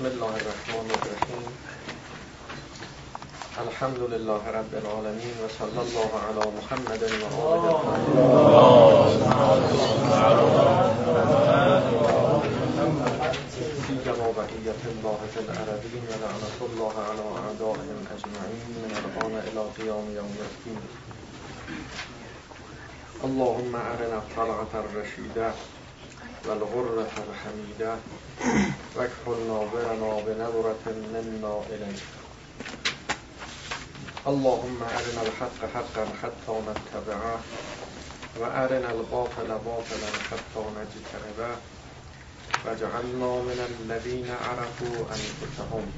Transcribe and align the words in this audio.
بسم 0.00 0.08
الله 0.08 0.34
الرحمن 0.34 0.90
الرحیم. 0.90 1.46
الحمد 3.58 3.98
لله 4.12 4.42
رب 4.58 4.74
العالمین 4.74 5.36
و 5.44 5.48
صلی 5.58 5.78
الله 5.84 6.10
علی 6.28 6.44
محمد 6.58 7.02
و 7.02 7.26
آله 7.48 7.80
فی 13.86 13.94
جما 14.04 14.28
بقیت 14.32 14.82
الله 14.92 15.18
فی 15.32 15.38
الارضین 15.40 16.04
و 16.10 16.12
لعنت 16.22 16.58
الله 16.68 16.94
علی 17.10 17.26
اعدائهم 17.44 17.98
اجمعین 18.14 18.70
من 18.82 18.92
الان 19.00 19.32
الى 19.34 19.62
قیام 19.76 20.06
یوم 20.14 20.34
الدین. 20.46 20.82
اللهم 23.24 23.74
ارنا 23.74 24.16
الطلعة 24.16 24.72
الرشیده 24.84 25.52
والغرة 26.46 27.14
الحمیده 27.28 27.92
واكحل 28.96 29.40
ناظرنا 29.48 30.20
بنظرة 30.26 30.84
منا 30.86 31.62
إليك. 31.70 32.02
اللهم 34.26 34.82
أرنا 34.82 35.22
الحق 35.22 35.60
حقا 35.74 36.04
حتى 36.22 36.54
نتبعه 36.68 37.40
وأرنا 38.38 38.90
الباطل 38.90 39.48
باطلا 39.48 40.10
حتى 40.30 40.62
نجتنبه. 40.76 41.56
واجعلنا 42.66 43.42
من 43.42 43.58
الذين 43.70 44.30
عرفوا 44.30 44.96
أنفسهم. 45.10 45.92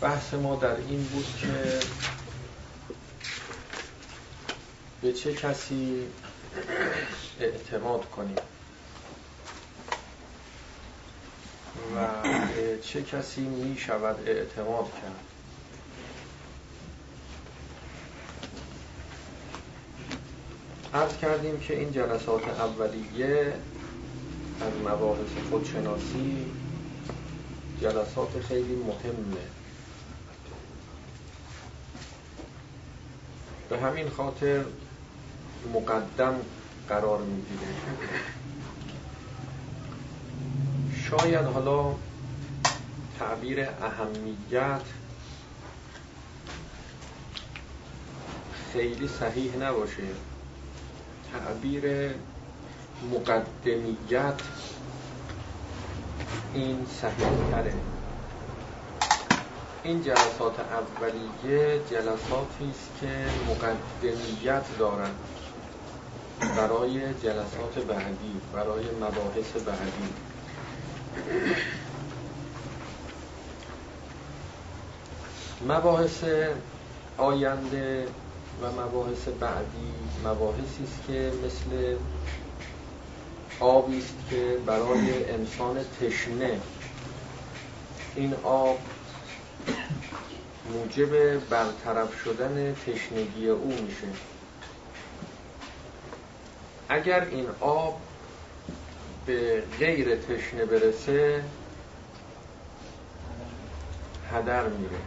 بحث 0.00 0.34
ما 0.34 0.56
در 0.56 0.76
این 0.76 1.02
بود 1.02 1.26
که 1.42 1.78
به 5.02 5.12
چه 5.12 5.34
کسی 5.34 6.06
اعتماد 7.40 8.10
کنیم. 8.10 8.36
و 11.96 12.28
چه 12.82 13.02
کسی 13.02 13.40
می 13.40 13.76
شود 13.78 14.28
اعتماد 14.28 14.84
کرد؟ 14.84 15.24
عرض 20.94 21.16
کردیم 21.16 21.60
که 21.60 21.78
این 21.78 21.92
جلسات 21.92 22.48
اولیه 22.48 23.54
از 24.60 24.72
مباحث 24.84 25.48
خودشناسی 25.50 26.46
جلسات 27.80 28.40
خیلی 28.48 28.76
مهمه. 28.76 29.40
به 33.68 33.78
همین 33.78 34.08
خاطر 34.08 34.64
مقدم 35.74 36.34
قرار 36.88 37.18
می‌گیره 37.18 37.68
شاید 41.10 41.44
حالا 41.44 41.94
تعبیر 43.18 43.60
اهمیت 43.60 44.80
خیلی 48.72 49.08
صحیح 49.08 49.56
نباشه. 49.56 50.02
تعبیر 51.32 52.14
مقدمیت 53.12 54.40
این 56.54 56.86
صحیح 57.00 57.50
تره. 57.50 57.74
این 59.82 60.02
جلسات 60.02 60.60
اولیه 60.60 61.80
جلساتی 61.90 62.70
است 62.70 62.90
که 63.00 63.26
مقدمیت 63.48 64.78
دارند 64.78 65.18
برای 66.56 67.14
جلسات 67.14 67.78
بعدی 67.88 68.40
برای 68.52 68.84
مباحث 69.00 69.52
بعدی. 69.66 70.27
مباحث 75.68 76.24
آینده 77.16 78.06
و 78.62 78.82
مباحث 78.82 79.28
بعدی 79.40 79.92
مباحثی 80.24 80.84
است 80.84 81.06
که 81.06 81.32
مثل 81.44 81.96
آبی 83.60 83.98
است 83.98 84.14
که 84.30 84.58
برای 84.66 85.30
انسان 85.30 85.78
تشنه. 86.00 86.60
این 88.16 88.34
آب 88.42 88.78
موجب 90.72 91.38
برطرف 91.48 92.22
شدن 92.24 92.74
تشنگی 92.74 93.48
او 93.48 93.68
میشه. 93.68 94.08
اگر 96.88 97.24
این 97.24 97.46
آب 97.60 98.00
به 99.28 99.62
غیر 99.78 100.16
تشنه 100.16 100.64
برسه 100.64 101.44
هدر 104.32 104.68
میره. 104.68 104.98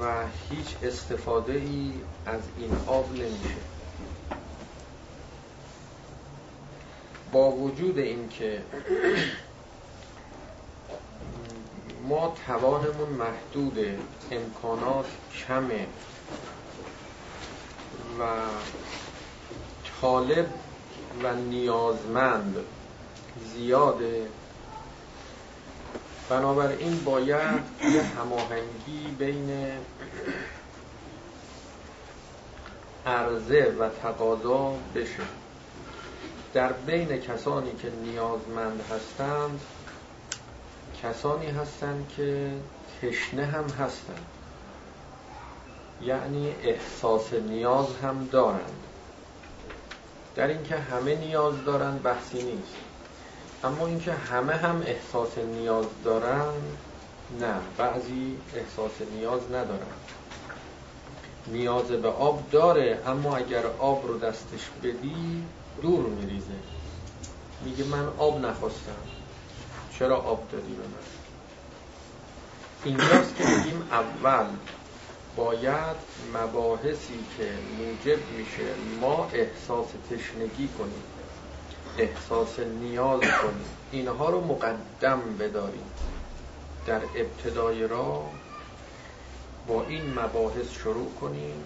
و 0.00 0.24
هیچ 0.50 0.76
استفاده 0.82 1.52
ای 1.52 1.92
از 2.26 2.40
این 2.58 2.76
آب 2.86 3.12
نمیشه. 3.12 3.60
با 7.32 7.50
وجود 7.50 7.98
اینکه 7.98 8.62
ما 12.08 12.34
توانمون 12.46 13.08
محدوده 13.08 13.98
امکانات 14.30 15.06
کمه 15.46 15.86
و 18.20 18.24
طالب 20.00 20.46
و 21.22 21.34
نیازمند 21.34 22.56
زیاده. 23.54 24.26
بنابراین 26.28 27.04
باید 27.04 27.62
یه 27.94 28.02
هماهنگی 28.02 29.06
بین 29.18 29.72
عرضه 33.06 33.76
و 33.78 33.88
تقاضا 33.88 34.74
بشه. 34.94 35.22
در 36.54 36.72
بین 36.72 37.20
کسانی 37.20 37.72
که 37.72 37.90
نیازمند 37.90 38.80
هستند 38.90 39.60
کسانی 41.02 41.46
هستند 41.46 42.12
که 42.16 42.50
تشنه 43.02 43.46
هم 43.46 43.64
هستند. 43.64 44.26
یعنی 46.02 46.54
احساس 46.62 47.32
نیاز 47.32 47.86
هم 48.02 48.28
دارند. 48.32 48.89
در 50.34 50.46
اینکه 50.46 50.76
همه 50.76 51.14
نیاز 51.14 51.64
دارن 51.64 51.96
بحثی 51.96 52.42
نیست. 52.42 52.74
اما 53.64 53.86
اینکه 53.86 54.12
همه 54.12 54.52
هم 54.52 54.82
احساس 54.86 55.38
نیاز 55.38 55.86
دارن 56.04 56.52
نه. 57.40 57.54
بعضی 57.76 58.38
احساس 58.54 58.92
نیاز 59.14 59.40
ندارن. 59.48 59.96
نیاز 61.46 61.84
به 61.84 62.08
آب 62.08 62.50
داره 62.50 63.02
اما 63.06 63.36
اگر 63.36 63.66
آب 63.78 64.06
رو 64.06 64.18
دستش 64.18 64.70
بدی 64.82 65.44
دور 65.82 66.06
میریزه. 66.06 66.46
میگه 67.64 67.84
من 67.84 68.08
آب 68.18 68.44
نخواستم. 68.44 69.02
چرا 69.98 70.16
آب 70.16 70.48
دادی 70.52 70.72
به 70.72 70.82
من؟ 70.82 71.20
اینجاست 72.84 73.36
که 73.36 73.44
میگیم 73.44 73.88
اول 73.92 74.46
باید 75.40 75.96
مباحثی 76.34 77.24
که 77.38 77.48
موجب 77.78 78.18
میشه 78.38 78.74
ما 79.00 79.28
احساس 79.32 79.86
تشنگی 80.10 80.68
کنیم 80.78 81.02
احساس 81.98 82.58
نیاز 82.58 83.20
کنیم 83.20 83.64
اینها 83.92 84.30
رو 84.30 84.44
مقدم 84.44 85.20
بداریم. 85.38 85.90
در 86.86 87.00
ابتدای 87.16 87.88
را 87.88 88.22
با 89.68 89.84
این 89.88 90.18
مباحث 90.18 90.72
شروع 90.72 91.12
کنیم 91.20 91.64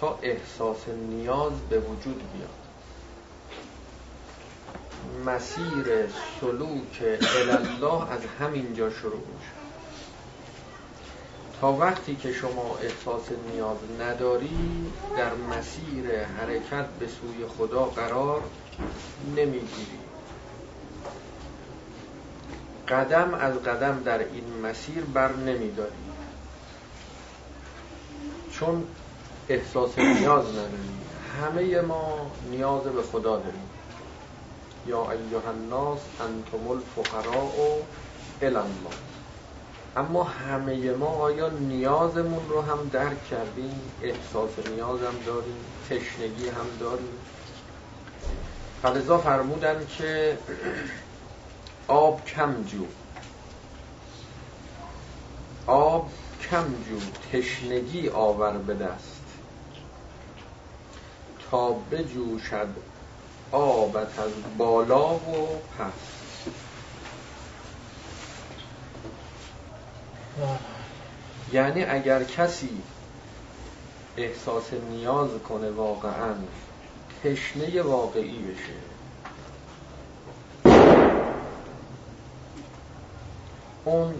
تا 0.00 0.18
احساس 0.22 0.88
نیاز 0.88 1.52
به 1.70 1.78
وجود 1.80 2.22
بیاد. 2.32 2.50
مسیر 5.26 6.08
سلوک 6.40 7.20
الله 7.48 8.12
از 8.12 8.20
همینجا 8.40 8.90
شروع 8.90 9.22
میشه. 9.34 9.55
تا 11.60 11.72
وقتی 11.72 12.16
که 12.16 12.32
شما 12.32 12.78
احساس 12.82 13.22
نیاز 13.52 13.76
نداری 14.00 14.86
در 15.16 15.34
مسیر 15.34 16.24
حرکت 16.24 16.86
به 16.98 17.06
سوی 17.06 17.46
خدا 17.58 17.84
قرار 17.84 18.42
نمی‌گیری. 19.36 19.98
قدم 22.88 23.34
از 23.34 23.54
قدم 23.54 24.02
در 24.04 24.18
این 24.18 24.60
مسیر 24.62 25.04
بر 25.04 25.32
نمیداری. 25.32 25.90
چون 28.52 28.86
احساس 29.48 29.98
نیاز 29.98 30.44
نداری. 30.48 30.96
همه 31.42 31.80
ما 31.80 32.30
نیاز 32.50 32.82
به 32.82 33.02
خدا 33.02 33.36
داریم. 33.36 33.70
یا 34.86 35.10
ایها 35.10 35.50
الناس 35.50 36.00
انتم 36.20 36.68
الفقراء 36.68 37.76
الی 38.42 38.56
الله. 38.56 39.15
اما 39.96 40.24
همه 40.24 40.90
ما 40.90 41.06
آیا 41.06 41.48
نیازمون 41.48 42.48
رو 42.48 42.62
هم 42.62 42.88
درک 42.92 43.28
کردیم؟ 43.30 43.80
احساس 44.02 44.50
نیاز 44.74 45.00
هم 45.00 45.14
داریم؟ 45.26 45.64
تشنگی 45.90 46.48
هم 46.48 46.66
داریم؟ 46.80 47.18
فلزا 48.82 49.18
فرمودن 49.18 49.86
که 49.98 50.38
آب 51.88 52.24
کم 52.24 52.62
جو. 52.62 52.84
آب 55.66 56.10
کم 56.50 56.64
جو. 56.64 57.00
تشنگی 57.32 58.08
آور 58.08 58.52
به 58.52 58.74
دست. 58.74 59.20
تا 61.50 61.72
بجوشد 61.72 62.68
آبت 63.52 64.18
از 64.18 64.32
بالا 64.58 65.14
و 65.14 65.60
پس. 65.78 66.15
یعنی 71.52 71.84
اگر 71.84 72.24
کسی 72.24 72.82
احساس 74.16 74.72
نیاز 74.90 75.30
کنه 75.48 75.70
واقعا 75.70 76.34
تشنه 77.24 77.82
واقعی 77.82 78.38
بشه. 78.38 78.72
اون 83.84 84.14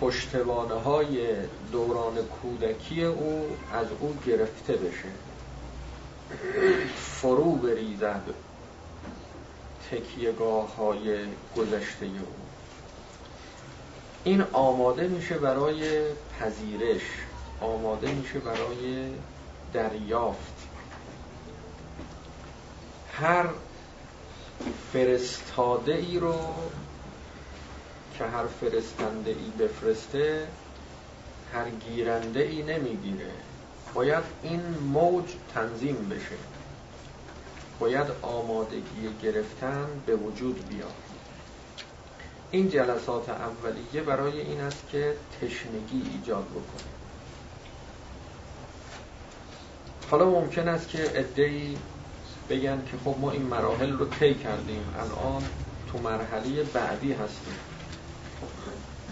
پشتوانه 0.00 0.74
های 0.74 1.36
دوران 1.72 2.14
کودکی 2.42 3.04
او 3.04 3.56
از 3.72 3.86
او 4.00 4.16
گرفته 4.26 4.72
بشه. 4.72 5.08
فرو 6.96 7.52
بریزد 7.52 8.22
تکیهگاه 9.90 10.76
های 10.76 11.26
گذشته 11.56 12.06
او. 12.06 12.47
این 14.28 14.42
آماده 14.52 15.08
میشه 15.08 15.38
برای 15.38 16.02
پذیرش 16.40 17.02
آماده 17.60 18.12
میشه 18.12 18.38
برای 18.38 19.12
دریافت. 19.72 20.52
هر 23.12 23.46
فرستاده 24.92 25.94
ای 25.94 26.18
رو 26.18 26.34
که 28.18 28.24
هر 28.24 28.46
فرستنده 28.46 29.30
ای 29.30 29.66
بفرسته 29.66 30.46
هر 31.54 31.70
گیرنده 31.70 32.40
ای 32.40 32.62
نمی‌گیره. 32.62 33.30
باید 33.94 34.24
این 34.42 34.62
موج 34.92 35.24
تنظیم 35.54 36.08
بشه. 36.10 36.36
باید 37.80 38.06
آمادگی 38.22 39.08
گرفتن 39.22 39.86
به 40.06 40.16
وجود 40.16 40.68
بیاد. 40.68 41.07
این 42.50 42.70
جلسات 42.70 43.28
اولیه 43.28 44.02
برای 44.02 44.40
این 44.40 44.60
است 44.60 44.88
که 44.88 45.14
تشنگی 45.40 46.10
ایجاد 46.12 46.44
بکنه. 46.44 46.88
حالا 50.10 50.24
ممکن 50.24 50.68
است 50.68 50.88
که 50.88 51.10
ادهی 51.14 51.78
بگن 52.50 52.82
که 52.90 52.96
خب 53.04 53.16
ما 53.20 53.30
این 53.30 53.42
مراحل 53.42 53.92
رو 53.92 54.06
طی 54.06 54.34
کردیم 54.34 54.94
الان 54.98 55.42
تو 55.92 55.98
مرحله 55.98 56.62
بعدی 56.62 57.12
هستیم. 57.12 57.54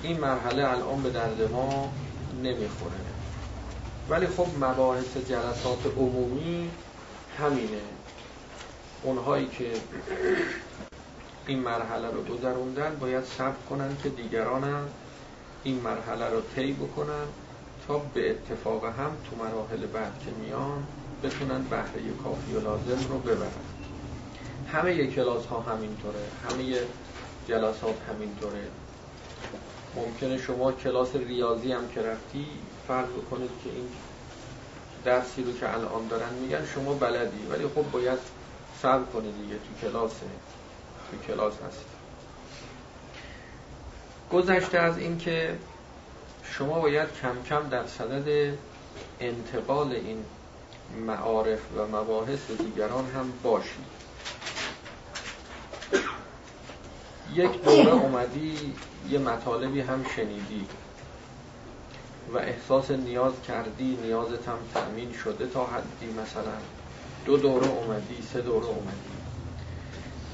این 0.03 0.21
مرحله 0.21 0.71
الان 0.71 1.03
به 1.03 1.11
درد 1.11 1.53
ما 1.53 1.93
نمی‌خوره. 2.43 2.93
ولی 4.09 4.27
خب 4.27 4.47
مباحث 4.61 5.17
جلسات 5.17 5.87
عمومی 5.97 6.71
همینه. 7.39 7.81
اونهایی 9.03 9.47
که 9.47 9.71
این 11.47 11.59
مرحله 11.59 12.11
رو 12.11 12.23
گذروندن 12.23 12.97
باید 13.01 13.25
صبر 13.25 13.57
کنن 13.71 13.97
که 14.03 14.09
دیگران 14.09 14.89
این 15.65 15.81
مرحله 15.81 16.31
رو 16.31 16.41
طی 16.55 16.73
بکنن 16.73 17.27
تا 17.89 17.99
به 17.99 18.31
اتفاق 18.31 18.85
هم 18.85 19.11
تو 19.31 19.37
مراحل 19.37 19.87
بعد 19.87 20.13
که 20.25 20.31
میان 20.31 20.87
بتونن 21.23 21.63
بهره 21.63 22.13
کافی 22.25 22.53
و 22.53 22.61
لازم 22.61 23.09
رو 23.09 23.19
ببرن. 23.19 23.51
همه 24.73 25.07
کلاس 25.07 25.47
ها 25.47 25.61
همینطوره. 25.61 26.21
همه 26.51 26.79
جلسات 27.49 27.97
همینطوره. 28.09 28.63
ممکنه 29.97 30.39
شما 30.39 30.73
کلاس 30.73 31.17
ریاضی 31.17 31.73
هم 31.73 31.89
که 31.89 32.03
رفتی 32.03 32.47
فرض 32.89 33.09
بکنید 33.09 33.51
که 33.65 33.71
این 33.71 33.89
درسی 35.05 35.43
رو 35.43 35.53
که 35.53 35.75
الان 35.75 36.07
دارن 36.09 36.35
میگن 36.43 36.67
شما 36.75 36.95
بلدی. 36.95 37.47
ولی 37.51 37.65
خب 37.75 37.91
باید 37.91 38.19
صبر 38.83 39.05
کنید 39.05 39.35
دیگه 39.43 39.55
تو 39.55 39.89
کلاسه 39.89 40.27
تو 41.11 41.33
کلاس 41.33 41.55
هست. 41.69 41.85
گذشته 44.33 44.79
از 44.79 44.99
این 44.99 45.19
که 45.19 45.59
شما 46.45 46.81
باید 46.81 47.09
کم 47.23 47.43
کم 47.49 47.69
در 47.69 47.87
صدد 47.87 48.55
انتقال 49.21 49.93
این 49.93 50.25
معارف 51.07 51.61
و 51.77 51.97
مباحث 51.97 52.51
دیگران 52.51 53.11
هم 53.11 53.33
باشید 53.43 53.97
یک 57.35 57.63
دوره 57.63 57.93
اومدی 57.93 58.75
یه 59.11 59.19
مطالبی 59.19 59.81
هم 59.81 60.05
شنیدی 60.17 60.67
و 62.35 62.39
احساس 62.39 62.91
نیاز 62.91 63.33
کردی 63.49 63.99
نیازت 64.03 64.49
هم 64.49 64.59
تأمین 64.75 65.13
شده 65.13 65.47
تا 65.47 65.67
حدی 65.67 66.13
مثلا. 66.13 66.57
دو 67.27 67.37
دوره 67.37 67.67
اومدی 67.67 68.23
سه 68.33 68.41
دوره 68.41 68.67
اومدی. 68.67 69.16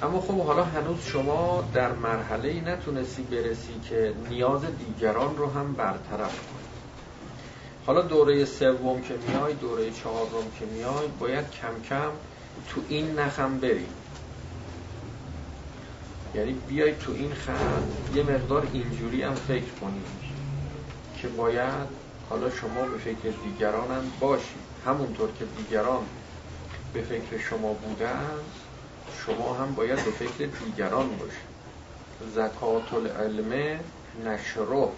اما 0.02 0.20
خب 0.20 0.40
حالا 0.40 0.64
هنوز 0.64 1.04
شما 1.04 1.64
در 1.75 1.93
مرحله 1.93 2.60
نتونستی 2.60 3.22
برسی 3.22 3.81
که 3.88 4.14
نیاز 4.28 4.60
دیگران 4.78 5.37
رو 5.37 5.50
هم 5.50 5.72
برطرف 5.72 6.38
کنی. 6.38 6.62
حالا 7.87 8.02
دوره 8.02 8.44
سوم 8.44 9.00
که 9.00 9.14
میای 9.28 9.54
دوره 9.54 9.90
چهارم 9.90 10.50
که 10.58 10.66
میای 10.66 11.06
باید 11.19 11.50
کم 11.50 11.82
کم 11.88 12.10
تو 12.69 12.81
این 12.88 13.19
نخم 13.19 13.58
بریم 13.58 13.94
یعنی 16.34 16.52
بیای 16.69 16.94
تو 16.94 17.12
این 17.12 17.34
خط 17.34 18.16
یه 18.16 18.22
مقدار 18.22 18.69
اینجوری 18.72 19.22
هم 19.22 19.34
فکر 19.34 19.72
کنیم 19.81 20.04
که 21.16 21.28
باید 21.28 21.88
حالا 22.31 22.50
شما 22.50 22.82
به 22.93 22.99
فکر 22.99 23.34
دیگران 23.44 23.90
هم 23.90 24.12
باشید 24.20 24.62
همونطور 24.87 25.28
که 25.38 25.44
دیگران 25.56 26.04
به 26.93 27.02
فکر 27.02 27.38
شما 27.38 27.72
بودن 27.72 28.38
شما 29.27 29.55
هم 29.55 29.75
باید 29.75 30.05
به 30.05 30.11
فکر 30.11 30.47
دیگران 30.65 31.09
باشید. 31.09 31.53
زکات 32.35 32.95
العلم 32.95 33.81
نشره 34.25 34.89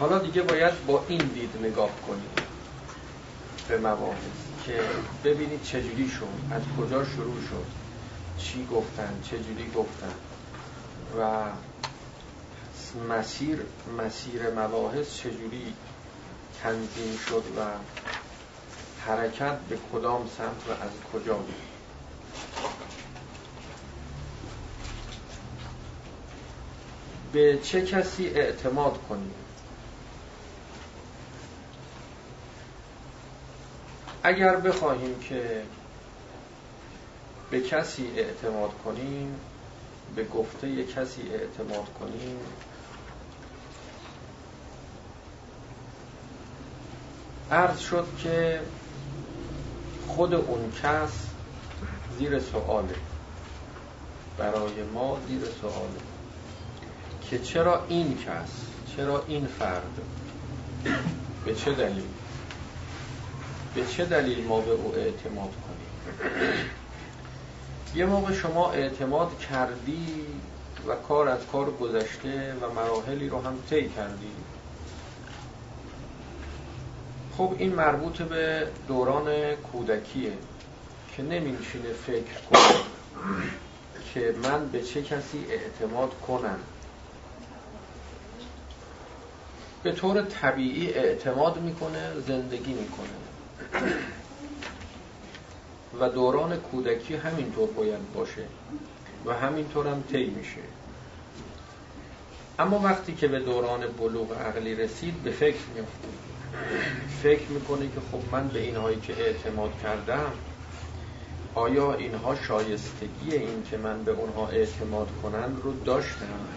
حالا 0.00 0.18
دیگه 0.18 0.42
باید 0.42 0.86
با 0.86 1.04
این 1.08 1.18
دید 1.18 1.50
نگاه 1.62 1.90
کنیم 2.06 2.30
به 3.68 3.78
مباحث 3.78 4.66
که 4.66 4.80
ببینید 5.24 5.62
چجوری 5.62 6.08
شد 6.08 6.28
از 6.50 6.62
کجا 6.78 7.04
شروع 7.04 7.40
شد 7.50 7.64
چی 8.38 8.66
گفتن 8.66 9.20
چجوری 9.22 9.70
گفتن. 9.76 10.12
و 11.18 11.44
مسیر 13.08 13.58
مسیر 13.98 14.50
مباحث 14.50 15.16
چجوری 15.16 15.74
تنظیم 16.62 17.18
شد 17.28 17.44
و 17.58 17.60
حرکت 19.06 19.58
به 19.58 19.78
کدام 19.92 20.30
سمت 20.38 20.68
و 20.68 20.84
از 20.84 20.90
کجا 21.12 21.34
بود؟ 21.34 21.54
به 27.32 27.58
چه 27.62 27.86
کسی 27.86 28.26
اعتماد 28.26 28.98
کنیم؟ 29.08 29.34
اگر 34.22 34.56
بخواهیم 34.56 35.18
که 35.20 35.62
به 37.50 37.60
کسی 37.60 38.12
اعتماد 38.16 38.70
کنیم 38.84 39.40
به 40.16 40.24
گفته 40.24 40.84
کسی 40.84 41.22
اعتماد 41.22 41.86
کنیم 42.00 42.38
عرض 47.50 47.78
شد 47.78 48.06
که 48.22 48.60
خود 50.08 50.34
اون 50.34 50.72
کس 50.82 51.10
زیر 52.18 52.38
سواله. 52.38 52.94
برای 54.38 54.82
ما 54.94 55.18
زیر 55.28 55.40
سواله. 55.60 56.00
که 57.30 57.38
چرا 57.38 57.84
این 57.88 58.18
کس 58.18 58.50
چرا 58.96 59.24
این 59.28 59.46
فرد؟ 59.46 60.00
به 61.44 61.54
چه 61.54 61.72
دلیل؟ 61.72 62.04
به 63.74 63.86
چه 63.86 64.04
دلیل 64.04 64.44
ما 64.44 64.60
به 64.60 64.70
او 64.70 64.94
اعتماد 64.96 65.50
کنیم؟ 65.50 66.30
یه 67.94 68.06
موقع 68.06 68.32
شما 68.32 68.70
اعتماد 68.70 69.38
کردی 69.38 70.24
و 70.86 70.94
کار 71.08 71.28
از 71.28 71.40
کار 71.52 71.70
گذشته 71.70 72.54
و 72.62 72.74
مراحلی 72.74 73.28
رو 73.28 73.42
هم 73.42 73.54
طی 73.70 73.88
کردی. 73.88 74.30
خب 77.40 77.54
این 77.58 77.74
مربوط 77.74 78.22
به 78.22 78.66
دوران 78.88 79.54
کودکیه 79.54 80.32
که 81.16 81.22
نمیشینه 81.22 81.92
فکر 82.06 82.40
کنه 82.50 82.80
که 84.14 84.34
من 84.42 84.68
به 84.68 84.82
چه 84.82 85.02
کسی 85.02 85.46
اعتماد 85.50 86.10
کنم. 86.26 86.58
به 89.82 89.92
طور 89.92 90.22
طبیعی 90.22 90.92
اعتماد 90.94 91.60
می‌کنه 91.60 92.20
زندگی 92.26 92.72
می‌کنه. 92.72 93.08
و 96.00 96.08
دوران 96.08 96.56
کودکی 96.56 97.14
همینطور 97.14 97.70
باید 97.70 98.12
باشه 98.14 98.44
و 99.26 99.34
همینطور 99.34 99.86
هم 99.86 100.02
طی 100.12 100.26
میشه. 100.26 100.62
اما 102.58 102.78
وقتی 102.78 103.14
که 103.14 103.28
به 103.28 103.40
دوران 103.40 103.86
بلوغ 103.86 104.32
عقلی 104.32 104.74
رسید 104.74 105.22
به 105.22 105.30
فکر 105.30 105.60
میفته 105.74 106.29
فکر 107.22 107.48
می‌کنه 107.50 107.88
که 107.88 108.00
خب 108.12 108.20
من 108.32 108.48
به 108.48 108.58
اینهایی 108.58 109.00
که 109.00 109.12
اعتماد 109.12 109.70
کردم 109.82 110.32
آیا 111.54 111.94
اینها 111.94 112.34
شایستگی 112.34 113.32
این 113.32 113.62
که 113.70 113.76
من 113.76 114.04
به 114.04 114.10
اونها 114.10 114.48
اعتماد 114.48 115.08
کنند 115.22 115.60
رو 115.64 115.72
داشتم 115.84 116.48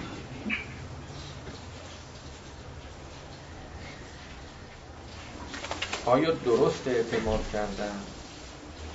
آیا 6.05 6.31
درست 6.31 6.87
اعتماد 6.87 7.49
کردم 7.53 7.99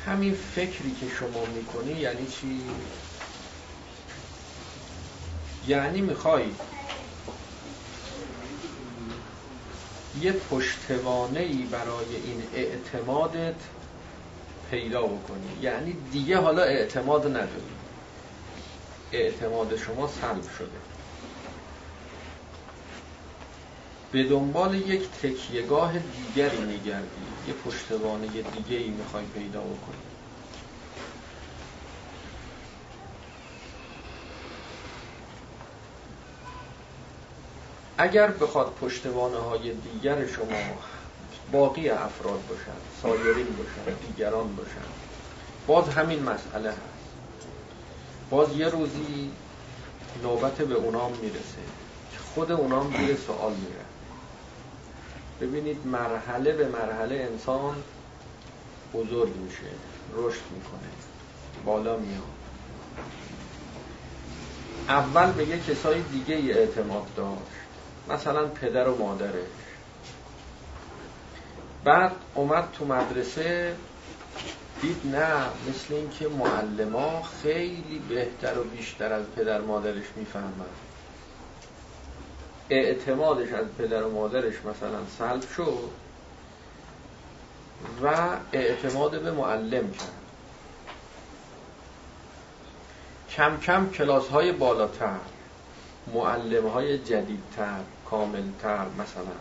همین 0.06 0.34
فکری 0.34 0.94
که 1.00 1.08
شما 1.08 1.44
می‌کنی 1.46 2.00
یعنی 2.00 2.26
چی؟ 2.26 2.60
یعنی 5.68 6.00
می‌خوای 6.00 6.44
یه 10.22 10.32
پشتوانه 10.32 11.40
ای 11.40 11.62
برای 11.62 12.16
این 12.16 12.42
اعتمادت 12.54 13.54
پیدا 14.70 15.02
بکنی. 15.02 15.62
یعنی 15.62 15.96
دیگه 16.12 16.38
حالا 16.38 16.62
اعتماد 16.62 17.26
نداری. 17.26 17.74
اعتماد 19.12 19.76
شما 19.76 20.08
سلب 20.08 20.48
شده. 20.58 20.68
به 24.12 24.24
دنبال 24.24 24.74
یک 24.74 25.10
تکیهگاه 25.22 25.92
دیگری 25.98 26.60
میگردی. 26.60 27.26
یه 27.48 27.54
پشتوانه 27.54 28.26
دیگه 28.26 28.76
ای 28.76 28.88
می‌خوای 28.88 29.24
پیدا 29.24 29.60
بکنی. 29.60 30.17
اگر 37.98 38.30
بخواد 38.30 38.72
پشتوانه 38.80 39.36
های 39.38 39.72
دیگر 39.74 40.26
شما 40.26 40.78
باقی 41.52 41.88
افراد 41.88 42.40
باشن 42.48 43.02
سایرین 43.02 43.46
باشن 43.46 43.98
دیگران 44.06 44.56
باشن 44.56 44.88
باز 45.66 45.88
همین 45.88 46.22
مسئله 46.22 46.70
هست. 46.70 46.80
باز 48.30 48.56
یه 48.56 48.68
روزی 48.68 49.30
نوبت 50.22 50.54
به 50.54 50.74
اونام 50.74 51.12
می‌رسه. 51.22 51.62
که 52.12 52.18
خود 52.34 52.52
اونام 52.52 52.94
زیر 52.98 53.16
سوال 53.16 53.52
میره. 53.52 53.84
ببینید 55.40 55.86
مرحله 55.86 56.52
به 56.52 56.68
مرحله 56.68 57.28
انسان 57.32 57.82
بزرگ 58.94 59.36
میشه 59.36 59.70
رشد 60.16 60.42
می‌کنه 60.54 60.88
بالا 61.64 61.96
میاد. 61.96 62.22
اول 64.88 65.32
به 65.32 65.48
یه 65.48 65.58
کسای 65.58 66.00
دیگه 66.00 66.34
اعتماد 66.34 67.14
داشت. 67.16 67.67
مثلا 68.08 68.46
پدر 68.46 68.88
و 68.88 68.98
مادرش 68.98 69.48
بعد 71.84 72.12
اومد 72.34 72.68
تو 72.72 72.84
مدرسه 72.84 73.76
دید 74.82 75.00
نه 75.04 75.44
مثل 75.68 75.94
اینکه 75.94 76.28
معلما 76.28 77.22
خیلی 77.22 78.02
بهتر 78.08 78.58
و 78.58 78.64
بیشتر 78.64 79.12
از 79.12 79.24
پدر 79.36 79.60
مادرش 79.60 80.04
می‌فهمن. 80.16 80.50
اعتمادش 82.70 83.52
از 83.52 83.66
پدر 83.78 84.02
و 84.02 84.12
مادرش 84.12 84.54
مثلا 84.54 84.98
سلب 85.18 85.50
شد 85.56 85.90
و 88.02 88.28
اعتماد 88.52 89.22
به 89.22 89.32
معلم 89.32 89.90
کرد. 89.90 90.12
کم 93.30 93.60
کم 93.60 93.90
کلاس 93.90 94.28
های 94.28 94.52
بالاتر 94.52 95.16
معلم 96.14 96.66
های 96.68 96.98
جدیدتر 96.98 97.80
کاملتر 98.10 98.86
مثلا. 98.98 99.36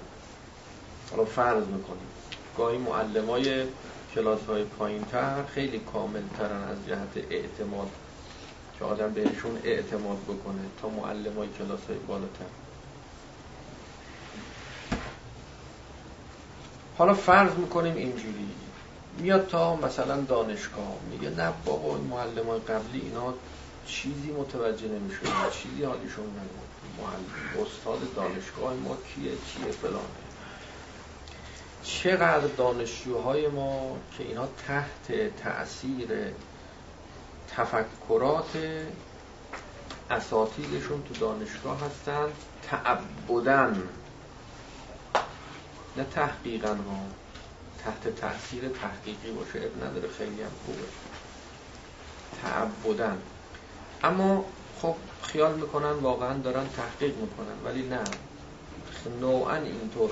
حالا 1.12 1.26
فرض 1.26 1.68
می‌کنیم. 1.68 2.08
گاهی 2.58 2.78
معلم 2.78 3.30
های 3.30 3.64
کلاس 4.16 4.46
های 4.48 4.64
پایین 4.64 5.02
تر 5.02 5.46
خیلی 5.46 5.80
کامل 5.80 6.22
ترن 6.38 6.64
از 6.64 6.78
جهت 6.88 7.26
اعتماد. 7.30 7.88
که 8.80 8.86
آدم 8.86 9.14
بهشون 9.14 9.60
اعتماد 9.64 10.18
بکنه 10.18 10.62
تا 10.82 10.90
معلم 10.90 11.38
های 11.38 11.48
کلاس 11.58 11.80
های 11.90 11.98
بالاتر. 11.98 12.46
حالا 16.98 17.14
فرض 17.14 17.54
می‌کنیم 17.54 17.96
اینجوری. 17.96 18.50
میاد 19.20 19.48
تا 19.48 19.76
مثلا 19.76 20.22
دانشگاه. 20.22 20.94
میگه 21.12 21.30
نه 21.30 21.54
بابا 21.66 21.96
این 21.96 22.08
معلم 22.08 22.48
های 22.50 22.60
قبلی 22.60 23.02
اینا 23.02 23.34
چیزی 23.86 24.32
متوجه 24.32 24.88
نمیشون 24.88 25.30
چیزی 25.52 25.84
حالیشون 25.84 26.26
معلم 26.26 26.67
استاد 27.62 28.16
دانشگاه 28.16 28.74
ما 28.74 28.96
کیه 28.96 29.32
چیه 29.32 29.72
فلانه 29.72 30.28
چقدر 31.84 32.48
دانشجوهای 32.48 33.48
ما 33.48 33.98
که 34.18 34.24
اینا 34.24 34.48
تحت 34.68 35.36
تأثیر 35.44 36.10
تفکرات 37.50 38.58
اساتیدشون 40.12 41.04
تو 41.04 41.14
دانشگاه 41.14 41.82
هستن 41.86 42.28
تعبدن 42.70 43.84
نه 45.98 46.04
تحقیقا 46.04 46.70
ها 46.70 47.00
تحت 47.86 48.16
تأثیر 48.16 48.70
تحقیقی 48.70 49.32
باشه 49.32 49.60
اب 49.60 49.84
نداره 49.84 50.10
خیلی 50.18 50.42
هم 50.42 50.52
خوبه. 50.66 50.88
تعبدن 52.42 53.18
اما 54.04 54.46
خب 54.82 54.96
خیال 55.28 55.56
می‌کنن 55.56 55.92
واقعا 55.92 56.38
دارن 56.38 56.66
تحقیق 56.76 57.16
می‌کنن 57.18 57.64
ولی 57.66 57.90
نه. 57.90 58.00
نوعا 59.22 59.56
اینطور. 59.56 60.12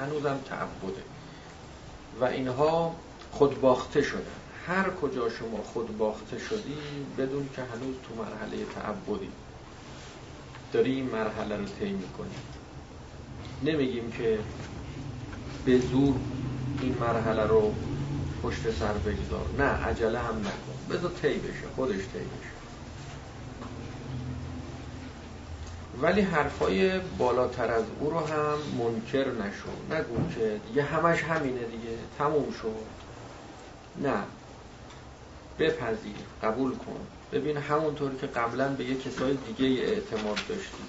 هنوزم 0.00 0.38
تعبده. 0.48 1.02
و 2.20 2.24
اینها 2.24 2.96
خودباخته 3.32 4.02
شدن 4.02 4.20
هر 4.66 4.90
کجا 4.90 5.30
شما 5.30 5.62
خودباخته 5.62 6.38
شدی 6.38 6.76
بدون 7.18 7.48
که 7.56 7.62
هنوز 7.62 7.94
تو 8.08 8.22
مرحله 8.22 8.64
تعبدی 8.74 9.28
داری 10.72 10.92
این 10.94 11.10
مرحله 11.10 11.56
رو 11.56 11.64
طی 11.64 11.92
می‌کنی. 11.92 12.34
نمیگیم 13.62 14.10
که 14.10 14.38
به 15.64 15.78
زور 15.78 16.14
این 16.80 16.96
مرحله 17.00 17.42
رو 17.42 17.74
پشت 18.42 18.70
سر 18.70 18.92
بگذار. 18.92 19.46
نه 19.58 19.64
عجله 19.64 20.18
هم 20.18 20.38
نکن. 20.38 20.96
بذار 20.96 21.10
طی 21.22 21.38
بشه 21.38 21.66
خودش 21.76 21.94
طی 21.98 22.18
بشه. 22.18 22.45
ولی 26.02 26.20
حرفای 26.20 26.98
بالاتر 27.18 27.70
از 27.70 27.84
او 28.00 28.10
رو 28.10 28.18
هم 28.18 28.58
منکر 28.78 29.30
نشو. 29.30 29.94
نگو 29.94 30.34
که 30.34 30.60
دیگه 30.68 30.82
همش 30.82 31.22
همینه 31.22 31.64
دیگه. 31.64 31.98
تموم 32.18 32.52
شد. 32.62 32.86
نه. 34.02 34.22
بپذیر. 35.58 36.16
قبول 36.42 36.70
کن. 36.72 37.00
ببین 37.32 37.56
همونطور 37.56 38.14
که 38.20 38.26
قبلا 38.26 38.68
به 38.68 38.84
یه 38.84 38.94
کسای 38.94 39.36
دیگه 39.46 39.82
اعتماد 39.82 40.38
داشتی. 40.48 40.82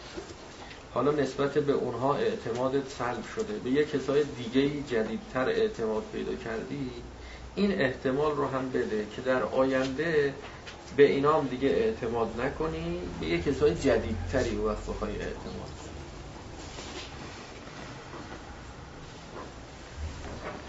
حالا 0.94 1.12
نسبت 1.12 1.54
به 1.54 1.74
اونها 1.74 2.16
اعتمادت 2.16 2.90
سلب 2.90 3.24
شده. 3.36 3.54
به 3.64 3.70
یه 3.70 3.86
کسای 3.86 4.24
دیگه 4.24 4.70
جدیدتر 4.70 5.50
اعتماد 5.50 6.04
پیدا 6.14 6.36
کردی 6.36 6.92
این 7.56 7.82
احتمال 7.82 8.36
رو 8.36 8.48
هم 8.48 8.70
بده 8.70 9.06
که 9.16 9.22
در 9.22 9.44
آینده 9.44 10.34
به 10.98 11.12
اینا 11.12 11.39
هم 11.39 11.48
دیگه 11.48 11.70
اعتماد 11.70 12.42
نکنی. 12.42 13.00
به 13.20 13.27
یه 13.27 13.42
کسای 13.42 13.75
جدیدتری 13.75 14.56
و 14.56 14.68
وقت 14.68 14.86
بخوای 14.86 15.12
اعتماد 15.12 15.70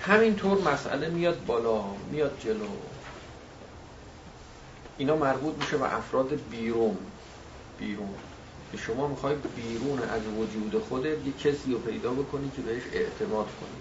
همینطور 0.02 0.73
مسئله 0.73 1.08
میاد 1.08 1.44
بالا 1.47 1.85
میاد 2.11 2.40
جلو. 2.40 2.68
اینا 4.99 5.16
مربوط 5.16 5.54
میشه 5.54 5.76
به 5.76 5.97
افراد 5.97 6.40
بیرون. 6.50 6.97
بیرون. 7.78 8.14
که 8.73 8.78
شما 8.78 9.08
می‌خوای 9.08 9.35
بیرون 9.56 9.99
از 9.99 10.23
وجود 10.38 10.82
خودت 10.82 11.26
یه 11.26 11.32
کسی 11.32 11.73
رو 11.73 11.78
پیدا 11.78 12.12
بکنی 12.12 12.50
که 12.56 12.62
بهش 12.62 12.82
اعتماد 12.92 13.47
کنی. 13.61 13.80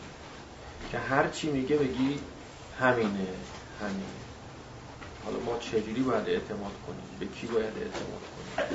که 0.92 0.98
هر 0.98 1.28
چی 1.28 1.52
میگه 1.52 1.78
بگی 1.78 2.20
همینه 2.80 3.28
همینه. 3.82 4.27
حالا 5.28 5.40
ما 5.40 5.58
چجوری 5.60 6.02
باید 6.02 6.30
اعتماد 6.30 6.72
کنیم؟ 6.88 7.02
به 7.20 7.26
کی 7.26 7.48
باید 7.48 7.74
اعتماد 7.78 8.22
کنیم؟ 8.36 8.70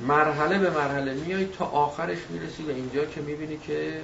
مرحله 0.00 0.58
به 0.58 0.70
مرحله 0.70 1.14
میای 1.14 1.46
تا 1.46 1.64
آخرش 1.64 2.18
می‌رسی 2.30 2.62
به 2.62 2.72
اینجا 2.74 3.04
که 3.04 3.20
می‌بینی 3.20 3.58
که 3.58 4.00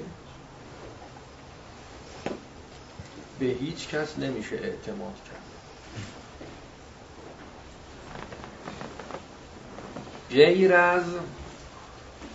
به 3.38 3.46
هیچ 3.46 3.88
کس 3.88 4.18
نمیشه 4.18 4.56
اعتماد 4.56 5.14
کرد. 5.30 5.40
غیر 10.30 10.74
از 10.74 11.04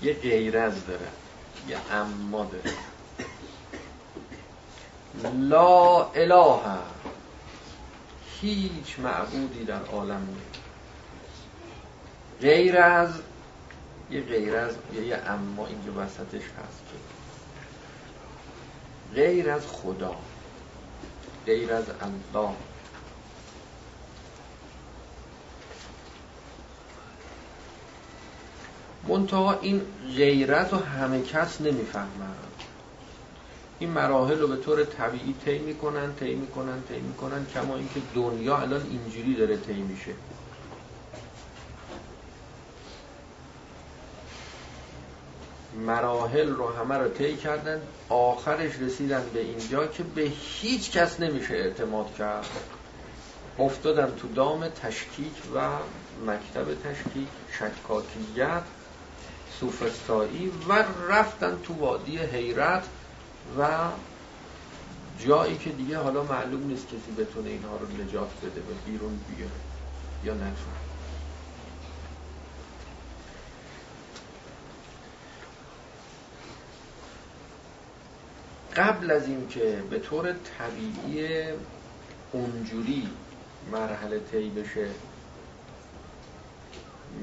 یه 0.02 0.14
غیر 0.14 0.58
از 0.58 0.86
داره. 0.86 1.08
یه 1.68 1.78
اما 1.92 2.46
داره. 2.46 2.76
لا 5.34 6.04
اله 6.04 6.95
هیچ 8.54 9.00
معبودی 9.00 9.66
در 9.66 9.82
عالم 9.82 10.28
نیست. 10.28 10.62
غیر 12.42 12.78
از 12.78 13.10
یه 14.12 14.22
غیر 14.22 14.56
از 14.56 14.76
یه 14.94 15.16
اما 15.16 15.68
اینجا 15.68 15.92
وسطش 15.96 16.44
هست 16.44 16.84
غیر 19.16 19.50
از 19.52 19.68
خدا. 19.68 20.16
غیر 21.46 21.74
از 21.74 21.86
الله. 21.90 22.56
منتها 29.08 29.60
این 29.60 29.82
غیرت 30.16 30.74
رو 30.74 30.80
همه 30.80 31.22
کس 31.22 31.62
نمی‌فهمن. 31.62 32.55
این 33.80 33.90
مراحل 33.90 34.40
رو 34.40 34.48
به 34.48 34.56
طور 34.56 34.84
طبیعی 34.84 35.36
طی 35.46 35.60
می‌کنن 35.60 36.16
طی 36.16 36.36
می‌کنن 36.36 36.84
طی 36.90 37.00
می‌کنن 37.00 37.46
کما 37.46 37.76
اینکه 37.76 38.02
دنیا 38.16 38.58
الان 38.58 38.82
اینجوری 38.82 39.36
داره 39.36 39.58
طی 39.58 39.74
میشه. 39.74 40.12
مراحل 45.86 46.50
رو 46.50 46.70
همه 46.70 46.98
رو 46.98 47.10
طی 47.10 47.36
کردن 47.36 47.82
آخرش 48.10 48.80
رسیدن 48.80 49.24
به 49.34 49.42
اینجا 49.42 49.88
که 49.88 50.04
به 50.04 50.22
هیچ 50.22 50.92
کس 50.92 51.20
نمیشه 51.20 51.54
اعتماد 51.54 52.16
کرد. 52.16 52.50
افتادن 53.60 54.16
تو 54.16 54.28
دام 54.28 54.68
تشکیک 54.68 55.34
و 55.56 55.70
مکتب 56.26 56.74
تشکیک 56.84 57.28
شکاکیت 57.52 58.64
سوفستایی 59.60 60.52
و 60.70 60.84
رفتن 61.10 61.58
تو 61.64 61.74
وادی 61.74 62.18
حیرت 62.18 62.84
و 63.60 63.90
جایی 65.20 65.58
که 65.58 65.70
دیگه 65.70 65.98
حالا 65.98 66.24
معلوم 66.24 66.68
نیست 66.68 66.88
کسی 66.88 67.12
بتونه 67.18 67.50
اینها 67.50 67.78
رو 67.78 68.04
نجات 68.04 68.30
بده 68.44 68.62
و 68.62 68.74
بیرون 68.86 69.20
بیاره 69.30 69.52
یا 70.24 70.34
نتونه. 70.34 70.86
قبل 78.76 79.12
از 79.12 79.28
اینکه 79.28 79.84
به 79.90 80.00
طور 80.00 80.34
طبیعی 80.34 81.44
اونجوری 82.32 83.10
مرحله 83.72 84.20
طی 84.20 84.50
بشه 84.50 84.88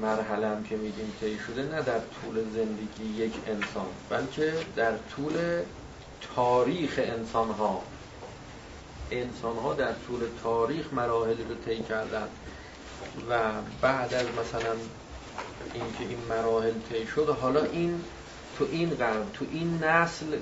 مرحله 0.01 0.47
هم 0.47 0.63
که 0.63 0.75
میگیم 0.75 1.13
طی 1.19 1.37
شده 1.47 1.61
نه 1.61 1.81
در 1.81 1.99
طول 1.99 2.43
زندگی 2.53 3.23
یک 3.23 3.33
انسان 3.47 3.85
بلکه 4.09 4.53
در 4.75 4.93
طول 5.15 5.33
تاریخ 6.35 6.99
انسان 7.03 7.49
ها 7.49 7.81
انسان 9.11 9.57
ها 9.57 9.73
در 9.73 9.93
طول 10.07 10.19
تاریخ 10.43 10.93
مراحل 10.93 11.37
رو 11.49 11.55
طی 11.65 11.83
کردن 11.83 12.27
و 13.29 13.39
بعد 13.81 14.13
از 14.13 14.25
مثلا 14.25 14.75
اینکه 15.73 16.03
این 16.09 16.19
مراحل 16.29 16.73
طی 16.89 17.07
شد 17.07 17.29
حالا 17.41 17.63
این 17.63 18.01
تو 18.57 18.67
این 18.71 18.89
قرن 18.89 19.31
تو 19.33 19.45
این 19.51 19.83
نسل 19.83 20.37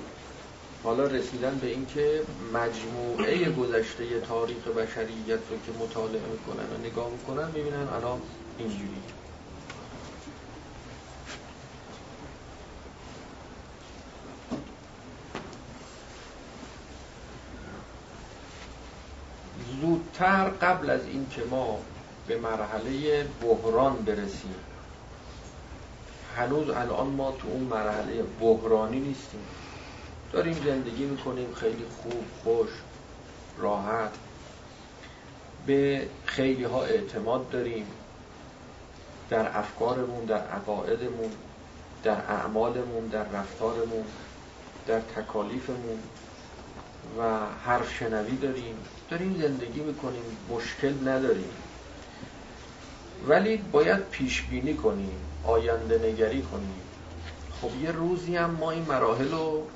حالا 0.84 1.04
رسیدن 1.04 1.58
به 1.58 1.66
اینکه 1.66 2.22
مجموعه 2.54 3.50
گذشته 3.50 4.20
تاریخ 4.20 4.68
بشریت 4.68 5.40
رو 5.50 5.56
که 5.66 5.72
مطالعه 5.80 6.22
می‌کنن 6.32 6.64
و 6.64 6.86
نگاه 6.86 7.10
می‌کنن 7.10 7.46
می‌بینن 7.46 7.88
الان 7.88 8.20
اینجوری 8.58 9.02
زودتر 20.22 20.48
قبل 20.48 20.90
از 20.90 21.06
اینکه 21.06 21.42
ما 21.50 21.78
به 22.26 22.38
مرحله 22.38 23.24
بحران 23.42 23.96
برسیم. 23.96 24.54
هنوز 26.36 26.70
الان 26.70 27.06
ما 27.06 27.32
تو 27.32 27.48
اون 27.48 27.62
مرحله 27.62 28.22
بحرانی 28.40 29.00
نیستیم. 29.00 29.40
داریم 30.32 30.52
زندگی 30.64 31.04
می‌کنیم 31.04 31.54
خیلی 31.54 31.84
خوب 32.02 32.24
خوش 32.42 32.68
راحت. 33.58 34.10
به 35.66 36.08
خیلی 36.26 36.64
ها 36.64 36.82
اعتماد 36.82 37.50
داریم. 37.50 37.86
در 39.30 39.58
افکارمون 39.58 40.24
در 40.24 40.46
عقایدمون 40.46 41.30
در 42.04 42.16
اعمالمون 42.28 43.06
در 43.06 43.24
رفتارمون 43.24 44.04
در 44.86 45.00
تکالیفمون. 45.00 45.98
و 47.18 47.46
حرف 47.64 47.98
شنوی 47.98 48.36
داریم. 48.36 48.76
داریم 49.10 49.40
زندگی 49.42 49.80
می‌کنیم 49.80 50.22
مشکل 50.50 51.08
نداریم. 51.08 51.52
ولی 53.28 53.56
باید 53.56 54.08
پیش 54.08 54.42
بینی 54.42 54.74
کنیم 54.74 55.16
آینده 55.44 55.98
نگری 55.98 56.42
کنیم. 56.42 56.80
خب 57.60 57.82
یه 57.82 57.92
روزی 57.92 58.36
هم 58.36 58.50
ما 58.50 58.70
این 58.70 58.82
مراحل 58.82 59.30
رو 59.30 59.66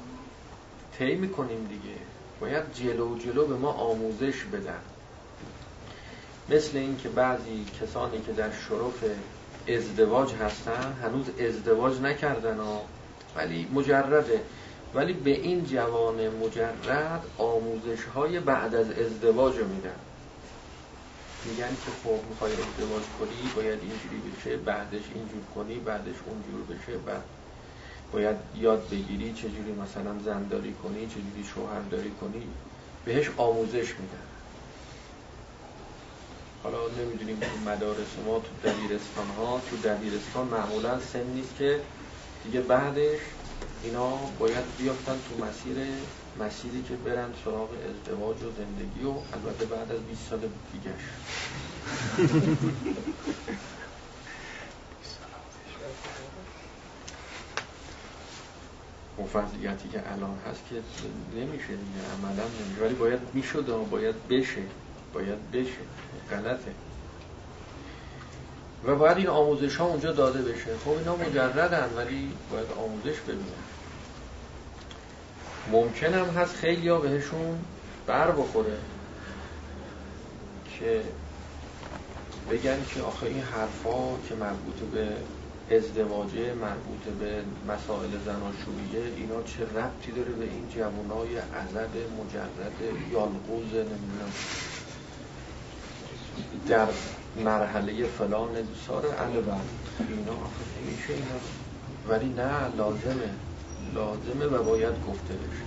طی 0.99 1.15
می‌کنیم 1.15 1.67
دیگه. 1.67 1.97
باید 2.41 2.75
جلو 2.75 3.19
جلو 3.19 3.47
به 3.47 3.55
ما 3.55 3.73
آموزش 3.73 4.43
بدن. 4.53 4.81
مثل 6.49 6.79
اینکه 6.79 7.09
بعضی 7.09 7.65
کسانی 7.81 8.21
که 8.21 8.33
در 8.33 8.51
شرف 8.51 9.05
ازدواج 9.69 10.35
هستن 10.35 10.97
هنوز 11.03 11.27
ازدواج 11.41 12.01
نکردن 12.01 12.59
ها 12.59 12.83
ولی 13.37 13.69
مجرده. 13.75 14.41
ولی 14.97 15.13
به 15.13 15.31
این 15.31 15.65
جوان 15.65 16.29
مجرد 16.29 17.25
آموزش 17.39 18.05
های 18.15 18.41
بعد 18.41 18.75
از 18.75 18.91
ازدواج 18.91 19.57
رو 19.57 19.69
میدن. 19.69 19.91
میگن 21.45 21.69
که 21.69 21.91
خب 22.05 22.21
می‌خوای 22.31 22.53
ازدواج 22.53 23.03
کنی 23.19 23.51
باید 23.57 23.79
اینجوری 23.81 24.31
بشه 24.31 24.57
بعدش 24.57 25.03
اینجور 25.15 25.43
کنی 25.55 25.75
بعدش 25.75 26.15
اونجور 26.27 26.77
بشه 26.77 26.99
بعد 26.99 27.23
باید 28.13 28.37
یاد 28.61 28.89
بگیری 28.91 29.33
چجوری 29.33 29.73
مثلا 29.83 30.19
زنداری 30.25 30.73
کنی 30.73 31.07
چجوری 31.07 31.45
شوهرداری 31.55 32.11
کنی. 32.21 32.47
بهش 33.05 33.31
آموزش 33.37 33.89
میدن. 34.01 34.27
حالا 36.63 36.79
نمی‌دونیم 36.99 37.39
تو 37.41 37.71
مدارس 37.71 38.13
ما 38.27 38.39
تو 38.39 38.71
دبیرستان 38.71 39.27
ها 39.39 39.61
تو 39.71 39.77
دبیرستان 39.77 40.47
معمولا 40.47 41.01
سن 41.01 41.27
نیست 41.35 41.57
که 41.59 41.81
دیگه 42.45 42.61
بعدش 42.61 43.19
اینا 43.83 44.17
باید 44.39 44.65
بیافتن 44.79 45.19
تو 45.29 45.45
مسیر 45.45 45.77
مسیری 46.41 46.83
که 46.83 46.95
برن 46.95 47.29
سراغ 47.45 47.69
ازدواج 47.71 48.37
و 48.37 48.51
زندگی 48.51 49.05
و 49.05 49.11
البته 49.11 49.65
بعد 49.65 49.93
از 49.93 50.01
20 50.01 50.31
سال 50.31 50.41
دیگه 50.73 50.95
وضعیتی 59.37 59.89
که 59.89 60.13
الان 60.13 60.39
هست 60.51 60.61
که 60.71 60.77
نمیشه 61.41 61.67
دیگه 61.67 62.01
عملا 62.19 62.45
نمیشه. 62.45 62.83
ولی 62.83 62.95
باید 62.95 63.21
می‌شد 63.35 63.69
و 63.69 63.85
باید 63.85 64.29
بشه. 64.29 64.63
باید 65.13 65.51
بشه. 65.51 65.83
غلطه. 66.31 66.73
و 68.85 68.95
باید 68.95 69.17
این 69.17 69.29
آموزش 69.29 69.77
ها 69.77 69.85
اونجا 69.85 70.13
داده 70.13 70.43
بشه. 70.43 70.77
خب 70.85 70.91
اینا 70.91 71.17
مجردن 71.17 71.91
ولی 71.97 72.33
باید 72.51 72.67
آموزش 72.79 73.21
ببینن 73.21 73.66
ممکن 75.73 76.15
هم 76.15 76.27
هست 76.27 76.55
خیلی 76.55 76.89
ها 76.89 76.99
بهشون 76.99 77.59
بر 78.07 78.31
بخوره 78.31 78.79
که 80.79 81.03
بگن 82.51 82.85
که 82.95 83.03
آخه 83.03 83.27
این 83.27 83.43
حرفا 83.43 84.17
که 84.29 84.35
مربوط 84.35 84.75
به 84.93 85.09
ازدواجه 85.77 86.55
مربوط 86.55 87.03
به 87.21 87.43
مسائل 87.69 88.11
زناشوییه 88.25 89.17
اینا 89.17 89.43
چه 89.43 89.63
ربطی 89.63 90.13
داره 90.13 90.33
به 90.33 90.45
این 90.45 90.69
جوانای 90.77 91.37
عزد 91.37 91.91
مجرد 92.21 93.13
یالقوز 93.13 93.73
نمی‌دونم. 93.73 94.33
در 96.69 96.87
مرحله 97.45 98.07
فلان 98.07 98.49
سار 98.87 99.07
البر 99.07 99.61
اینا 99.99 100.39
میشه 100.87 101.13
اینا. 101.13 101.41
ولی 102.09 102.29
نه 102.29 102.77
لازمه. 102.77 103.31
لازمه 103.95 104.47
و 104.47 104.63
باید 104.63 104.95
گفته 105.09 105.35
بشه. 105.35 105.67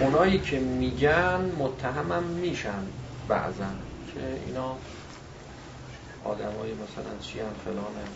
اونایی 0.00 0.38
که 0.38 0.58
میگن 0.58 1.52
متهمم 1.58 2.22
میشن 2.22 2.86
بعضا 3.28 3.64
که 4.14 4.20
اینا 4.46 4.76
آدمای 6.24 6.72
مثلا 6.72 7.18
چی 7.20 7.40
هم 7.40 7.46
فلانه 7.64 8.06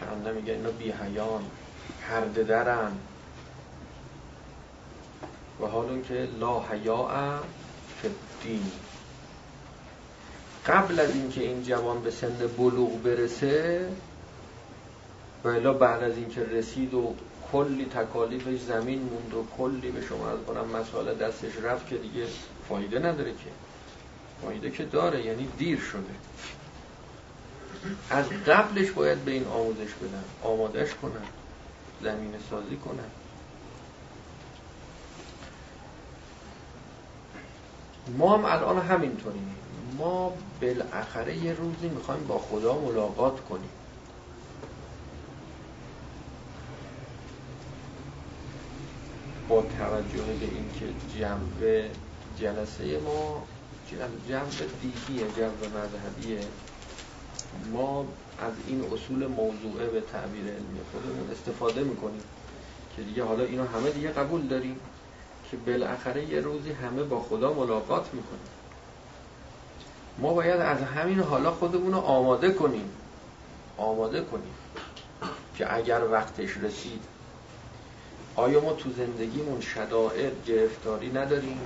کنده 0.00 0.32
میگه 0.32 0.52
اینا 0.52 0.70
بی 0.70 0.90
حیان 0.90 1.42
پرده 2.08 2.42
درن. 2.42 2.92
و 5.60 5.66
حالا 5.66 6.00
که 6.00 6.28
لا 6.40 6.60
حیاء 6.60 7.38
دین 8.42 8.72
قبل 10.66 11.00
از 11.00 11.10
اینکه 11.10 11.40
این 11.40 11.62
جوان 11.62 12.02
به 12.02 12.10
سن 12.10 12.46
بلوغ 12.58 13.02
برسه 13.02 13.88
و 15.44 15.74
بعد 15.74 16.02
از 16.02 16.16
اینکه 16.16 16.44
رسید 16.44 16.94
و 16.94 17.14
کلی 17.52 17.84
تکالیفش 17.84 18.60
زمین 18.60 18.98
موند 18.98 19.34
و 19.34 19.46
کلی 19.56 19.90
به 19.90 20.06
شما 20.06 20.28
از 20.28 20.38
کنم 20.46 20.80
مسائل 20.80 21.14
دستش 21.14 21.56
رفت 21.62 21.86
که 21.86 21.96
دیگه 21.96 22.26
فایده 22.68 22.98
نداره 22.98 23.32
که. 23.32 23.50
فایده 24.42 24.70
که 24.70 24.84
داره 24.84 25.26
یعنی 25.26 25.48
دیر 25.58 25.78
شده. 25.78 26.14
از 28.10 28.26
قبلش 28.28 28.90
باید 28.90 29.18
به 29.18 29.30
این 29.30 29.44
آموزش 29.44 29.94
بدن 29.94 30.24
آمادش 30.42 30.94
کنن 30.94 31.24
زمین 32.02 32.34
سازی 32.50 32.76
کنن. 32.76 33.10
ما 38.18 38.36
هم 38.36 38.44
الان 38.44 38.78
همینطوریم. 38.78 39.54
ما 39.98 40.32
بالاخره 40.60 41.36
یه 41.36 41.52
روزی 41.52 41.88
می‌خوایم 41.88 42.26
با 42.26 42.38
خدا 42.38 42.78
ملاقات 42.78 43.40
کنیم. 43.40 43.70
با 49.48 49.62
توجه 49.78 50.24
به 50.40 50.46
اینکه 50.46 50.86
جنبه 51.18 51.90
جلسه 52.40 53.00
ما 53.00 53.42
جنبه 54.28 54.66
دیگیه 54.82 55.26
جنبه 55.36 55.68
مذهبیه 55.68 56.40
ما 57.72 58.06
از 58.38 58.52
این 58.66 58.84
اصول 58.92 59.26
موضوعه 59.26 59.86
به 59.86 60.00
تعبیر 60.00 60.44
علمی 60.44 60.80
خودمون 60.92 61.30
استفاده 61.30 61.80
می‌کنیم 61.80 62.22
که 62.96 63.02
دیگه 63.02 63.24
حالا 63.24 63.44
اینو 63.44 63.66
همه 63.66 63.90
دیگه 63.90 64.08
قبول 64.08 64.42
داریم 64.42 64.76
که 65.50 65.56
بالاخره 65.56 66.24
یه 66.24 66.40
روزی 66.40 66.72
همه 66.72 67.02
با 67.02 67.20
خدا 67.20 67.52
ملاقات 67.52 68.06
می‌کنیم. 68.14 68.48
ما 70.18 70.34
باید 70.34 70.60
از 70.60 70.82
همین 70.82 71.20
حالا 71.20 71.50
خودمون 71.50 71.92
رو 71.92 71.98
آماده 71.98 72.50
کنیم. 72.50 72.90
آماده 73.76 74.20
کنیم 74.20 74.54
که 75.56 75.74
اگر 75.76 76.04
وقتش 76.10 76.56
رسید 76.56 77.02
آیا 78.38 78.60
ما 78.60 78.72
تو 78.72 78.90
زندگیمون 78.90 79.60
شدائد 79.60 80.44
گرفتاری 80.44 81.08
نداریم؟ 81.08 81.60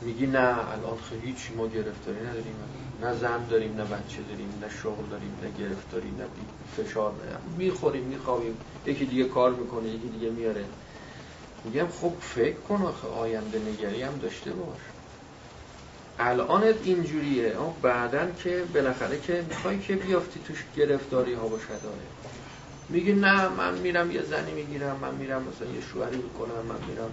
میگی 0.00 0.26
نه 0.26 0.70
الان 0.72 0.98
هیچ 1.22 1.50
ما 1.56 1.66
گرفتاری 1.66 2.20
نداریم. 2.20 2.54
نه 3.02 3.14
زن 3.14 3.46
داریم 3.46 3.76
نه 3.76 3.84
بچه 3.84 4.22
داریم 4.22 4.58
نه 4.60 4.68
شغل 4.82 5.06
داریم 5.10 5.38
نه 5.42 5.50
گرفتاری 5.50 6.10
نه 6.10 6.24
فشار 6.76 7.12
می‌خوریم 7.58 8.02
میخوابیم. 8.02 8.58
یکی 8.86 9.06
دیگه 9.06 9.24
کار 9.24 9.50
می‌کنه 9.54 9.88
یکی 9.88 10.08
دیگه 10.08 10.30
میاره. 10.30 10.64
میگم 11.64 11.88
خب 11.88 12.12
فکر 12.20 12.56
کن 12.56 12.82
آخه 12.82 13.08
آینده 13.08 13.58
نگری 13.58 14.02
هم 14.02 14.18
داشته 14.18 14.50
باش. 14.50 14.80
الانت 16.18 16.76
اینجوریه. 16.84 17.54
بعدا 17.82 18.30
که 18.30 18.64
بالاخره 18.74 19.20
که 19.20 19.44
می‌خوای 19.48 19.78
که 19.78 19.96
بیافتی 19.96 20.40
توش 20.40 20.64
گرفتاری 20.76 21.34
ها 21.34 21.48
باشه 21.48 21.66
داره 21.82 22.02
میگی 22.90 23.12
نه 23.12 23.48
من 23.48 23.78
میرم 23.78 24.10
یه 24.10 24.22
زنی 24.22 24.52
می‌گیرم 24.52 24.96
من 25.02 25.14
میرم 25.14 25.42
مثلا 25.42 25.68
یه 25.68 25.80
شوهری 25.80 26.16
می‌کنم 26.16 26.66
من 26.68 26.80
میرم 26.88 27.10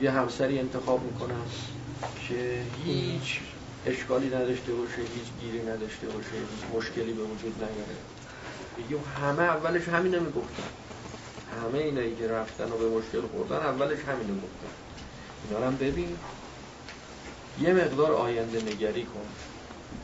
یه 0.00 0.10
همسری 0.10 0.58
انتخاب 0.58 1.02
می‌کنم 1.02 1.44
که 2.28 2.62
هیچ 2.84 3.40
اشکالی 3.86 4.26
نداشته 4.26 4.74
باشه 4.74 5.02
هیچ 5.02 5.26
گیری 5.40 5.66
نداشته 5.66 6.06
باشه 6.06 6.28
هیچ 6.30 6.64
مشکلی 6.74 7.12
به 7.12 7.22
وجود 7.22 7.54
نیاره. 7.56 7.96
میگیم 8.76 8.98
همه 9.22 9.42
اولش 9.42 9.88
همینه 9.88 10.18
می‌گفتن. 10.18 10.62
همه 11.62 11.78
اینایی 11.78 12.16
که 12.16 12.28
رفتن 12.28 12.64
و 12.64 12.76
به 12.78 12.88
مشکل 12.88 13.20
خوردن 13.20 13.56
اولش 13.56 13.98
همینو 13.98 14.34
گفتن. 14.34 14.72
اینا 15.50 15.66
هم 15.66 15.76
ببین. 15.76 16.16
یه 17.60 17.72
مقدار 17.72 18.12
آینده 18.12 18.60
نگری 18.60 19.02
کن. 19.02 19.26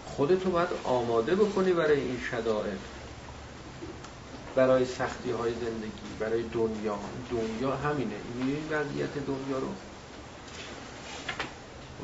خودتو 0.05 0.51
باید 0.51 0.69
آماده 0.85 1.35
بکنی 1.35 1.73
برای 1.73 2.01
این 2.01 2.21
شدائد. 2.31 2.79
برای 4.55 4.85
سختی 4.85 5.31
های 5.31 5.53
زندگی 5.53 6.15
برای 6.21 6.43
دنیا. 6.43 6.99
دنیا 7.31 7.77
همینه. 7.77 8.15
این 8.39 8.69
وضعیت 8.71 9.15
دنیا 9.15 9.59
رو؟ 9.59 9.69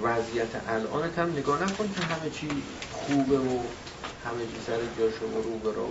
وضعیت 0.03 0.69
الانت 0.69 1.19
هم 1.19 1.33
نگاه 1.33 1.63
نکن 1.63 1.91
که 1.95 2.01
همه 2.01 2.31
چی 2.31 2.49
خوبه 2.93 3.39
و 3.39 3.61
همه 4.25 4.47
چی 4.53 4.61
سر 4.67 4.79
جاشه 4.99 5.25
و 5.25 5.43
رو 5.43 5.59
به 5.59 5.73
رو 5.73 5.89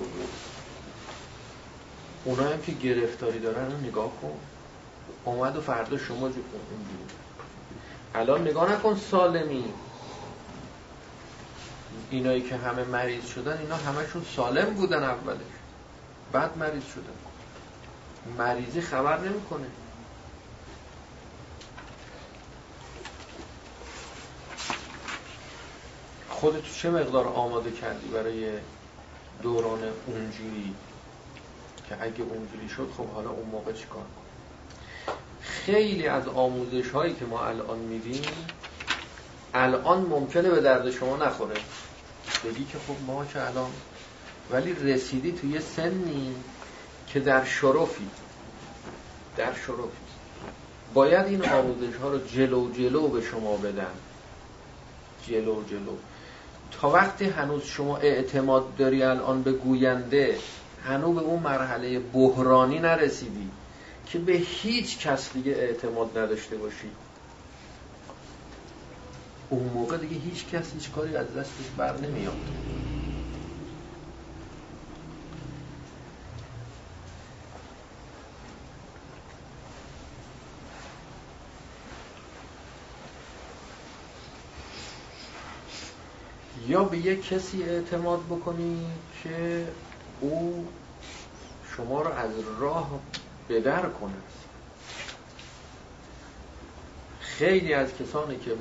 اونا 2.26 2.43
هم 2.43 2.62
که 2.62 2.72
گرفتاری 2.72 3.39
دارن 3.39 3.72
رو 3.72 3.78
نگاه 3.78 4.12
کن. 4.22 4.34
اومد 5.26 5.58
و 5.58 5.62
فردا 5.62 5.98
شما 5.98 6.30
جو 6.30 6.41
الان 8.15 8.41
نگاه 8.41 8.74
نکن 8.74 9.00
سالمی. 9.12 9.65
اینایی 12.12 12.41
که 12.41 12.58
همه 12.58 12.84
مریض 12.84 13.26
شدن 13.26 13.58
اینا 13.58 13.76
همشون 13.76 14.26
سالم 14.36 14.74
بودن 14.74 15.04
اولش. 15.04 15.59
بعد 16.31 16.57
مریض 16.57 16.83
شدن 16.83 17.13
مریضی 18.37 18.81
خبر 18.81 19.19
نمی‌کنه. 19.19 19.65
خودتو 26.29 26.73
چه 26.73 26.89
مقدار 26.89 27.27
آماده 27.27 27.71
کردی 27.71 28.07
برای 28.07 28.51
دوران 29.41 29.79
اونجوری؟ 30.07 30.75
که 31.89 31.95
اگه 32.01 32.23
اونجوری 32.23 32.69
شد 32.69 32.89
خب 32.97 33.07
حالا 33.07 33.29
اون 33.29 33.49
موقع 33.49 33.73
چیکار 33.73 34.03
کن 34.03 34.21
خیلی 35.41 36.07
از 36.07 36.27
آموزش 36.27 36.89
هایی 36.89 37.13
که 37.13 37.25
ما 37.25 37.45
الان 37.45 37.79
میدیم 37.79 38.21
الان 39.53 40.01
ممکنه 40.01 40.49
به 40.49 40.61
درد 40.61 40.91
شما 40.91 41.17
نخوره. 41.17 41.55
بگی 42.45 42.65
که 42.65 42.77
خب 42.87 42.95
ما 43.07 43.25
که 43.25 43.47
الان 43.47 43.71
ولی 44.51 44.73
رسیدی 44.73 45.31
توی 45.31 45.59
سنی 45.59 46.35
که 47.07 47.19
در 47.19 47.45
شرفی. 47.45 48.07
در 49.38 49.53
شرفی. 49.53 50.09
باید 50.93 51.25
این 51.25 51.49
آموزش 51.49 51.95
ها 51.95 52.09
رو 52.09 52.19
جلو 52.27 52.71
جلو 52.71 53.07
به 53.07 53.21
شما 53.21 53.57
بدن. 53.57 53.91
جلو 55.27 55.63
جلو. 55.63 55.95
تا 56.71 56.89
وقتی 56.89 57.25
هنوز 57.25 57.63
شما 57.63 57.97
اعتماد 57.97 58.75
داری 58.75 59.03
الان 59.03 59.43
به 59.43 59.51
گوینده 59.51 60.38
هنوز 60.83 61.15
به 61.15 61.21
اون 61.21 61.39
مرحله 61.43 61.99
بحرانی 61.99 62.79
نرسیدی 62.79 63.49
که 64.05 64.19
به 64.19 64.33
هیچ 64.33 64.99
کس 64.99 65.33
دیگه 65.33 65.51
اعتماد 65.51 66.17
نداشته 66.17 66.57
باشی. 66.57 66.91
اون 69.49 69.63
موقع 69.63 69.97
دیگه 69.97 70.15
هیچ 70.15 70.45
کس 70.45 70.73
هیچ 70.73 70.91
کاری 70.91 71.15
از 71.15 71.35
دستش 71.35 71.65
بر 71.77 71.97
نمیاد. 71.97 72.38
به 86.85 86.97
یک 86.97 87.27
کسی 87.27 87.63
اعتماد 87.63 88.19
بکنی 88.19 88.85
که 89.23 89.67
او 90.21 90.67
شما 91.75 92.01
رو 92.01 92.07
از 92.07 92.31
راه 92.59 92.99
بدر 93.49 93.81
کنه. 93.81 94.13
خیلی 97.19 97.73
از 97.73 97.87
کسانی 97.99 98.37
که 98.37 98.51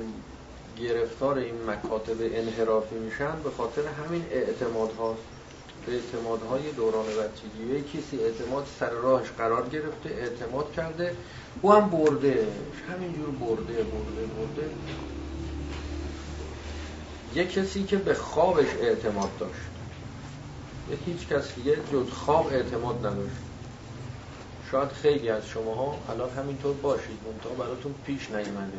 گرفتار 0.77 1.37
این 1.37 1.55
مکاتب 1.67 2.17
انحرافی 2.21 2.95
میشن 2.95 3.43
به 3.43 3.49
خاطر 3.49 3.81
همین 3.81 4.25
اعتماد 4.31 4.91
هاست 4.99 5.21
به 5.85 5.93
اعتمادهای 5.93 6.71
دوران 6.71 7.05
بچگی. 7.05 7.81
کسی 7.81 8.19
اعتماد 8.19 8.67
سر 8.79 8.89
راهش 8.89 9.27
قرار 9.37 9.69
گرفته 9.69 10.09
اعتماد 10.09 10.73
کرده 10.73 11.15
او 11.61 11.73
هم 11.73 11.89
برده 11.89 12.47
همینجور 12.89 13.29
برده 13.29 13.73
برده 13.73 14.25
برده. 14.37 14.69
یه 17.35 17.45
کسی 17.45 17.83
که 17.83 17.97
به 17.97 18.13
خوابش 18.13 18.67
اعتماد 18.81 19.37
داشت. 19.39 19.53
یه 20.91 20.97
هیچ 21.05 21.27
کس 21.27 21.55
دیگه 21.55 21.77
جز 21.93 22.09
خواب 22.09 22.47
اعتماد 22.47 23.05
نداشت. 23.05 23.35
شاید 24.71 24.89
خیلی 24.89 25.29
از 25.29 25.47
شماها 25.47 25.97
الان 26.09 26.29
همینطور 26.29 26.73
باشید 26.73 27.17
منتها 27.25 27.63
براتون 27.63 27.95
پیش 28.05 28.29
نیومده 28.29 28.77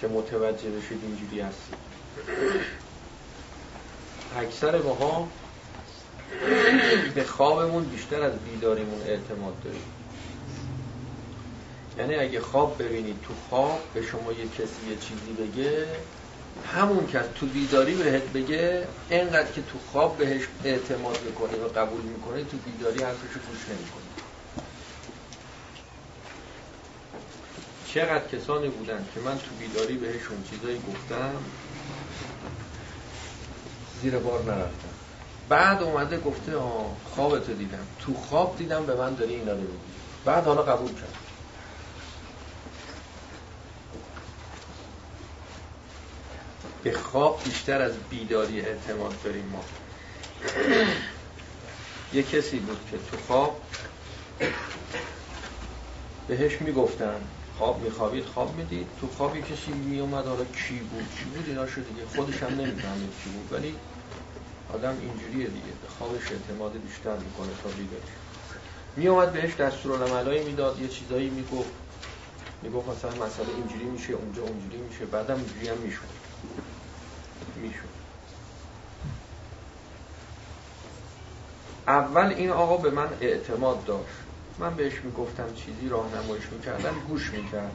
که 0.00 0.08
متوجه 0.08 0.70
بشید 0.70 1.00
اینجوری 1.02 1.40
هستید. 1.40 1.76
اکثر 4.36 4.82
ماها 4.82 5.28
به 7.14 7.24
خوابمون 7.24 7.84
بیشتر 7.84 8.22
از 8.22 8.32
بیداریمون 8.38 9.00
اعتماد 9.00 9.54
داریم. 9.64 9.82
یعنی 11.98 12.14
اگه 12.14 12.40
خواب 12.40 12.82
ببینید 12.82 13.16
تو 13.22 13.34
خواب 13.48 13.80
به 13.94 14.02
شما 14.02 14.32
یه 14.32 14.44
کسی 14.48 14.90
یه 14.90 14.96
چیزی 14.96 15.32
بگه 15.32 15.86
همون 16.62 17.06
که 17.06 17.18
تو 17.34 17.46
بیداری 17.46 17.94
بهت 17.94 18.22
بگه 18.22 18.88
اینقدر 19.08 19.52
که 19.52 19.62
تو 19.62 19.78
خواب 19.78 20.18
بهش 20.18 20.48
اعتماد 20.64 21.22
می‌کنه 21.22 21.58
و 21.58 21.68
قبول 21.68 22.02
می‌کنه 22.02 22.44
تو 22.44 22.56
بیداری 22.56 23.02
حرفشو 23.02 23.40
گوش 23.40 23.68
نمی‌کنه 23.68 24.04
چقدر 27.84 28.26
کسانی 28.26 28.68
بودن 28.68 29.06
که 29.14 29.20
من 29.20 29.38
تو 29.38 29.54
بیداری 29.54 29.96
بهشون 29.96 30.42
چیزایی 30.42 30.78
گفتم 30.80 31.34
زیر 34.00 34.18
بار 34.18 34.44
نرفتم. 34.44 34.88
بعد 35.48 35.82
اومده 35.82 36.18
گفته 36.18 36.56
آه 36.56 36.96
خوابتو 37.04 37.52
دیدم. 37.54 37.86
تو 37.98 38.14
خواب 38.14 38.56
دیدم 38.56 38.86
به 38.86 38.94
من 38.94 39.14
داری 39.14 39.34
اینا 39.34 39.52
رو 39.52 39.58
بعد 40.24 40.44
حالا 40.44 40.62
قبول 40.62 40.94
کرد. 40.94 41.25
به 46.86 46.92
خواب 46.92 47.40
بیشتر 47.44 47.82
از 47.82 47.92
بیداری 48.10 48.60
اعتماد 48.60 49.22
داریم 49.24 49.44
ما. 49.52 49.64
یه 52.12 52.22
کسی 52.22 52.58
بود 52.58 52.78
که 52.90 52.98
تو 53.10 53.16
خواب 53.26 53.60
بهش 56.28 56.60
می‌گفتن 56.60 57.20
خواب 57.58 57.82
میخوابید 57.82 58.24
خواب 58.24 58.56
می‌دید. 58.56 58.86
تو 59.00 59.06
خواب 59.06 59.36
یه 59.36 59.42
کسی 59.42 59.72
میومد 59.72 60.26
حالا 60.26 60.44
کی 60.44 60.78
بود 60.78 61.06
چی 61.18 61.24
بود؟ 61.24 61.44
اینا 61.48 61.66
شد 61.66 61.88
دیگه. 61.88 62.06
خودش 62.16 62.42
هم 62.42 62.60
نمی‌فهمید 62.60 63.10
کی 63.24 63.28
بود. 63.28 63.52
ولی 63.52 63.74
آدم 64.74 64.96
اینجوریه 65.00 65.46
دیگه. 65.46 65.72
به 65.82 65.88
خوابش 65.98 66.22
اعتماد 66.30 66.72
بیشتر 66.72 67.16
می‌کنه 67.16 67.52
تا 67.62 67.68
بیدارش 67.68 68.12
میومد 68.96 69.32
بهش 69.32 69.54
دستورالعملایی 69.54 70.42
می‌داد 70.44 70.80
یه 70.80 70.88
چیزایی 70.88 71.30
می‌گفت. 71.30 71.70
می‌گفت 72.62 72.88
مثلا 72.88 73.26
مسئله 73.26 73.48
اینجوری 73.56 73.84
میشه 73.84 74.12
اونجا 74.12 74.42
اونجوری 74.42 74.76
میشه. 74.76 75.04
بعدم 75.06 75.36
اینجوری 75.36 75.68
هم 75.68 75.78
می‌شد. 75.78 76.15
می‌شد. 77.56 77.96
اول 81.88 82.26
این 82.26 82.50
آقا 82.50 82.76
به 82.76 82.90
من 82.90 83.08
اعتماد 83.20 83.84
داشت. 83.84 84.14
من 84.58 84.76
بهش 84.76 85.00
می‌گفتم 85.04 85.54
چیزی 85.54 85.88
راهنماییش 85.88 86.44
می‌کردم 86.52 86.94
گوش 87.08 87.30
می‌کرد. 87.30 87.72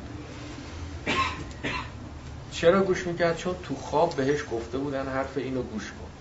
چرا 2.52 2.84
گوش 2.84 3.08
می‌کرد؟ 3.08 3.38
چون 3.38 3.56
تو 3.63 3.76
خواب 3.76 4.15
بهش 4.15 4.46
گفته 4.52 4.78
بودن 4.78 5.08
حرف 5.08 5.38
اینو 5.38 5.62
گوش 5.62 5.91
کن. 5.91 6.12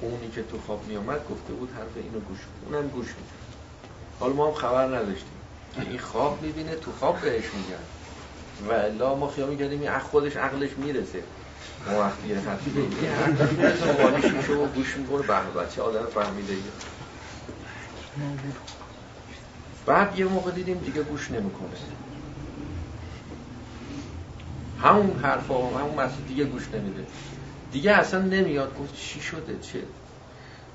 اونی 0.00 0.28
که 0.28 0.42
تو 0.42 0.58
خواب 0.58 0.86
میامد 0.86 1.28
گفته 1.28 1.52
بود 1.52 1.72
حرف 1.72 1.96
اینو 1.96 2.20
گوش 2.20 2.38
کن. 2.38 2.74
اونم 2.74 2.88
گوش 2.88 3.06
می‌کرد. 3.06 3.44
حالا 4.20 4.32
ما 4.32 4.46
هم 4.46 4.54
خبر 4.54 4.96
نداشتیم. 4.96 5.40
این 5.76 5.98
خواب 5.98 6.42
می‌بینه 6.42 6.76
تو 6.76 6.92
خواب 6.92 7.20
بهش 7.20 7.44
میگن. 7.54 7.84
و 8.68 8.72
الا 8.72 9.14
ما 9.14 9.28
خیال 9.28 9.50
می‌کردیم 9.50 9.80
این 9.80 9.98
خودش 9.98 10.36
عقلش 10.36 10.70
می‌رسه. 10.78 11.22
ما 11.86 12.00
وقتی 12.00 12.28
یه 12.28 12.34
بگیم 12.34 12.82
و 14.60 14.66
گوش 14.66 14.96
می‌کنه 14.96 15.22
به 15.22 15.60
بچه 15.60 15.82
آدم 15.82 16.06
فهمیده 16.06 16.56
بعد 19.86 20.18
یه 20.18 20.24
موقع 20.24 20.50
دیدیم 20.50 20.78
دیگه 20.78 21.02
گوش 21.02 21.30
نمی‌کنه. 21.30 21.68
همون 24.78 25.18
حرفا 25.18 25.78
همون 25.78 25.94
مسئله 25.94 26.20
دیگه 26.28 26.44
گوش 26.44 26.68
نمیده. 26.74 27.06
دیگه 27.72 27.92
اصلا 27.92 28.20
نمیاد 28.20 28.78
گفت 28.78 28.94
چی 28.94 29.20
شده 29.20 29.58
چه؟ 29.58 29.82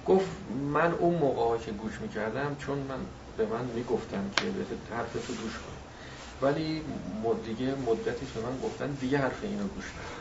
گفت 0.06 0.30
من 0.74 0.92
اون 0.92 1.20
موقع 1.20 1.58
که 1.58 1.72
گوش 1.72 2.02
می‌کردم 2.02 2.56
چون 2.56 2.78
من 2.78 3.00
به 3.38 3.46
من 3.46 3.66
می‌گفتم 3.66 4.30
که 4.30 4.46
به 4.46 4.96
حرفتو 4.96 5.34
گوش 5.34 5.54
کن. 5.54 5.74
ولی 6.42 6.84
دیگه 7.44 7.76
مدتی 7.76 8.26
به 8.26 8.42
من 8.42 8.60
گفتن 8.60 8.92
دیگه 8.92 9.18
حرف 9.18 9.44
اینو 9.44 9.68
گوش 9.68 9.86
نده 9.86 10.19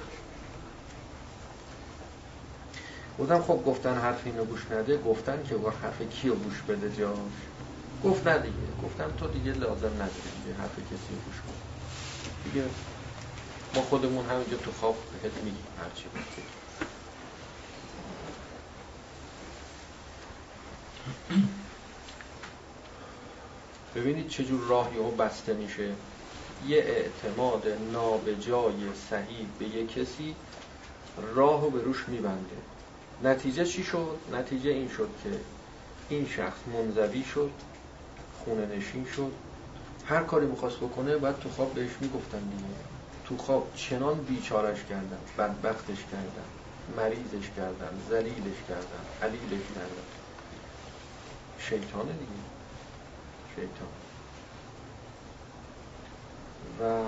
بودم 3.18 3.42
خب 3.42 3.64
گفتن 3.66 3.94
حرف 3.94 4.26
اینو 4.26 4.46
گوش 4.46 4.72
نده 4.72 4.98
گفتن 4.98 5.44
که 5.44 5.56
حرف 5.56 6.02
کیو 6.02 6.36
گوش 6.36 6.62
بده 6.62 6.92
جاش؟ 6.92 7.34
گفت 8.04 8.28
نه 8.28 8.38
دیگه 8.38 8.74
گفتم 8.82 9.12
تو 9.12 9.28
دیگه 9.28 9.52
لازم 9.52 10.02
نداری 10.02 10.30
دیگه 10.30 10.54
حرف 10.54 10.80
کسی 10.92 11.14
رو 11.14 11.20
گوش 11.20 11.42
کن 11.42 11.54
دیگه 12.44 12.70
ما 13.74 13.82
خودمون 13.82 14.26
همینجا 14.26 14.58
تو 14.58 14.72
خواب 14.72 15.10
بهت 15.12 15.42
میگیم 15.44 15.68
هرچی 15.78 16.10
بود 16.10 16.26
ببینید 23.96 24.28
چجور 24.28 24.60
راهی 24.68 24.98
ها 24.98 25.10
بسته 25.10 25.54
میشه. 25.54 25.96
یه 26.60 26.78
اعتماد 26.78 27.68
نابجای 27.68 28.94
صحیح 28.94 29.48
به 29.58 29.66
یه 29.68 29.86
کسی 29.86 30.36
راه 31.16 31.62
رو 31.62 31.70
به 31.70 31.82
روش 31.82 32.08
میبنده. 32.08 32.67
نتیجه 33.24 33.64
چی 33.64 33.84
شد؟ 33.84 34.18
نتیجه 34.32 34.70
این 34.70 34.88
شد 34.88 35.08
که 35.24 35.30
این 36.08 36.28
شخص 36.28 36.58
منزوی 36.74 37.24
شد 37.24 37.50
خونه 38.44 38.66
نشین 38.66 39.06
شد. 39.16 39.32
هر 40.06 40.22
کاری 40.22 40.46
می‌خواست 40.46 40.76
بکنه 40.76 41.16
بعد 41.16 41.40
تو 41.40 41.48
خواب 41.48 41.74
بهش 41.74 41.90
می‌گفتن 42.00 42.38
دیگه. 42.38 42.64
تو 43.24 43.36
خواب 43.36 43.72
چنان 43.74 44.18
بیچارش 44.18 44.78
کردن 44.88 45.18
بدبختش 45.38 46.04
کردن 46.12 46.48
مریضش 46.96 47.50
کردن 47.56 48.00
زلیلش 48.10 48.58
کردن 48.68 49.04
علیلش 49.22 49.66
کردن. 49.74 50.06
شیطانه 51.58 52.12
دیگه. 52.12 52.48
شیطان. 53.54 53.88
و 56.80 57.04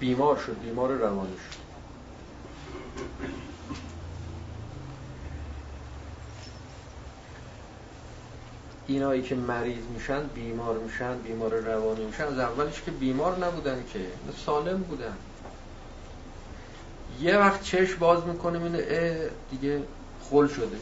بیمار 0.00 0.36
شد 0.36 0.56
بیمار 0.62 0.90
روانی 0.90 1.36
شد 1.36 1.61
اینایی 8.92 9.22
که 9.22 9.34
مریض 9.34 9.84
میشن 9.94 10.26
بیمار 10.26 10.78
میشن 10.78 11.18
بیمار 11.18 11.54
روانی 11.54 12.04
میشن 12.04 12.24
از 12.24 12.38
اولش 12.38 12.82
که 12.82 12.90
بیمار 12.90 13.46
نبودن 13.46 13.84
که 13.92 14.00
سالم 14.46 14.82
بودن. 14.82 15.16
یه 17.20 17.38
وقت 17.38 17.62
چشم 17.62 17.98
باز 17.98 18.26
می‌کنه 18.26 18.62
اینه 18.62 19.30
دیگه 19.50 19.82
خل 20.30 20.48
شده. 20.48 20.76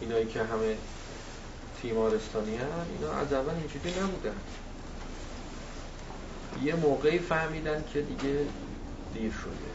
اینایی 0.00 0.26
که 0.26 0.42
همه 0.42 0.76
تیمارستانی 1.82 2.56
هن 2.56 2.66
اینا 2.98 3.12
از 3.12 3.32
اول 3.32 3.54
اینجوری 3.54 3.90
نبودن. 4.02 4.36
یه 6.64 6.74
موقعی 6.74 7.18
فهمیدن 7.18 7.84
که 7.92 8.02
دیگه 8.02 8.38
دیر 9.14 9.32
شده. 9.32 9.70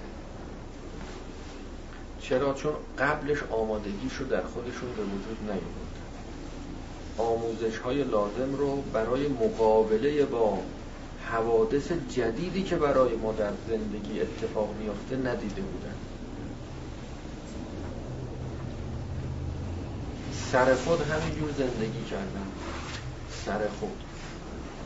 چرا؟ 2.22 2.54
چون 2.54 2.74
قبلش 3.00 3.44
آمادگیشو 3.44 4.24
در 4.24 4.42
خودشون 4.42 4.90
به 4.96 5.04
وجود 5.04 5.38
نیومد 5.42 6.05
آموزش 7.18 7.78
های 7.78 8.04
لازم 8.04 8.56
رو 8.58 8.82
برای 8.82 9.28
مقابله 9.28 10.26
با 10.26 10.58
حوادث 11.32 11.92
جدیدی 12.10 12.64
که 12.64 12.76
برای 12.76 13.16
ما 13.16 13.32
در 13.32 13.52
زندگی 13.70 14.22
اتفاق 14.22 14.70
میافته 14.80 15.16
ندیده 15.16 15.62
بودن 15.62 15.96
سر 20.52 20.76
خود 20.76 21.02
همینجور 21.02 21.52
زندگی 21.58 22.04
کردن 22.10 22.48
سر 23.46 23.68
خود. 23.80 24.04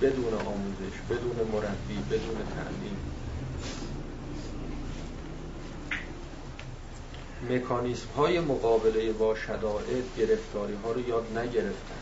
بدون 0.02 0.34
آموزش 0.34 0.96
بدون 1.10 1.48
مربی 1.54 1.98
بدون 2.10 2.38
تعلیم. 2.56 2.98
مکانیسم 7.50 8.08
های 8.18 8.40
مقابله 8.40 9.12
با 9.12 9.36
شدائد 9.36 10.04
گرفتاری 10.18 10.74
ها 10.84 10.92
رو 10.92 11.10
یاد 11.10 11.38
نگرفتن 11.38 11.99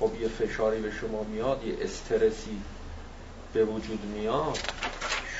خب 0.00 0.10
یه 0.20 0.28
فشاری 0.28 0.80
به 0.80 0.90
شما 0.90 1.22
میاد 1.22 1.64
یه 1.66 1.76
استرسی 1.80 2.60
به 3.52 3.64
وجود 3.64 4.04
میاد 4.04 4.58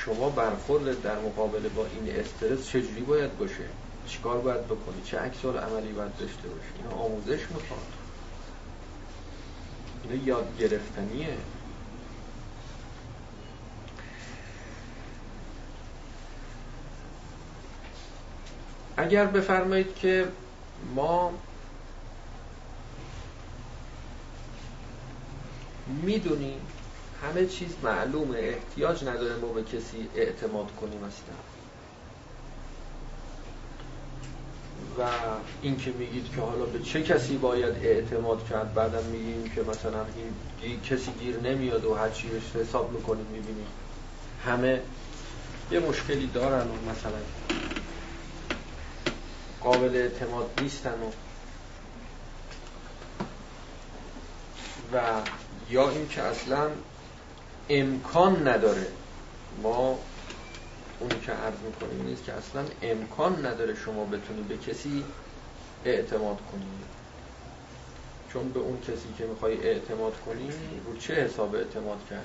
شما 0.05 0.29
برخورد 0.29 1.01
در 1.01 1.19
مقابله 1.19 1.69
با 1.69 1.85
این 1.85 2.15
استرس 2.15 2.67
چجوری 2.67 3.01
باید 3.01 3.37
باشه؟ 3.37 3.65
چیکار 4.07 4.37
باید 4.37 4.65
بکنی؟ 4.65 5.01
چه 5.05 5.19
عکس 5.19 5.45
عملی 5.45 5.91
باید 5.91 6.17
داشته 6.17 6.47
باشی؟ 6.47 6.67
اینا 6.77 7.03
آموزش 7.03 7.39
می‌خواد 7.41 7.85
اینا 10.03 10.23
یاد 10.25 10.57
گرفتنیه. 10.59 11.37
اگر 18.97 19.25
بفرمایید 19.25 19.95
که 19.95 20.27
ما 20.95 21.33
می‌دونیم 25.87 26.61
همه 27.23 27.45
چیز 27.45 27.69
معلومه 27.83 28.37
احتیاج 28.37 29.03
نداره 29.03 29.35
ما 29.35 29.47
به 29.47 29.63
کسی 29.63 30.09
اعتماد 30.15 30.75
کنیم 30.81 31.03
اصلا. 31.03 31.35
و 34.97 35.03
این 35.61 35.77
که 35.77 35.91
میگید 35.91 36.31
که 36.35 36.41
حالا 36.41 36.65
به 36.65 36.79
چه 36.79 37.03
کسی 37.03 37.37
باید 37.37 37.75
اعتماد 37.75 38.47
کرد 38.49 38.73
بعدم 38.73 39.03
میگیم 39.03 39.51
که 39.55 39.61
مثلا 39.61 40.05
این 40.61 40.81
کسی 40.81 41.11
گیر 41.19 41.39
نمیاد 41.39 41.85
و 41.85 41.93
هر 41.93 42.09
چی 42.09 42.29
حساب 42.55 42.91
می‌کنید 42.91 43.27
می‌بینید 43.27 43.67
همه 44.45 44.81
یه 45.71 45.79
مشکلی 45.79 46.27
دارن 46.27 46.67
و 46.67 46.91
مثلا 46.91 47.19
قابل 49.61 49.95
اعتماد 49.95 50.59
نیستن 50.61 50.91
و 50.91 51.11
و 54.93 55.01
یا 55.71 55.89
اینکه 55.89 56.21
اصلا 56.21 56.69
امکان 57.69 58.47
نداره. 58.47 58.87
ما 59.63 59.99
اونی 60.99 61.19
که 61.25 61.31
عرض 61.31 61.59
می‌کنیم 61.65 62.05
نیست 62.05 62.23
که 62.23 62.33
اصلا 62.33 62.63
امکان 62.81 63.45
نداره 63.45 63.75
شما 63.75 64.05
بتونی 64.05 64.41
به 64.41 64.57
کسی 64.57 65.03
اعتماد 65.85 66.37
کنی 66.51 66.65
چون 68.33 68.49
به 68.49 68.59
اون 68.59 68.81
کسی 68.81 69.13
که 69.17 69.25
می‌خوای 69.25 69.67
اعتماد 69.67 70.13
کنی 70.25 70.49
رو 70.85 70.97
چه 70.97 71.13
حساب 71.13 71.55
اعتماد 71.55 71.99
کردی؟ 72.09 72.23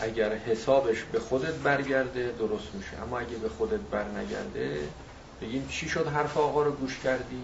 اگر 0.00 0.34
حسابش 0.34 1.02
به 1.12 1.20
خودت 1.20 1.54
برگرده 1.54 2.34
درست 2.38 2.74
میشه. 2.74 3.02
اما 3.02 3.18
اگه 3.18 3.36
به 3.36 3.48
خودت 3.48 3.80
بر 3.90 4.04
نگرده 4.04 4.78
بگیم 5.42 5.68
چی 5.68 5.88
شد 5.88 6.06
حرف 6.06 6.36
آقا 6.36 6.62
رو 6.62 6.72
گوش 6.72 6.98
کردی؟ 7.04 7.42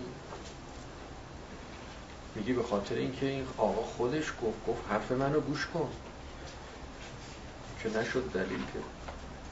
میگی 2.35 2.53
به 2.53 2.63
خاطر 2.63 2.95
اینکه 2.95 3.27
این 3.27 3.47
آقا 3.59 3.83
خودش 3.83 4.33
گفت 4.43 4.67
گفت 4.67 4.83
حرف 4.91 5.13
منو 5.13 5.41
گوش 5.41 5.67
کن. 5.67 5.89
که 7.83 7.89
نشد 7.89 8.31
دلیل 8.35 8.59
که 8.59 8.79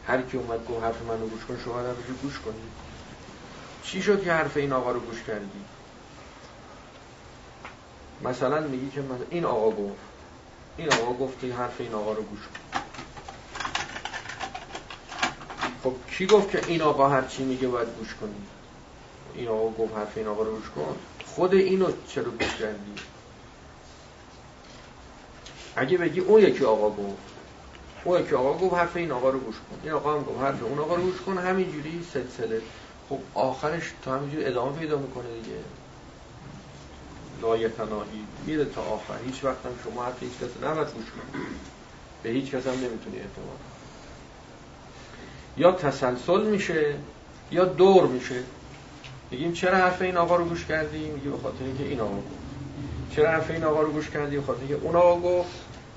هر 0.07 0.23
کی 0.23 0.37
اومد 0.37 0.67
گفت 0.67 0.83
حرف 0.83 1.03
منو 1.03 1.27
گوش 1.27 1.45
کن 1.45 1.61
شما 1.65 1.81
رو 1.81 2.15
گوش 2.23 2.39
کنی. 2.39 2.63
چی 3.83 4.03
شد 4.03 4.25
که 4.25 4.33
حرف 4.33 4.57
این 4.57 4.73
آقا 4.73 4.93
رو 4.93 5.01
گوش 5.01 5.23
کردی؟ 5.23 5.65
مثلا 8.25 8.61
میگی 8.61 8.91
که 8.91 9.03
این 9.31 9.45
آقا 9.45 9.71
گفت. 9.71 10.01
این 10.77 10.93
آقا 10.93 11.13
گفت 11.13 11.39
این 11.43 11.53
حرف 11.53 11.81
این 11.81 11.95
آقا 11.95 12.13
رو 12.13 12.23
گوش 12.23 12.41
کن. 12.41 12.81
خب 15.83 15.95
کی 16.11 16.27
گفت 16.27 16.51
که 16.51 16.67
این 16.67 16.83
آقا 16.83 17.09
هر 17.09 17.23
چی 17.23 17.45
میگه 17.45 17.69
باید 17.69 17.89
گوش 17.89 18.15
کنی؟ 18.15 18.43
این 19.35 19.49
آقا 19.49 19.69
گفت 19.69 19.97
حرف 19.97 20.13
این 20.17 20.27
آقا 20.27 20.43
رو 20.43 20.57
گوش 20.57 20.71
کن. 20.71 20.97
خود 21.39 21.55
اینو 21.55 21.87
چرا 22.09 22.25
گوش 22.25 22.63
اگه 25.77 25.99
بگی 25.99 26.21
اون 26.21 26.43
یکی 26.43 26.65
آقا 26.65 26.91
گفت 26.91 27.19
اون 28.05 28.21
یکی 28.21 28.35
آقا 28.35 28.53
گفت 28.59 28.75
حرف 28.75 28.97
این 28.97 29.13
آقا 29.13 29.31
رو 29.31 29.39
گوش 29.39 29.55
کن 29.55 29.79
این 29.83 29.93
آقا 29.93 30.15
هم 30.15 30.23
گفت 30.23 30.41
حرف 30.41 30.63
اون 30.63 30.79
آقا 30.79 30.95
رو 30.95 31.03
گوش 31.03 31.21
کن 31.21 31.39
همینجوری 31.39 32.07
سلسله. 32.13 32.63
خب 33.09 33.19
آخرش 33.35 33.93
تا 34.05 34.15
همینجوری 34.15 34.45
ادامه 34.45 34.79
پیدا 34.79 34.99
می‌کنه 34.99 35.25
دیگه. 35.25 35.59
لایتناهی 37.43 38.25
میره 38.47 38.65
تا 38.65 38.83
آخر. 38.83 39.19
هیچ 39.27 39.45
وقت 39.45 39.67
هم 39.67 39.73
شما 39.85 40.05
حتی 40.05 40.27
هیچ 40.27 40.35
کسی 40.35 40.59
نباید 40.63 40.89
گوش 40.89 41.07
کنید 41.07 41.47
به 42.23 42.31
هیچ 42.31 42.51
کس 42.51 42.67
هم 42.67 42.75
نمی‌تونی 42.75 43.17
اعتماد 43.17 43.59
یا 45.57 45.73
تسلسل 45.73 46.47
میشه 46.47 46.95
یا 47.51 47.65
دور 47.65 48.07
میشه. 48.07 48.43
میگیم 49.31 49.53
چرا 49.53 49.77
حرف 49.77 50.03
این 50.03 50.17
آقا 50.17 50.37
رو 50.37 50.45
گوش 50.45 50.67
کردی؟ 50.67 50.99
میگه 50.99 51.31
به 51.31 51.39
خاطر 51.39 51.65
اینکه 51.65 51.85
این 51.85 52.01
آقا 52.01 52.17
گفت. 52.17 53.17
چرا 53.17 53.31
حرف 53.31 53.51
این 53.51 53.65
آقا 53.65 53.83
رو 53.83 53.93
گوش 53.93 54.11
کردی؟ 54.11 54.37
به 54.37 54.43
خاطر 54.43 54.61
اینکه 54.61 54.75
اون 54.75 54.97
آقا 54.97 55.21
گفت. 55.21 55.51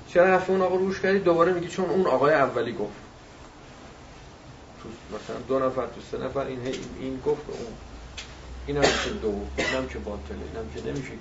چرا 0.08 0.26
حرف 0.26 0.50
اون 0.50 0.62
آقا 0.62 0.74
رو 0.76 0.84
گوش 0.84 1.00
کردی؟ 1.00 1.18
دوباره 1.18 1.52
میگی 1.52 1.68
چون 1.68 1.90
اون 1.90 2.06
آقای 2.06 2.34
اولی 2.34 2.72
گفت. 2.72 2.92
تو 4.82 4.88
مثلا 5.16 5.36
دو 5.48 5.66
نفر 5.66 5.86
تو 5.86 6.00
سه 6.10 6.24
نفر 6.24 6.46
این 6.46 6.58
این 7.00 7.20
گفت 7.26 7.42
اون. 7.48 7.72
این 8.66 8.76
هم 8.76 8.82
که 8.82 9.10
دو 9.22 9.40
این 9.56 9.66
هم 9.66 9.88
که 9.88 9.98
باطله 9.98 10.36
این 10.36 10.56
هم 10.56 10.82
که 10.82 10.90
نمیشه 10.90 11.12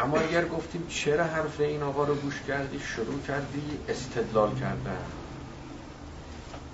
اما 0.00 0.18
اگر 0.18 0.48
گفتیم 0.48 0.86
چرا 0.88 1.24
حرف 1.24 1.60
این 1.60 1.82
آقا 1.82 2.04
رو 2.04 2.14
گوش 2.14 2.34
کردی؟ 2.48 2.80
شروع 2.80 3.22
کردی 3.28 3.78
استدلال 3.88 4.54
کردن. 4.54 4.98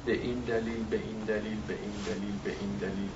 به 0.07 0.13
این 0.13 0.41
دلیل 0.41 0.85
به 0.91 0.97
این 0.97 1.25
دلیل 1.27 1.57
به 1.69 1.75
این 1.75 2.03
دلیل 2.07 2.39
به 2.45 2.51
این 2.51 2.77
دلیل. 2.81 3.09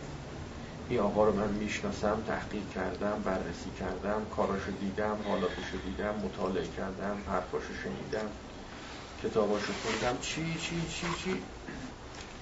این 0.88 1.00
آقا 1.00 1.24
رو 1.24 1.32
من 1.32 1.48
می‌شناسم 1.48 2.22
تحقیق 2.26 2.62
کردم 2.74 3.22
بررسی 3.24 3.70
کردم 3.80 4.26
کاراشو 4.36 4.70
دیدم 4.80 5.16
حالاتشو 5.28 5.78
دیدم 5.86 6.14
مطالعه 6.24 6.66
کردم 6.76 7.16
حرفاشو 7.32 7.74
شنیدم 7.84 8.28
کتاباشو 9.24 9.72
خوندم 9.72 10.18
چی 10.20 10.54
چی 10.54 10.82
چی 10.90 11.06
چی؟ 11.24 11.42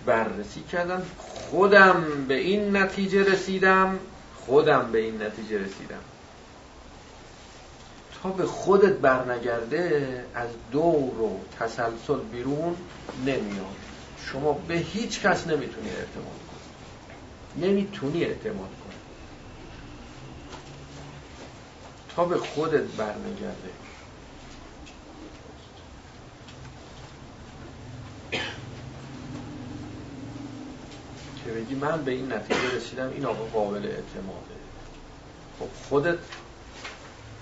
بررسی 0.07 0.63
کردم. 0.63 1.03
خودم 1.19 2.05
به 2.29 2.35
این 2.35 2.77
نتیجه 2.77 3.33
رسیدم. 3.33 3.99
خودم 4.47 4.93
به 4.93 4.99
این 4.99 5.23
نتیجه 5.23 5.59
رسیدم. 5.59 6.05
تا 8.23 8.29
به 8.29 8.47
خودت 8.47 8.93
برنگرده 8.93 10.25
از 10.35 10.49
دور 10.73 11.21
و 11.21 11.41
تسلسل 11.59 12.21
بیرون 12.33 12.77
نمیاد 13.27 13.86
شما 14.33 14.53
به 14.53 14.75
هیچ 14.75 15.21
کس 15.21 15.47
نمی‌تونی 15.47 15.89
اعتماد 15.89 16.41
کنی. 16.47 17.67
نمی‌تونی 17.69 18.25
اعتماد 18.25 18.57
کنی. 18.57 18.97
تا 22.17 22.25
به 22.25 22.39
خودت 22.39 22.83
برنگرده 22.83 23.71
که 31.45 31.53
بگی 31.53 31.75
من 31.75 32.05
به 32.05 32.11
این 32.11 32.33
نتیجه 32.33 32.77
رسیدم 32.77 33.11
این 33.11 33.27
آقا 33.27 33.45
قابل 33.45 33.87
اعتماده. 33.87 34.57
خب 35.59 35.69
خودت 35.89 36.19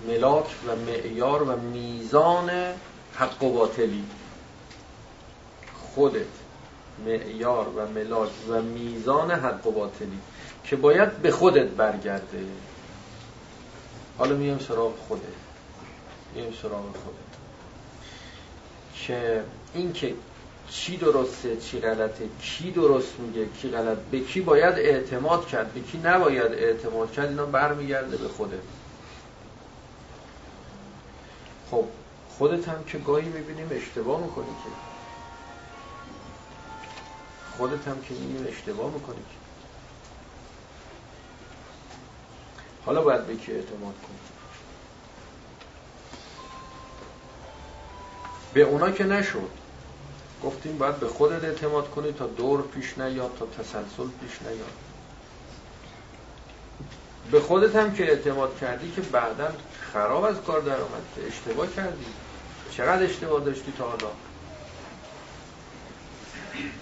ملاک 0.07 0.55
و 0.67 0.75
معیار 0.75 1.43
و 1.43 1.59
میزان 1.59 2.49
حق 3.15 3.43
و 3.43 3.53
باطلی. 3.53 4.05
خودت. 5.95 6.44
معیار 7.05 7.67
و 7.69 7.87
ملاک 7.87 8.29
و 8.49 8.61
میزان 8.61 9.31
حق 9.31 9.67
و 9.67 9.71
باطلی 9.71 10.19
که 10.63 10.75
باید 10.75 11.17
به 11.17 11.31
خودت 11.31 11.67
برگرده. 11.67 12.39
حالا 14.17 14.35
میام 14.35 14.59
سراغ 14.59 14.93
خودت. 15.07 15.21
میام 16.35 16.53
سراغ 16.61 16.83
خودت. 16.83 17.35
که 18.95 19.43
این 19.73 19.93
که 19.93 20.13
چی 20.69 20.97
درسته 20.97 21.57
چی 21.57 21.79
غلطه 21.79 22.29
کی 22.41 22.71
درست 22.71 23.19
میگه 23.19 23.47
کی 23.61 23.69
غلط 23.69 23.97
به 24.11 24.19
کی 24.19 24.41
باید 24.41 24.75
اعتماد 24.75 25.47
کرد 25.47 25.73
به 25.73 25.79
کی 25.79 25.97
نباید 25.97 26.51
اعتماد 26.51 27.11
کرد 27.11 27.29
اینا 27.29 27.45
برمیگرده 27.45 28.17
به 28.17 28.27
خودت. 28.27 28.59
خب 31.71 31.85
خودت 32.37 32.67
هم 32.67 32.83
که 32.83 32.97
گاهی 32.97 33.29
می‌بینیم 33.29 33.67
اشتباه 33.71 34.21
می‌کنی 34.21 34.45
که 34.45 34.94
خودت 37.57 37.87
هم 37.87 38.01
که 38.01 38.13
می‌بینیم 38.13 38.47
اشتباه 38.47 38.93
می‌کنی 38.93 39.21
حالا 42.85 43.01
باید 43.01 43.27
به 43.27 43.35
کی 43.35 43.51
اعتماد 43.51 43.93
کنی؟ 44.07 44.17
به 48.53 48.61
اونا 48.61 48.91
که 48.91 49.03
نشد. 49.03 49.49
گفتیم 50.43 50.77
باید 50.77 50.99
به 50.99 51.07
خودت 51.07 51.43
اعتماد 51.43 51.89
کنی 51.89 52.11
تا 52.11 52.27
دور 52.27 52.61
پیش 52.61 52.97
نیاد 52.97 53.37
تا 53.39 53.45
تسلسل 53.45 54.07
پیش 54.21 54.41
نیاد. 54.41 54.73
به 57.31 57.39
خودت 57.39 57.75
هم 57.75 57.93
که 57.93 58.03
اعتماد 58.03 58.57
کردی 58.57 58.91
که 58.91 59.01
بعدا 59.01 59.47
خراب 59.93 60.23
از 60.23 60.35
کار 60.47 60.61
در 60.61 60.75
آمد 60.75 61.03
اشتباه 61.27 61.73
کردی. 61.75 62.05
چقدر 62.71 63.03
اشتباه 63.03 63.45
داشتی 63.45 63.73
تا 63.77 63.83
حالا؟ 63.89 64.11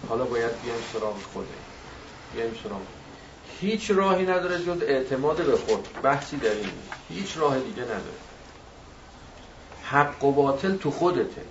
حالا 0.09 0.25
باید 0.25 0.61
بیایم 0.61 0.81
سراغ 0.93 1.21
خوده 1.33 1.47
بیایم 2.33 2.55
سراغ. 2.63 2.81
هیچ 3.59 3.91
راهی 3.91 4.25
نداره 4.25 4.59
جز 4.59 4.81
اعتماد 4.81 5.45
به 5.45 5.57
خود. 5.57 5.87
بحثی 6.03 6.37
در 6.37 6.51
این 6.51 6.71
هیچ 7.09 7.37
راه 7.37 7.59
دیگه 7.59 7.83
نداره. 7.83 8.01
حق 9.83 10.23
و 10.23 10.31
باطل 10.31 10.77
تو 10.77 10.91
خودته. 10.91 11.41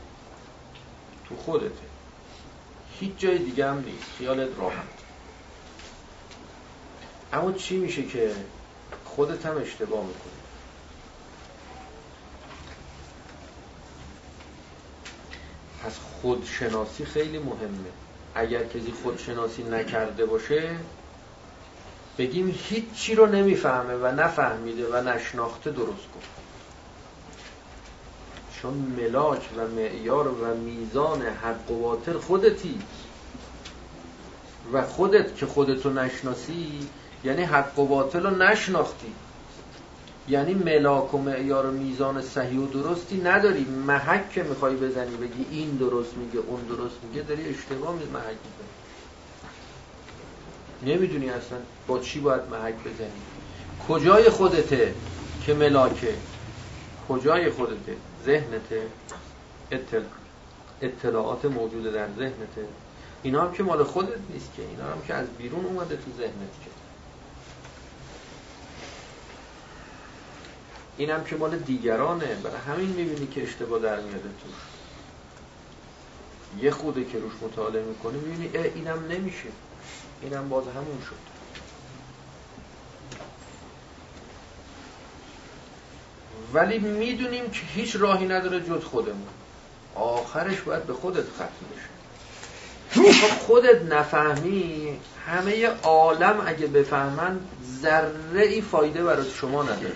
تو 1.28 1.36
خودته. 1.36 1.82
هیچ 3.00 3.12
جای 3.18 3.38
دیگه 3.38 3.68
هم 3.70 3.78
نیست. 3.78 4.04
خیالت 4.18 4.58
راحت. 4.58 4.76
اما 7.32 7.52
چی 7.52 7.76
میشه 7.76 8.02
که 8.02 8.34
خودت 9.04 9.46
هم 9.46 9.56
اشتباه 9.56 10.04
می‌کنی؟ 10.04 10.32
پس 15.84 15.98
خودشناسی 15.98 17.04
خیلی 17.04 17.38
مهمه. 17.38 17.90
اگر 18.34 18.64
کسی 18.64 18.92
خودشناسی 19.02 19.62
نکرده 19.62 20.26
باشه 20.26 20.76
بگیم 22.18 22.58
هیچی 22.68 23.14
رو 23.14 23.26
نمی‌فهمه 23.26 23.94
و 23.94 24.06
نفهمیده 24.06 24.86
و 24.88 25.08
نشناخته 25.08 25.70
درست 25.70 25.86
کن 26.14 26.20
چون 28.62 28.74
ملاک 28.74 29.48
و 29.56 29.68
معیار 29.68 30.28
و 30.28 30.54
میزان 30.54 31.22
حق 31.22 31.70
و 31.70 31.82
باطل 31.82 32.18
خودتی. 32.18 32.78
و 34.72 34.82
خودت 34.82 35.36
که 35.36 35.46
خودتو 35.46 35.90
نشناسی 35.90 36.88
یعنی 37.24 37.42
حق 37.42 37.78
و 37.78 37.86
باطل 37.86 38.22
رو 38.22 38.30
نشناختی. 38.30 39.14
یعنی 40.28 40.54
ملاک 40.54 41.14
و 41.14 41.18
معیار 41.18 41.66
و 41.66 41.70
میزان 41.70 42.22
صحیح 42.22 42.60
و 42.60 42.66
درستی 42.66 43.20
نداری. 43.20 43.64
محک 43.64 44.30
که 44.30 44.42
می‌خوای 44.42 44.76
بزنی 44.76 45.16
بگی 45.16 45.46
این 45.50 45.70
درست 45.70 46.16
میگه 46.16 46.38
اون 46.38 46.60
درست 46.60 46.96
میگه 47.02 47.22
داری 47.22 47.48
اشتباه 47.48 47.94
می 47.94 48.04
محک 48.04 48.24
می‌زنی 48.26 48.72
نمی‌دونی 50.94 51.30
اصلا 51.30 51.58
با 51.86 51.98
چی 51.98 52.20
باید 52.20 52.42
محک 52.50 52.74
بزنی. 52.74 53.22
کجای 53.88 54.30
خودته 54.30 54.94
که 55.46 55.54
ملاکه؟ 55.54 56.14
کجای 57.08 57.50
خودته؟ 57.50 57.96
ذهنته؟ 58.24 58.82
اطلاع 59.70 60.02
اطلاعات 60.82 61.44
موجود 61.44 61.92
در 61.92 62.08
ذهنته. 62.18 62.66
اینا 63.22 63.42
هم 63.42 63.52
که 63.52 63.62
مال 63.62 63.82
خودت 63.82 64.18
نیست 64.32 64.50
که. 64.56 64.62
اینا 64.62 64.84
هم 64.84 65.02
که 65.06 65.14
از 65.14 65.26
بیرون 65.38 65.64
اومده 65.64 65.96
تو 65.96 66.10
ذهنت 66.18 66.52
که. 66.64 66.81
این 71.02 71.10
هم 71.10 71.24
که 71.24 71.36
مال 71.36 71.58
دیگرانه. 71.58 72.26
برای 72.26 72.56
همین 72.56 72.88
می‌بینی 72.88 73.26
که 73.26 73.42
اشتباه 73.42 73.80
در 73.80 74.00
میاده 74.00 74.22
تو 74.22 74.48
یه 76.62 76.70
خوده 76.70 77.04
که 77.04 77.18
روش 77.18 77.32
مطالعه 77.42 77.84
می‌کنی 77.84 78.18
می‌بینی 78.18 78.56
اینم 78.74 79.06
نمیشه. 79.10 79.48
اینم 80.22 80.48
باز 80.48 80.64
همون 80.64 80.98
شد. 81.08 81.32
ولی 86.52 86.78
می‌دونیم 86.78 87.50
که 87.50 87.60
هیچ 87.66 87.96
راهی 87.96 88.26
نداره 88.26 88.60
جز 88.60 88.84
خودمون. 88.84 89.28
آخرش 89.94 90.60
باید 90.60 90.84
به 90.84 90.92
خودت 90.92 91.24
ختم 91.24 91.48
بشه. 91.72 91.92
خب 93.12 93.38
خودت 93.38 93.82
نفهمی 93.82 94.98
همه 95.26 95.66
عالم 95.66 96.42
اگه 96.46 96.66
بفهمن 96.66 97.40
ذره 97.82 98.42
ای 98.42 98.60
فایده 98.60 99.04
برای 99.04 99.30
شما 99.30 99.62
نداره. 99.62 99.92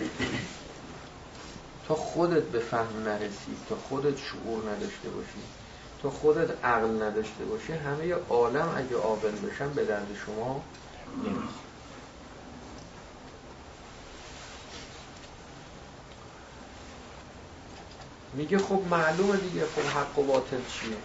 تا 1.86 1.96
خودت 1.96 2.44
به 2.44 2.60
فهم 2.60 2.98
نرسی 3.02 3.64
تا 3.66 3.76
خودت 3.76 4.16
شعور 4.16 4.70
نداشته 4.70 5.10
باشی 5.10 5.48
تا 5.98 6.10
خودت 6.10 6.64
عقل 6.64 7.02
نداشته 7.02 7.46
باشی 7.46 7.72
همه 7.72 8.14
عالم 8.14 8.72
اگه 8.76 8.96
عاقل 8.96 9.36
بشن 9.36 9.74
به 9.74 9.86
درد 9.86 10.14
شما 10.14 10.72
نمی‌خواد 11.22 11.70
میگه 18.32 18.58
خب 18.58 18.84
معلومه 18.90 19.38
دیگه 19.38 19.66
خب 19.66 19.86
حق 19.86 20.18
و 20.18 20.24
باطل 20.26 20.64
چیه؟ 20.64 21.02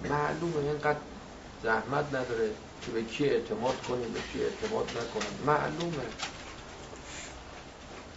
معلومه 0.00 0.56
اینقدر 0.58 1.02
زحمت 1.58 2.06
نداره 2.14 2.56
که 2.80 2.92
به 2.92 3.04
کی 3.04 3.24
اعتماد 3.26 3.82
کنیم 3.82 4.12
به 4.14 4.22
کی 4.22 4.44
اعتماد 4.44 4.98
نکنیم 4.98 5.34
معلومه. 5.40 6.14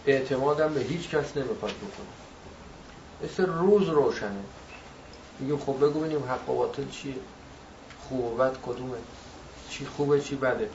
اعتمادم 0.06 0.74
به 0.74 0.80
هیچ 0.80 1.08
کس 1.08 1.36
نمی‌خواد 1.36 1.72
بکنه. 1.72 2.06
مثل 3.24 3.46
روز 3.46 3.88
روشنه. 3.88 4.44
میگیم 5.40 5.58
خب 5.58 5.76
بگو 5.76 6.00
ببینیم 6.00 6.24
حق 6.24 6.50
و 6.50 6.54
باطل 6.54 6.88
چیه. 6.88 7.14
خوب 8.08 8.24
و 8.24 8.36
بد 8.36 8.56
کدومه؟ 8.66 8.98
چی 9.70 9.86
خوبه 9.86 10.20
چی 10.20 10.36
بده؟ 10.36 10.70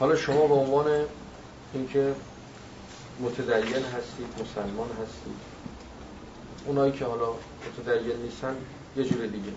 حالا 0.00 0.16
شما 0.16 0.46
به 0.46 0.54
عنوان 0.54 1.04
اینکه 1.74 2.14
متدین 3.20 3.84
هستید 3.84 4.26
مسلمان 4.40 4.88
هستید 4.88 5.36
اونایی 6.66 6.92
که 6.92 7.04
حالا 7.04 7.28
متدین 7.78 8.16
نیستن 8.16 8.56
یه 8.96 9.04
جور 9.04 9.26
دیگه. 9.26 9.52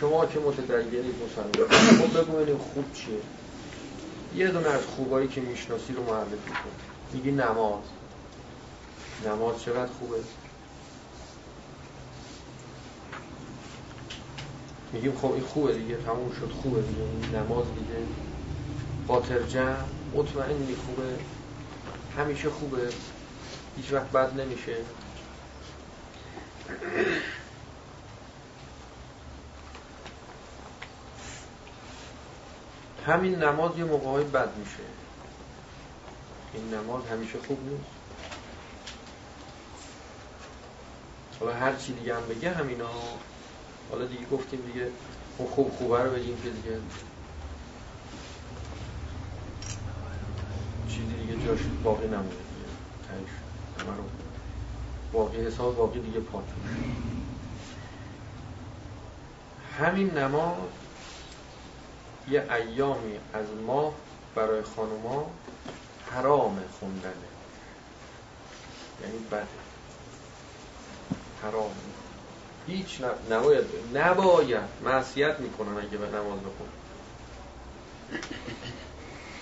شما 0.00 0.26
که 0.26 0.38
متدینید 0.38 1.14
مسلمان 1.24 1.68
خب 1.70 2.18
بگو 2.18 2.32
ببینیم 2.32 2.58
خوب 2.58 2.92
چیه. 2.92 3.20
یه 4.34 4.48
دونه 4.48 4.68
از 4.68 4.86
خوبایی 4.86 5.28
که 5.28 5.40
می‌شناسی 5.40 5.92
رو 5.92 6.04
معرفی 6.04 6.36
کن. 6.36 6.70
میگی 7.12 7.30
نماز. 7.30 7.82
نماز 9.26 9.62
چقدر 9.62 9.92
خوبه؟ 9.92 10.16
میگیم 14.92 15.18
خب 15.18 15.32
این 15.32 15.42
خوبه 15.42 15.74
دیگه 15.74 15.96
تموم 15.96 16.32
شد 16.40 16.52
خوبه 16.62 16.82
دیگه. 16.82 17.38
نماز 17.40 17.64
دیگه. 17.66 18.06
قاطر 19.08 19.42
جمع 19.42 19.76
مطمئنی 20.14 20.76
خوبه. 20.86 21.18
همیشه 22.16 22.50
خوبه. 22.50 22.88
هیچ 23.76 23.92
وقت 23.92 24.12
بد 24.12 24.40
نمیشه. 24.40 24.76
همین 33.10 33.34
نماز 33.34 33.78
یه 33.78 33.84
موقعی 33.84 34.24
بد 34.24 34.56
میشه. 34.56 34.82
این 36.54 36.74
نماز 36.74 37.06
همیشه 37.06 37.38
خوب 37.38 37.58
نیست. 37.68 37.90
حالا 41.40 41.54
هر 41.54 41.76
چی 41.76 41.92
دیگه 41.92 42.14
هم 42.16 42.22
بگه 42.28 42.50
همینا 42.50 42.88
حالا 43.90 44.04
دیگه 44.04 44.26
گفتیم 44.32 44.60
دیگه 44.72 44.86
اون 45.38 45.48
خوب 45.48 45.70
خوبه 45.70 46.02
رو 46.02 46.10
بگیم 46.10 46.36
که 46.42 46.50
دیگه 46.50 46.78
چیزی 50.88 51.14
دیگه 51.14 51.46
جاش 51.46 51.58
باقی 51.84 52.06
نمونه 52.06 52.28
دیگه. 52.28 52.70
همه 53.78 53.96
رو 53.96 54.04
باقی 55.12 55.46
حساب 55.46 55.76
باقی 55.76 56.00
دیگه 56.00 56.20
پاک 56.20 56.44
همین 59.78 60.10
نماز 60.10 60.56
یه 62.28 62.52
ایامی 62.52 63.18
از 63.34 63.46
ماه 63.66 63.94
برای 64.34 64.62
خانوما 64.62 65.30
حرام 66.10 66.58
خوندنه. 66.80 67.12
یعنی 69.02 69.18
بده. 69.30 69.46
حرام. 71.42 71.70
هیچ 72.66 73.00
نباید 73.30 73.64
نباید 73.94 74.62
معصیت 74.84 75.40
می‌کنن 75.40 75.78
اگه 75.78 75.98
به 75.98 76.06
نماز 76.06 76.40
بخون 76.40 76.68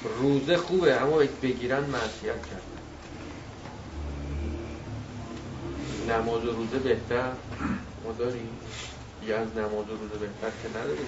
روزه 0.02 0.56
خوبه 0.56 0.94
اما 0.94 1.16
بگیرن 1.42 1.84
معصیت 1.84 2.46
کردن. 2.46 2.78
نماز 6.08 6.44
و 6.44 6.50
روزه 6.52 6.78
بهتر؟ 6.78 7.32
ما 8.04 8.12
داریم. 8.12 8.58
یه 9.26 9.34
از 9.34 9.48
نماز 9.56 9.90
و 9.90 9.96
روزه 9.96 10.18
بهتر 10.18 10.50
که 10.62 10.68
نداریم. 10.68 11.06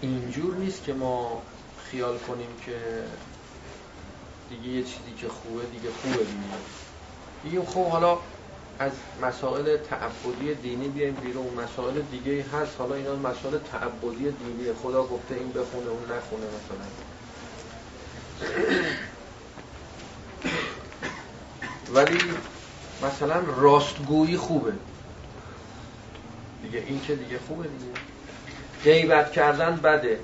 اینجور 0.00 0.54
نیست 0.54 0.84
که 0.84 0.92
ما 0.92 1.42
خیال 1.90 2.18
کنیم 2.18 2.48
که 2.66 2.76
دیگه 4.50 4.68
یه 4.68 4.82
چیزی 4.82 5.12
که 5.18 5.28
خوبه 5.28 5.66
دیگه 5.66 5.88
خوبه 6.02 6.24
دیگه. 6.24 6.56
بگیم 7.44 7.64
خب 7.64 7.86
حالا 7.86 8.18
از 8.78 8.92
مسائل 9.22 9.76
تعبدی 9.76 10.54
دینی 10.54 10.88
بیایم 10.88 11.14
بیرون. 11.14 11.54
مسائل 11.54 12.00
دیگه 12.00 12.44
هست. 12.52 12.72
حالا 12.78 12.94
اینا 12.94 13.16
مسائل 13.16 13.58
تعبدی 13.58 14.30
دینی. 14.30 14.72
خدا 14.82 15.02
گفته 15.02 15.34
این 15.34 15.52
بخونه 15.52 15.86
اون 15.86 16.02
نخونه 16.02 16.46
مثلا. 16.46 16.86
ولی 21.94 22.18
مثلا 23.02 23.40
راستگویی 23.40 24.36
خوبه. 24.36 24.72
دیگه 26.62 26.84
این 26.86 27.00
که 27.00 27.16
دیگه 27.16 27.38
خوبه 27.48 27.68
دیگه. 27.68 28.15
غیبت 28.86 29.32
کردن 29.32 29.76
بده. 29.76 30.20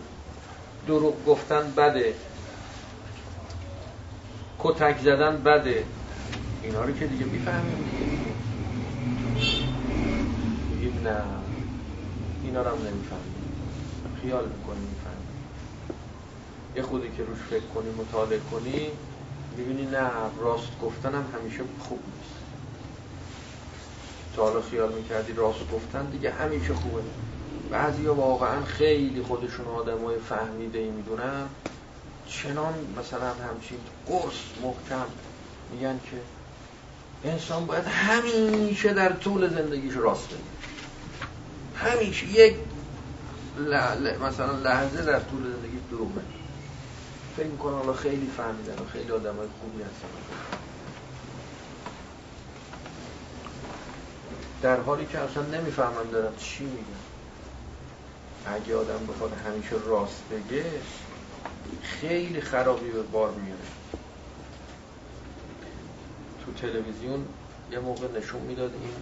دروغ 0.86 1.24
گفتن 1.24 1.74
بده. 1.74 2.14
کتک 4.58 4.98
زدن 4.98 5.42
بده. 5.42 5.86
اینا 6.62 6.84
رو 6.84 6.92
که 6.92 7.06
دیگه 7.06 7.24
می‌فهمیم. 7.24 7.84
دیگه 10.68 10.90
نه. 11.00 11.24
اینا 12.42 12.62
رو 12.62 12.70
هم 12.70 12.86
نمی‌فهمیم. 12.86 13.42
خیال 14.14 14.48
می‌کنیم 14.48 14.84
می‌فهمیم. 14.84 15.28
یه 16.76 16.82
خودی 16.82 17.10
که 17.10 17.24
روش 17.24 17.38
فکر 17.38 17.66
کنی 17.66 17.90
مطالعه 17.90 18.38
کنی 18.38 18.92
می‌بینی 19.56 19.86
نه 19.86 20.10
راست 20.38 20.78
گفتن 20.78 21.14
هم 21.14 21.26
همیشه 21.34 21.64
خوب 21.78 22.00
نیست. 22.16 22.32
تا 24.32 24.42
حالا 24.42 24.60
خیال 24.60 24.92
می‌کردی 24.92 25.32
راست 25.32 25.70
گفتن 25.70 26.06
دیگه 26.06 26.30
همیشه 26.30 26.74
خوبه. 26.74 27.02
بعضی 27.72 28.06
واقعا 28.06 28.64
خیلی 28.64 29.22
خودشون 29.22 29.66
آدم 29.66 30.04
های 30.04 30.18
فهمیده 30.18 30.78
ای 30.78 30.90
می‌دونن. 30.90 31.48
چنان 32.26 32.74
مثلا 32.98 33.26
همچین 33.26 33.78
قرص 34.06 34.34
محکم 34.62 35.06
میگن 35.72 36.00
که 36.10 36.16
انسان 37.28 37.66
باید 37.66 37.84
همیشه 37.84 38.94
در 38.94 39.12
طول 39.12 39.48
زندگیش 39.48 39.96
راست 39.96 40.28
بگه. 40.28 40.38
همیشه 41.90 42.26
یک 42.26 42.54
مثلا 44.22 44.52
لحظه 44.52 45.04
در 45.04 45.20
طول 45.20 45.42
زندگی 45.42 45.78
دروغ 45.90 46.10
فکر 47.36 47.46
می‌کنم 47.46 47.74
حالا 47.74 47.92
خیلی 47.92 48.30
فهمیدن 48.36 48.72
و 48.72 48.88
خیلی 48.92 49.10
آدم 49.10 49.36
های 49.36 49.48
خوبی 49.60 49.82
هستن. 49.82 50.08
در 54.62 54.80
حالی 54.80 55.06
که 55.06 55.18
اصلا 55.18 55.42
نمی‌فهمم 55.42 56.10
دارم 56.12 56.36
چی 56.36 56.64
میگن. 56.64 57.01
اگه 58.44 58.76
آدم 58.76 59.06
بخواد 59.06 59.32
همیشه 59.32 59.76
راست 59.86 60.28
بگه 60.28 60.64
خیلی 61.82 62.40
خرابی 62.40 62.90
به 62.90 63.02
بار 63.02 63.30
میاره. 63.30 63.64
تو 66.44 66.52
تلویزیون 66.52 67.24
یه 67.70 67.78
موقع 67.78 68.08
نشون 68.18 68.42
می‌داد 68.42 68.72
این 68.74 68.94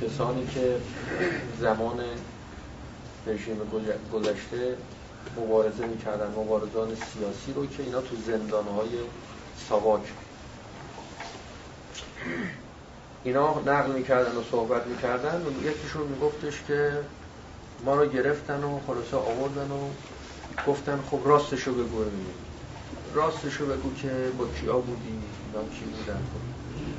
کسانی 0.00 0.46
که 0.46 0.80
زمان 1.60 2.00
رژیم 3.26 3.56
گذشته 4.12 4.76
مبارزه 5.36 5.86
می‌کردن 5.86 6.26
مبارزان 6.26 6.94
سیاسی 6.94 7.52
رو 7.52 7.66
که 7.66 7.82
اینا 7.82 8.00
تو 8.00 8.16
زندانهای 8.16 8.88
ساواک 9.68 10.12
اینا 13.24 13.60
نقل 13.66 13.92
می‌کردن 13.92 14.36
و 14.36 14.42
صحبت 14.50 14.86
می‌کردن 14.86 15.42
و 15.46 15.66
یکیشون 15.66 16.06
میگفتش 16.06 16.62
که 16.62 16.92
ما 17.84 17.94
رو 17.94 18.06
گرفتن 18.06 18.64
و 18.64 18.80
خلاصه 18.86 19.16
آوردن 19.16 19.70
و 19.70 19.90
گفتن 20.66 20.98
خب 21.10 21.20
راستشو 21.24 21.74
بگو 21.74 22.04
راستشو 23.14 23.66
بگو 23.66 23.94
که 23.94 24.32
با 24.38 24.46
کیا 24.46 24.78
بودی 24.78 25.18
اینا 25.46 25.68
کی 25.68 25.84
بودن. 25.84 26.20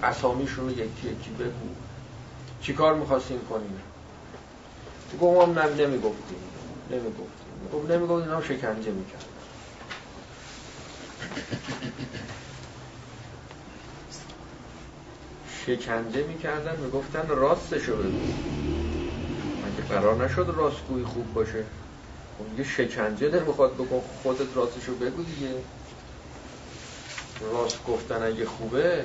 اسامیشون 0.03 0.65
رو 0.65 0.71
یکی 0.71 1.07
یکی 1.07 1.31
بگو. 1.31 1.69
چی 2.61 2.73
کار 2.73 2.95
می‌خواستیم 2.95 3.39
کنیم 3.49 3.81
گفت 5.21 5.57
هم 5.57 5.63
نمی‌گفتیم. 5.73 6.39
نمی‌گفتیم. 6.91 7.69
گفت 7.73 7.91
نمی‌گفت 7.91 8.23
اینا 8.23 8.41
شکنجه 8.41 8.91
می‌کرد. 8.91 9.25
شکنجه 15.65 16.23
می‌کردن 16.23 16.75
می‌گفتن 16.75 17.27
راستشو 17.27 17.95
بگو. 17.95 18.33
مگه 19.65 19.87
قرار 19.89 20.25
نشد 20.25 20.53
راستگویی 20.57 21.05
خوب 21.05 21.33
باشه؟ 21.33 21.63
اون 22.39 22.57
یه 22.57 22.63
شکنجه 22.63 23.29
در 23.29 23.39
بخواد 23.39 23.73
بکن 23.73 24.01
خودت 24.23 24.55
راستشو 24.55 24.95
بگو 24.95 25.23
دیگه. 25.23 25.53
راست 27.53 27.85
گفتن 27.87 28.23
اگه 28.23 28.45
خوبه 28.45 29.03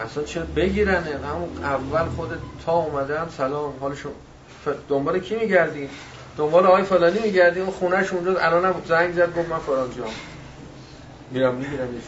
اصلا 0.00 0.24
چرا 0.24 0.44
بگیرنه؟ 0.56 1.26
همون 1.26 1.64
اول 1.64 2.08
خودت 2.08 2.38
تا 2.66 2.72
اومدم 2.72 3.28
سلام 3.36 3.72
حالشون 3.80 4.12
دنبال 4.88 5.18
کی 5.18 5.36
میگردی؟ 5.36 5.88
دنبال 6.36 6.66
آقای 6.66 6.82
فلانی 6.82 7.18
میگردی 7.20 7.60
اون 7.60 7.70
خونهش 7.70 8.12
اونجا 8.12 8.40
الانم 8.40 8.74
زنگ 8.88 9.14
زد 9.14 9.34
گفت 9.36 9.48
من 9.48 9.58
فلان 9.58 9.90
جام. 9.96 10.10
میرم 11.30 11.54
می‌گیرم 11.54 11.94
یه 11.94 12.00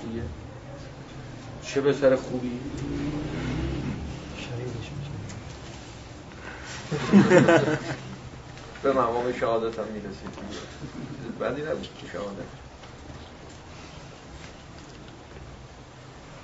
چه 1.75 1.81
به 1.81 1.93
سر 1.93 2.17
خوبی؟ 2.17 2.61
به 8.83 8.93
مقام 8.93 9.33
شهادت 9.41 9.79
هم 9.79 9.85
می‌رسید. 9.85 10.31
بعدی 11.39 11.63
نبود 11.63 11.89
شهادت. 12.13 12.45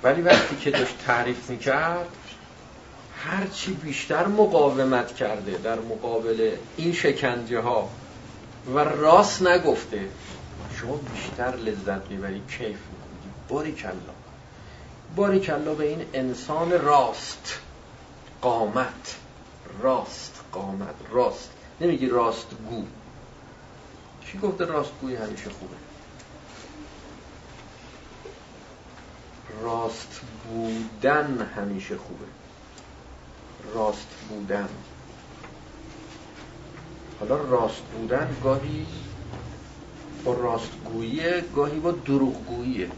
ولی 0.03 0.21
وقتی 0.21 0.55
که 0.55 0.71
داشت 0.71 0.97
تعریف 1.05 1.49
می‌کرد 1.49 2.07
هرچی 3.17 3.73
بیشتر 3.73 4.27
مقاومت 4.27 5.15
کرده 5.15 5.57
در 5.57 5.79
مقابل 5.79 6.51
این 6.77 6.93
شکنجه 6.93 7.59
ها 7.59 7.89
و 8.73 8.79
راست 8.79 9.41
نگفته 9.41 10.09
شما 10.81 10.95
بیشتر 10.95 11.55
لذت 11.55 12.11
می‌بری 12.11 12.41
کیف 12.49 12.61
می‌کنی. 12.61 13.31
باری 13.49 13.71
کلا. 13.71 14.16
باری 15.17 15.39
کلا 15.39 15.73
به 15.73 15.87
این 15.87 16.05
انسان 16.13 16.71
راست. 16.71 17.59
قامت. 18.41 19.15
راست. 19.81 20.41
قامت. 20.51 20.95
راست. 21.11 21.49
نمیگی 21.81 22.07
راست 22.07 22.47
گو 22.69 22.85
کی 24.25 24.37
گفته 24.37 24.65
راستگویی 24.65 25.15
همیشه 25.15 25.49
خوبه؟ 25.49 25.75
راست 29.61 30.21
بودن 30.43 31.51
همیشه 31.55 31.97
خوبه. 31.97 32.25
راست 33.73 34.07
بودن 34.29 34.69
حالا 37.19 37.35
راست 37.35 37.81
بودن 37.81 38.35
گاهی 38.43 38.85
با 40.23 40.33
راستگوییه 40.33 41.43
گاهی 41.55 41.79
با 41.79 41.91
دروغگوییه 41.91 42.91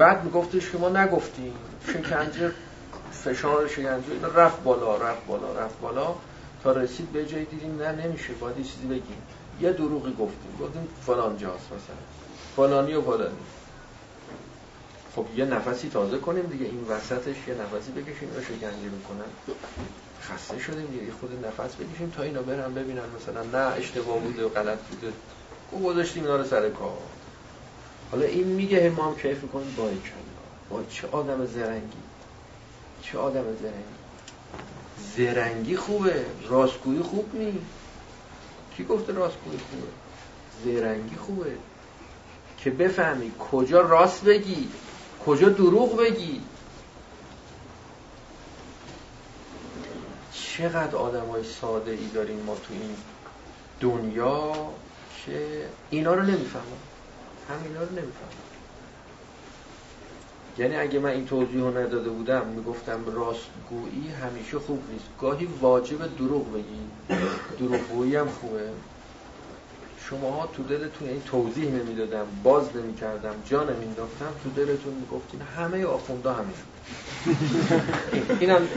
بعد 0.00 0.24
میگفتش 0.24 0.70
که 0.70 0.78
ما 0.78 0.88
نگفتیم. 0.88 1.52
شکنجه 1.86 2.52
فشار 3.12 3.68
شکنجه 3.68 4.12
اینا 4.12 4.28
رفت 4.28 4.62
بالا 4.62 4.96
رفت 4.96 5.26
بالا 5.26 5.52
رفت 5.52 5.80
بالا. 5.80 6.14
تا 6.62 6.72
رسید 6.72 7.12
به 7.12 7.26
جایی 7.26 7.44
دیدیم 7.44 7.82
نه 7.82 7.92
نمیشه. 7.92 8.32
باید 8.32 8.58
یه 8.58 8.64
چیزی 8.64 8.86
بگیم. 8.86 9.22
یه 9.60 9.72
دروغی 9.72 10.10
گفتیم. 10.10 10.56
گفتیم 10.60 10.88
فلان 11.06 11.38
جاست 11.38 11.66
مثلا. 11.66 11.96
فلانی 12.56 12.94
و 12.94 13.02
فلانی. 13.02 13.46
خب 15.16 15.26
یه 15.36 15.44
نفسی 15.44 15.88
تازه 15.88 16.18
کنیم 16.18 16.46
دیگه. 16.46 16.66
این 16.66 16.84
وسطش 16.88 17.48
یه 17.48 17.54
نفسی 17.54 17.92
بکشیم 17.92 18.28
و 18.36 18.40
شکنجه 18.40 18.88
می‌کنن. 18.92 19.56
خسته 20.22 20.58
شدیم 20.58 20.86
دیگه. 20.86 21.12
خود 21.20 21.46
نفس 21.46 21.74
بکشیم 21.74 22.12
تا 22.16 22.22
اینا 22.22 22.42
برن 22.42 22.74
ببینن. 22.74 23.02
مثلا 23.20 23.42
نه 23.42 23.76
اشتباه 23.76 24.18
بوده 24.18 24.44
و 24.44 24.48
غلط 24.48 24.78
بوده. 24.78 25.12
گذاشتیم 25.84 26.22
اینا 26.22 26.36
رو 26.36 26.44
سر 26.44 26.68
کار. 26.68 26.98
حالا 28.10 28.24
این 28.26 28.46
میگه 28.46 28.90
ما 28.90 29.04
هم 29.06 29.16
کیف 29.16 29.42
می‌کنیم؟ 29.42 29.74
با 29.76 29.90
با 30.70 30.82
چه 30.90 31.08
آدم 31.08 31.46
زرنگی؟ 31.46 32.02
چه 33.02 33.18
آدم 33.18 33.44
زرنگی؟ 33.44 34.00
زرنگی 35.16 35.76
خوبه. 35.76 36.24
راستگویی 36.48 37.00
خوب 37.02 37.34
نی 37.34 37.58
کی 38.76 38.84
گفته 38.84 39.12
راستگویی 39.12 39.58
خوبه؟ 39.70 39.86
زرنگی 40.64 41.16
خوبه. 41.16 41.52
که 42.58 42.70
بفهمی 42.70 43.32
کجا 43.52 43.80
راست 43.80 44.24
بگی 44.24 44.68
کجا 45.26 45.48
دروغ 45.48 45.96
بگی. 45.96 46.40
چقدر 50.32 50.96
آدم 50.96 51.26
های 51.26 51.44
ساده 51.44 51.90
ای 51.90 52.06
داریم 52.14 52.38
ما 52.40 52.54
تو 52.54 52.74
این 52.74 52.96
دنیا 53.80 54.52
که 55.26 55.68
اینا 55.90 56.14
رو 56.14 56.22
نمی‌فهمم 56.22 56.89
هم 57.50 57.62
اینا 57.64 57.82
رو 57.82 57.90
نمی‌فهمم. 57.90 58.30
یعنی 60.58 60.76
اگه 60.76 60.98
من 60.98 61.10
این 61.10 61.26
توضیح 61.26 61.60
رو 61.60 61.78
نداده 61.78 62.10
بودم 62.10 62.46
می‌گفتم 62.46 62.98
راستگویی 63.06 64.08
همیشه 64.08 64.58
خوب 64.58 64.90
نیست. 64.90 65.04
گاهی 65.20 65.46
واجب 65.60 66.16
دروغ 66.16 66.52
بگی. 66.52 66.80
دروغگویی 67.58 68.16
هم 68.16 68.28
خوبه. 68.28 68.70
شما 69.96 70.46
تو 70.46 70.62
دلتون 70.62 71.08
این 71.08 71.22
توضیح 71.22 71.70
نمی‌دادم 71.70 72.26
باز 72.42 72.76
نمی‌کردم 72.76 73.34
جا 73.44 73.64
نمینداختم 73.64 74.32
تو 74.42 74.50
دلتون 74.50 74.94
می‌گفتین 74.94 75.40
همه 75.40 75.84
آخوندا 75.84 76.32
همشون 76.32 76.70
اینم 78.40 78.68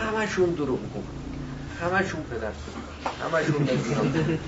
همشون 0.00 0.50
دروغ 0.50 0.80
کن 0.92 1.04
همشون 1.80 2.22
پدر 2.22 2.52
همشون 3.22 3.62
نمی‌دونم 3.62 4.38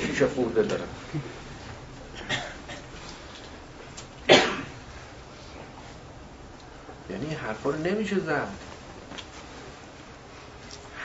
شیشه 0.00 0.26
خورده 0.26 0.62
دارن. 0.62 0.88
یعنی 7.10 7.26
این 7.26 7.36
حرفا 7.36 7.70
رو 7.70 7.76
نمیشه 7.76 8.18
زد. 8.18 8.48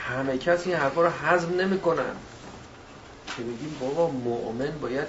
همه 0.08 0.38
کسی 0.38 0.70
این 0.70 0.78
حرفا 0.78 1.02
رو 1.02 1.10
حزم 1.10 1.60
نمی‌کنن. 1.60 2.16
که 3.36 3.42
میگیم 3.42 3.76
بابا 3.80 4.10
مؤمن 4.10 4.78
باید 4.82 5.08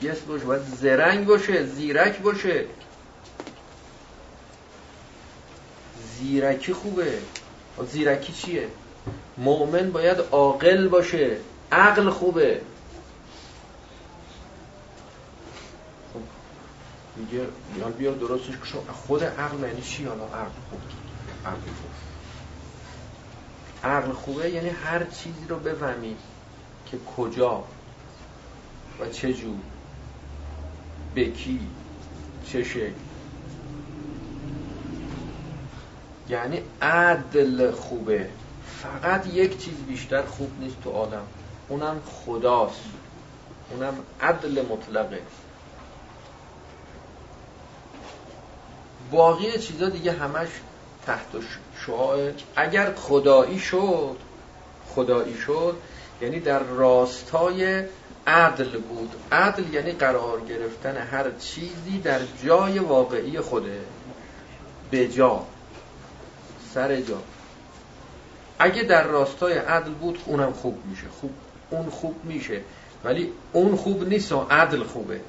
کیس 0.00 0.20
باشه 0.20 0.44
باید 0.44 0.62
زرنگ 0.62 1.26
باشه 1.26 1.66
زیرک 1.66 2.18
باشه. 2.18 2.64
زیرکی 6.18 6.72
خوبه. 6.72 7.18
زیرکی 7.90 8.32
چیه؟ 8.32 8.68
مؤمن 9.38 9.90
باید 9.90 10.18
عاقل 10.32 10.88
باشه. 10.88 11.36
عقل 11.72 12.10
خوبه. 12.10 12.60
میگه 17.20 17.46
بیان 17.74 17.92
بیا 17.92 18.14
درستش 18.14 18.54
خود 18.92 19.24
عقل 19.24 19.60
یعنی 19.68 19.82
چی 19.82 20.04
حالا؟ 20.04 20.24
عقل 20.24 20.50
خوب. 20.70 20.80
عقل 21.46 21.60
خوب. 21.60 21.90
عقل 23.84 24.12
خوبه 24.12 24.50
یعنی 24.50 24.68
هر 24.68 25.04
چیزی 25.04 25.46
رو 25.48 25.58
بفهمید 25.58 26.18
که 26.86 26.98
کجا 27.16 27.64
و 29.00 29.08
چه 29.12 29.32
جور 29.32 29.58
به 31.14 31.30
کی 31.30 31.60
چه 32.44 32.64
شکل. 32.64 32.92
یعنی 36.28 36.62
عدل 36.82 37.70
خوبه. 37.70 38.28
فقط 38.82 39.26
یک 39.26 39.58
چیز 39.58 39.74
بیشتر 39.74 40.22
خوب 40.22 40.50
نیست 40.60 40.76
تو 40.84 40.90
آدم. 40.90 41.22
اونم 41.68 42.00
خداست. 42.06 42.80
اونم 43.70 43.94
عدل 44.20 44.66
مطلقه. 44.70 45.22
باقی 49.10 49.58
چیزا 49.58 49.88
دیگه 49.88 50.12
همش 50.12 50.48
تحت 51.06 51.26
شعاع. 51.86 52.32
اگر 52.56 52.94
خدایی 52.94 53.58
شد 53.58 54.16
خدایی 54.94 55.34
شد 55.34 55.76
یعنی 56.22 56.40
در 56.40 56.58
راستای 56.58 57.84
عدل 58.26 58.78
بود. 58.78 59.10
عدل 59.32 59.74
یعنی 59.74 59.92
قرار 59.92 60.40
گرفتن 60.40 60.96
هر 60.96 61.30
چیزی 61.38 61.98
در 62.04 62.20
جای 62.44 62.78
واقعی 62.78 63.40
خوده. 63.40 63.80
به 64.90 65.08
جا. 65.08 65.42
سر 66.74 67.00
جا. 67.00 67.18
اگه 68.58 68.82
در 68.82 69.06
راستای 69.06 69.58
عدل 69.58 69.90
بود 69.90 70.18
اونم 70.26 70.52
خوب 70.52 70.78
میشه. 70.90 71.06
خوب 71.20 71.30
اون 71.70 71.90
خوب 71.90 72.24
میشه. 72.24 72.60
ولی 73.04 73.32
اون 73.52 73.76
خوب 73.76 74.08
نیست 74.08 74.32
و 74.32 74.46
عدل 74.50 74.82
خوبه. 74.82 75.20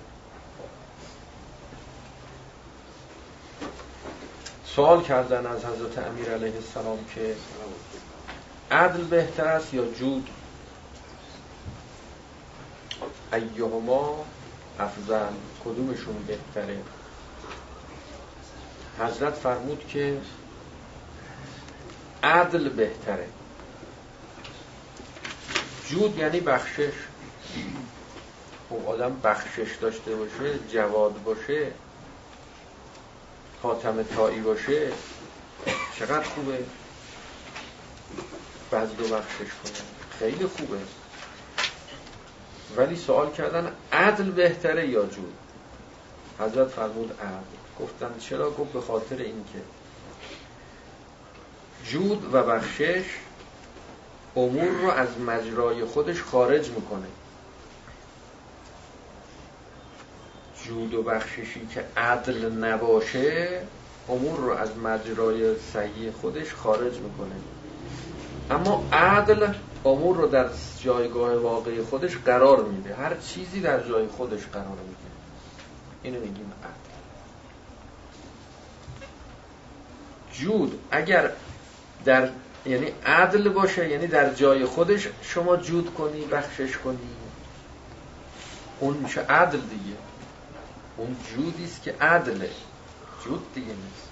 سوال 4.76 5.03
کردن 5.03 5.45
از 5.45 5.65
حضرت 5.65 5.97
امیر 5.97 6.30
علیه 6.30 6.55
السلام 6.55 7.05
که 7.15 7.36
عدل 8.72 9.03
بهتر 9.03 9.47
است 9.47 9.74
یا 9.74 9.86
جود؟ 9.86 10.30
ایهما 13.34 14.26
افضل 14.80 15.34
کدومشون 15.65 16.15
بهتره؟ 16.28 16.78
حضرت 18.99 19.34
فرمود 19.34 19.88
که 19.88 20.17
عدل 22.24 22.69
بهتره. 22.69 23.28
جود 25.86 26.17
یعنی 26.17 26.39
بخشش. 26.39 26.93
خب 28.69 28.88
آدم 28.88 29.19
بخشش 29.24 29.76
داشته 29.82 30.15
باشه 30.15 30.59
جواد 30.69 31.24
باشه. 31.24 31.72
حاتم 33.64 34.03
تایی 34.03 34.39
باشه 34.39 34.91
چقدر 35.99 36.24
خوبه؟ 36.24 36.57
بزد 38.72 39.01
و 39.01 39.16
بخشش 39.16 39.38
کنه. 39.39 39.74
خیلی 40.20 40.45
خوبه. 40.45 40.78
ولی 42.78 42.95
سوال 42.95 43.32
کردن 43.32 43.72
عدل 43.91 44.32
بهتره 44.32 44.88
یا 44.88 45.05
جود 45.05 45.34
حضرت 46.39 46.68
فرمود 46.68 47.12
عدل. 47.22 47.62
گفتن 47.80 48.20
چرا؟ 48.20 48.51
گفت 48.51 48.72
به 48.72 48.82
خاطر 48.82 49.18
اینکه 49.18 49.62
جود 51.86 52.34
و 52.34 52.43
بخشش 52.43 53.03
امور 54.36 54.68
رو 54.68 54.89
از 54.89 55.20
مجرای 55.20 55.86
خودش 55.86 56.22
خارج 56.22 56.70
می‌کنه. 56.70 57.07
جود 60.66 60.93
و 60.93 61.03
بخششی 61.03 61.68
که 61.74 61.84
عدل 61.97 62.51
نباشه 62.51 63.62
امور 64.09 64.39
رو 64.39 64.51
از 64.51 64.78
مجرای 64.78 65.55
صحیح 65.74 66.12
خودش 66.12 66.53
خارج 66.53 66.93
می‌کنه. 66.97 67.36
اما 68.51 68.88
عدل 68.93 69.47
امور 69.86 70.18
رو 70.18 70.28
در 70.28 70.49
جایگاه 70.80 71.36
واقعی 71.36 71.82
خودش 71.82 72.18
قرار 72.18 72.64
میده. 72.64 72.95
هر 72.95 73.16
چیزی 73.16 73.62
در 73.62 73.88
جای 73.88 74.07
خودش 74.07 74.45
قرار 74.53 74.66
میده. 74.66 75.12
اینو 76.03 76.20
میگیم 76.20 76.51
عدل. 76.64 76.91
جود 80.34 80.80
اگر 80.91 81.32
در 82.05 82.30
یعنی 82.66 82.88
عدل 83.05 83.49
باشه 83.49 83.89
یعنی 83.89 84.07
در 84.07 84.34
جای 84.34 84.66
خودش 84.66 85.07
شما 85.22 85.57
جود 85.57 85.93
کنی 85.93 86.26
بخشش 86.26 86.78
کنی. 86.78 86.97
اون 88.80 88.97
میشه 88.97 89.22
عدل 89.22 89.59
دیگه. 89.59 89.95
اون 91.02 91.16
جودی 91.36 91.66
است 91.66 91.84
که 91.84 91.95
عدله. 92.02 92.49
جود 93.24 93.54
دیگه 93.54 93.68
نیست. 93.68 94.12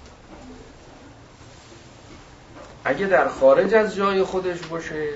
اگه 2.84 3.06
در 3.06 3.28
خارج 3.28 3.74
از 3.74 3.94
جای 3.94 4.22
خودش 4.22 4.58
باشه 4.58 5.08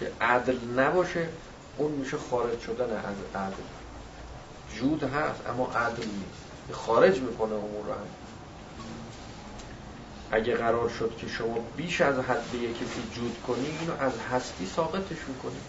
که 0.00 0.12
عدل 0.20 0.58
نباشه 0.76 1.28
اون 1.76 1.92
میشه 1.92 2.16
خارج 2.30 2.60
شدن 2.60 2.96
از 2.96 3.42
عدل. 3.42 3.62
جود 4.76 5.02
هست 5.02 5.46
اما 5.48 5.66
عدل 5.66 6.06
نیست. 6.06 6.72
خارج 6.72 7.20
می‌کنه 7.20 7.54
امور 7.54 7.86
رو 7.86 7.92
هم. 7.92 7.98
اگه 10.30 10.54
قرار 10.54 10.88
شد 10.88 11.16
که 11.18 11.28
شما 11.28 11.58
بیش 11.76 12.00
از 12.00 12.18
حد 12.18 12.42
به 12.52 12.58
کسی 12.58 13.02
جود 13.14 13.36
کنی 13.46 13.78
اینو 13.80 13.92
از 14.00 14.12
هستی 14.32 14.66
ساقطش 14.66 15.18
می‌کنی. 15.28 15.60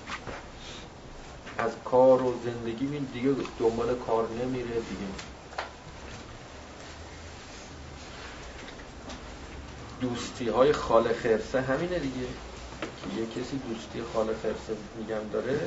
از 1.57 1.71
کار 1.85 2.21
و 2.21 2.33
زندگی 2.45 2.87
این 2.91 3.07
دیگه 3.13 3.35
دنبال 3.59 3.95
کار 3.95 4.27
نمیره 4.41 4.65
دیگه. 4.65 5.07
دوستی 10.01 10.49
های 10.49 10.73
خال 10.73 11.13
خرسه 11.13 11.61
همینه 11.61 11.99
دیگه. 11.99 12.27
که 12.81 13.21
یه 13.21 13.25
کسی 13.25 13.57
دوستی 13.69 14.01
خال 14.13 14.27
خرسه 14.27 14.77
میگم 14.97 15.29
داره 15.33 15.59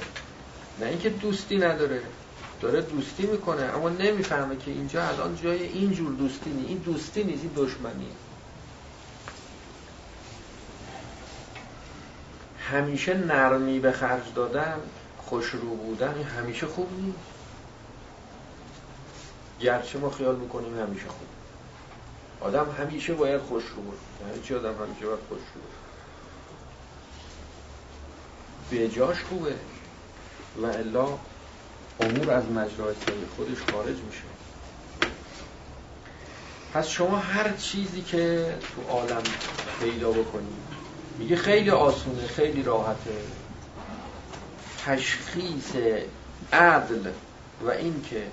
نه 0.80 0.86
اینکه 0.86 1.10
دوستی 1.10 1.56
نداره 1.56 2.02
داره 2.60 2.80
دوستی 2.80 3.26
می‌کنه 3.26 3.62
اما 3.62 3.88
نمی‌فهمه 3.88 4.56
که 4.56 4.70
اینجا 4.70 5.04
الان 5.04 5.36
جای 5.42 5.62
اینجور 5.62 6.12
دوستی 6.12 6.50
نیست. 6.50 6.68
این 6.68 6.78
دوستی 6.78 7.24
نیست 7.24 7.42
این 7.42 7.52
دشمنی 7.56 8.08
همیشه 12.70 13.14
نرمی 13.14 13.80
به 13.80 13.92
خرج 13.92 14.22
دادن 14.34 14.76
خوشرو 15.28 15.74
بودن 15.74 16.14
این 16.14 16.26
همیشه 16.26 16.66
خوب 16.66 17.00
نیست. 17.00 17.18
گرچه 19.60 19.98
ما 19.98 20.10
خیال 20.10 20.36
می‌کنیم 20.36 20.78
همیشه 20.78 21.08
خوب. 21.08 21.28
آدم 22.40 22.66
همیشه 22.78 23.14
باید 23.14 23.40
خوشرو 23.40 23.82
بود. 23.82 23.98
یعنی 24.28 24.42
چی 24.42 24.54
آدم 24.54 24.74
همیشه 24.84 25.06
باید 25.06 25.18
خوشرو 25.28 25.62
به 28.70 28.88
جاش 28.88 29.22
خوبه. 29.22 29.54
و 30.62 30.66
الا 30.66 31.06
امور 32.00 32.30
از 32.30 32.44
مجرای 32.44 32.94
خودش 33.36 33.72
خارج 33.72 33.96
میشه. 33.96 34.22
پس 36.74 36.88
شما 36.88 37.18
هر 37.18 37.52
چیزی 37.52 38.02
که 38.02 38.54
تو 38.60 38.92
عالم 38.92 39.22
پیدا 39.80 40.10
بکنید 40.10 40.68
میگه 41.18 41.36
خیلی 41.36 41.70
آسونه 41.70 42.26
خیلی 42.26 42.62
راحته. 42.62 43.10
تشخیص 44.88 45.72
عدل 46.52 47.10
و 47.62 47.70
اینکه 47.70 48.26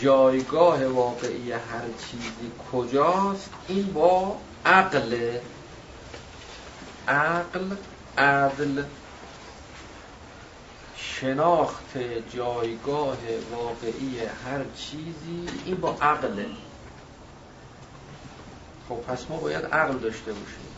جایگاه 0.00 0.86
واقعی 0.86 1.52
هر 1.52 1.82
چیزی 2.10 2.50
کجاست 2.72 3.50
این 3.68 3.92
با 3.92 4.36
عقل. 4.66 5.38
عقل 7.08 7.76
عدل 8.18 8.82
شناخت 10.96 11.98
جایگاه 12.34 13.18
واقعی 13.50 14.20
هر 14.44 14.64
چیزی 14.76 15.48
این 15.64 15.74
با 15.74 15.96
عقله 16.02 16.46
خب 18.88 18.94
پس 18.94 19.30
ما 19.30 19.36
باید 19.36 19.64
عقل 19.64 19.98
داشته 19.98 20.32
باشیم. 20.32 20.70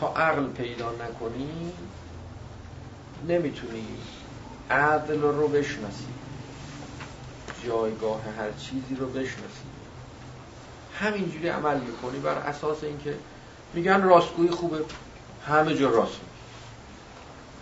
تا 0.00 0.14
عقل 0.14 0.46
پیدا 0.46 0.92
نکنی 0.92 1.72
نمی‌تونی 3.28 3.86
عدل 4.70 5.20
رو 5.20 5.48
بشناسی. 5.48 6.06
جایگاه 7.66 8.20
هر 8.38 8.52
چیزی 8.52 8.94
رو 8.94 9.06
بشناسی. 9.06 9.64
همینجوری 11.00 11.48
عمل 11.48 11.80
می‌کنی 11.80 12.18
بر 12.18 12.34
اساس 12.34 12.84
اینکه 12.84 13.14
میگن 13.74 14.02
راستگویی 14.02 14.50
خوبه 14.50 14.84
همه 15.46 15.76
جا 15.76 15.90
راست 15.90 16.20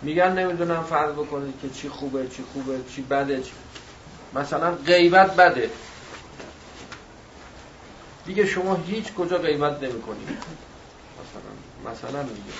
میگن. 0.01 0.39
نمی‌دونم 0.39 0.83
فرض 0.83 1.11
بکنید 1.11 1.53
که 1.61 1.69
چی 1.69 1.89
خوبه 1.89 2.27
چی 2.27 2.43
خوبه 2.53 2.79
چی 2.95 3.01
بده 3.01 3.41
چی 3.43 3.51
مثلا 4.33 4.75
غیبت 4.75 5.35
بده. 5.35 5.69
دیگه 8.25 8.45
شما 8.45 8.75
هیچ 8.75 9.13
کجا 9.13 9.37
غیبت 9.37 9.83
نمی 9.83 10.01
کنید 10.01 10.29
مثلا 11.19 11.91
مثلا 11.91 12.23
میگه 12.23 12.53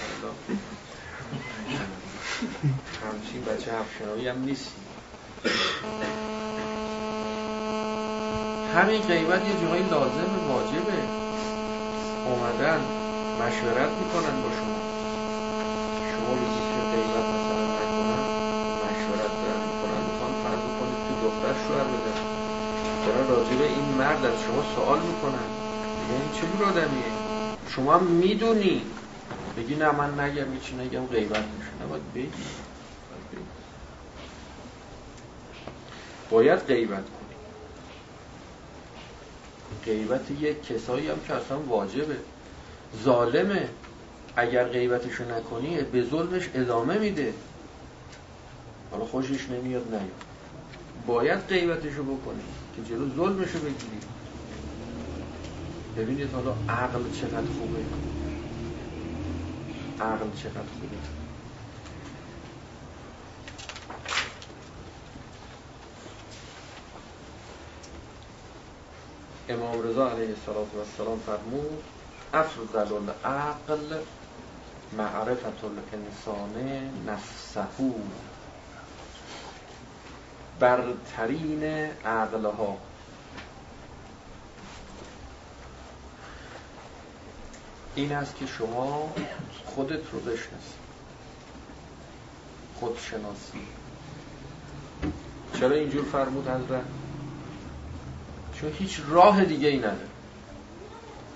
همچین 3.04 3.42
بچه 3.44 3.72
هفشناوی 3.72 4.28
هم 4.28 4.40
نیست 4.44 4.68
همین 8.76 9.02
غیبت 9.02 9.48
یه 9.48 9.62
جایی 9.62 9.84
لازم 9.84 10.32
واجبه. 10.48 10.94
اومدن 12.26 12.82
مشورت 13.42 13.92
می‌کنن 13.92 14.42
با 14.42 14.50
شما. 14.52 14.80
شما 16.16 16.34
بگید 16.36 16.68
که 16.74 16.82
غیبت 16.96 17.26
مثلا 17.36 17.66
نکنن 17.80 18.24
مشورت 18.84 19.34
دارن 19.42 19.64
می‌کنن. 19.68 20.02
می‌خوان 20.10 20.34
فرض 20.44 20.64
کنید 20.80 20.98
تو 21.08 21.14
دختر 21.28 21.54
شوهر 21.68 21.84
بدن. 21.84 22.20
دارن 23.06 23.28
راجب 23.28 23.62
این 23.62 23.86
مرد 23.86 24.26
از 24.26 24.42
شما 24.42 24.64
سوال 24.76 25.00
می‌کنن. 25.00 25.50
این 26.10 26.32
چه 26.32 26.48
جور 26.48 26.68
آدمیه 26.68 27.12
شما 27.76 28.00
می‌دونی. 28.00 28.86
بگی 29.58 29.76
نه 29.76 29.92
من 29.92 30.20
نگم 30.20 30.54
هیچی 30.54 30.76
نگم 30.76 31.06
غیبت 31.06 31.44
باید 36.30 36.60
غیبت 36.68 37.04
کنی. 37.04 37.36
غیبت 39.86 40.32
یک 40.32 40.68
کسایی 40.68 41.08
هم 41.08 41.20
که 41.28 41.34
اصلا 41.34 41.60
واجبه. 41.60 42.16
ظالمه. 43.04 43.70
اگر 44.36 44.64
غیبتشو 44.64 45.24
نکنی 45.24 45.82
به 45.82 46.04
ظلمش 46.04 46.50
ادامه 46.56 46.98
میده. 46.98 47.34
حالا 48.92 49.06
خوشش 49.06 49.50
نمیاد 49.50 49.88
نیاد 49.88 50.24
باید 51.08 51.40
غیبتشو 51.40 52.04
بکنی 52.04 52.44
که 52.76 52.82
جلو 52.90 53.16
ظلمشو 53.16 53.60
بگیری. 53.60 54.00
ببینید 55.98 56.34
حالا 56.34 56.56
عقل 56.70 57.04
چقدر 57.22 57.48
خوبه. 57.60 57.84
عقل 60.02 60.28
چقدر 60.44 60.72
خوبه. 60.80 61.23
امام 69.50 69.82
رضا 69.82 70.12
علیه 70.12 70.30
السلام 70.30 71.20
فرمود 71.26 71.84
افضل 72.34 72.94
العقل 72.94 73.98
معرفت 74.98 75.64
الانسان 75.64 76.92
نفسه. 77.08 77.62
برترین 80.60 81.64
عقلها. 82.06 82.78
این 87.96 88.12
است 88.12 88.36
که 88.36 88.46
شما 88.46 89.14
خودت 89.66 90.12
رو 90.12 90.20
بشناسی. 90.20 90.74
خودشناسی. 92.80 93.68
چرا 95.60 95.76
اینجور 95.76 96.06
فرمود 96.06 96.48
حضرت؟ 96.48 97.03
چون 98.64 98.72
هیچ 98.72 99.02
راه 99.08 99.46
دیگه 99.46 99.68
ای 99.68 99.78
نداره. 99.78 100.08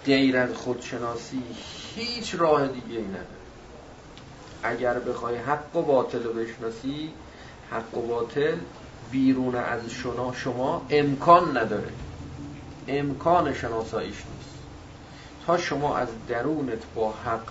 غیر 0.05 0.37
از 0.37 0.53
خودشناسی 0.53 1.43
هیچ 1.95 2.35
راه 2.35 2.67
دیگه 2.67 2.97
ای 2.97 3.05
نداره. 3.05 3.25
اگر 4.63 4.99
بخوای 4.99 5.35
حق 5.35 5.75
و 5.75 5.81
باطل 5.81 6.23
رو 6.23 6.33
بشناسی 6.33 7.11
حق 7.71 7.97
و 7.97 8.01
باطل 8.01 8.57
بیرون 9.11 9.55
از 9.55 9.89
شما 9.89 10.33
شما 10.33 10.85
امکان 10.89 11.57
نداره. 11.57 11.91
امکان 12.87 13.53
شناساییش 13.53 14.15
نیست. 14.15 14.57
تا 15.45 15.57
شما 15.57 15.97
از 15.97 16.07
درونت 16.27 16.81
با 16.95 17.11
حق 17.11 17.47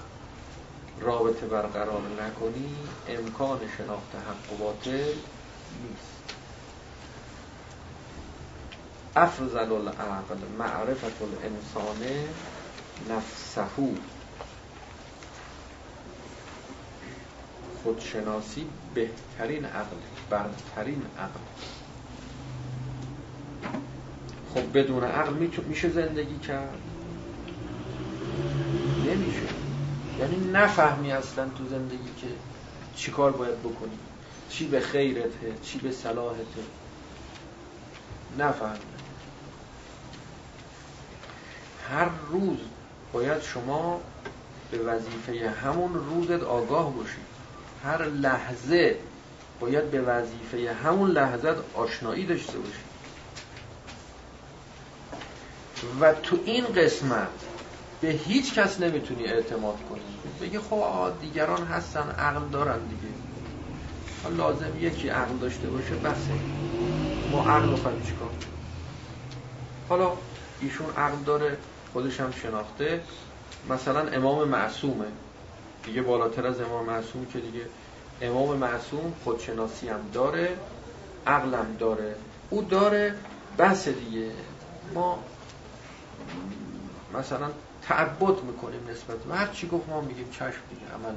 رابطه 1.01 1.47
برقرار 1.47 2.03
نکنی 2.27 2.75
امکان 3.09 3.61
شناخت 3.79 4.15
حق 4.15 4.53
و 4.53 4.57
باطل 4.57 5.13
نیست. 5.83 6.16
افضل 9.17 9.73
العقل 9.73 10.37
معرفت 10.59 11.23
الانسان 11.23 11.97
نفسهو 13.11 13.91
خودشناسی 17.83 18.67
بهترین 18.95 19.65
عقل 19.65 19.97
برترین 20.31 21.03
عقل. 21.19 21.41
خب 24.55 24.79
بدون 24.79 25.05
عقل 25.05 25.33
میشه 25.69 25.91
زندگی 25.91 26.39
کرد؟ 26.39 26.79
نمیشه. 29.07 29.43
یعنی 30.21 30.51
نفهمی 30.53 31.13
اصلا 31.13 31.49
تو 31.49 31.65
زندگی 31.71 32.11
که 32.21 32.27
چی 32.97 33.11
کار 33.11 33.33
باید 33.33 33.59
بکنی. 33.59 33.99
چی 34.49 34.67
به 34.67 34.81
خیرته 34.81 35.53
چی 35.63 35.79
به 35.79 35.91
صلاحته. 35.91 36.63
نفهمی 38.39 38.79
هر 41.91 42.09
روز 42.31 42.59
باید 43.13 43.43
شما 43.43 44.01
به 44.71 44.79
وظیفه 44.79 45.51
همون 45.51 45.95
روزت 45.95 46.43
آگاه 46.43 46.95
باشید. 46.95 47.27
هر 47.85 48.05
لحظه 48.05 48.99
باید 49.61 49.91
به 49.91 50.01
وظیفه 50.01 50.73
همون 50.73 51.11
لحظت 51.11 51.57
آشنایی 51.75 52.27
داشته 52.27 52.59
باشید. 52.59 52.97
و 56.01 56.13
تو 56.13 56.39
این 56.45 56.65
قسمت 56.65 57.29
به 58.01 58.09
هیچ 58.09 58.55
کس 58.55 58.81
نمی‌تونی 58.81 59.25
اعتماد 59.25 59.77
کنی. 59.89 60.01
بگی 60.41 60.59
خب 60.59 61.13
دیگران 61.21 61.67
هستن 61.67 62.11
عقل 62.11 62.49
دارن 62.49 62.79
دیگه. 62.79 63.15
لازم 64.37 64.71
یکی 64.81 65.09
عقل 65.09 65.37
داشته 65.37 65.69
باشه 65.69 65.95
بسه 65.95 66.33
ما 67.33 67.49
عقل 67.49 67.71
رو 67.71 67.77
چیکار 67.77 68.31
حالا 69.89 70.13
ایشون 70.61 70.91
عقل 70.97 71.25
داره. 71.27 71.57
خودش 71.93 72.21
هم 72.21 72.33
شناخته. 72.33 73.01
مثلا 73.71 74.09
امام 74.09 74.49
معصومه. 74.49 75.07
دیگه 75.85 76.03
بالاتر 76.03 76.47
از 76.47 76.61
امام 76.61 76.85
معصوم 76.85 77.27
که 77.27 77.39
دیگه 77.39 77.67
امام 78.23 78.57
معصوم 78.57 79.15
خودشناسی 79.25 79.89
هم 79.89 80.01
داره 80.13 80.57
عقلم 81.27 81.77
داره. 81.79 82.17
او 82.51 82.63
داره 82.63 83.15
بس 83.59 83.89
دیگه. 83.89 84.31
ما 84.95 85.19
مثلا 87.15 87.51
تعبد 87.83 88.43
می‌کنیم 88.43 88.81
نسبت 88.91 89.27
و 89.31 89.35
هر 89.35 89.47
چی 89.47 89.69
گفت 89.69 89.89
ما 89.89 90.01
میگیم 90.01 90.31
چشم 90.31 90.61
دیگه 90.71 90.93
عمل 90.95 91.15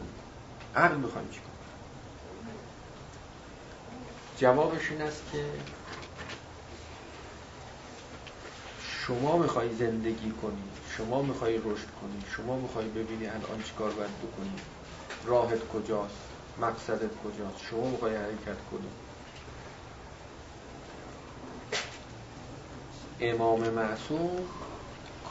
عقل 0.75 0.95
می‌خوایم 0.95 1.27
چی 1.31 1.39
کنیم؟ 1.39 1.49
جوابش 4.37 4.91
این 4.91 5.01
است 5.01 5.23
که 5.31 5.45
شما 9.09 9.37
می‌خوای 9.37 9.75
زندگی 9.75 10.31
کنی 10.31 10.63
شما 10.97 11.21
می‌خوای 11.21 11.57
رشد 11.57 11.65
کنی 12.01 12.23
شما 12.35 12.59
می‌خوای 12.59 12.87
ببینی 12.87 13.25
الان 13.25 13.63
چی 13.63 13.73
کار 13.77 13.91
باید 13.91 14.11
بکنی 14.17 14.55
راهت 15.25 15.67
کجاست 15.67 16.15
مقصدت 16.61 17.11
کجاست 17.23 17.61
شما 17.69 17.89
می‌خوای 17.89 18.15
حرکت 18.15 18.57
کنی. 18.71 18.89
امام 23.19 23.69
معصوم 23.69 24.47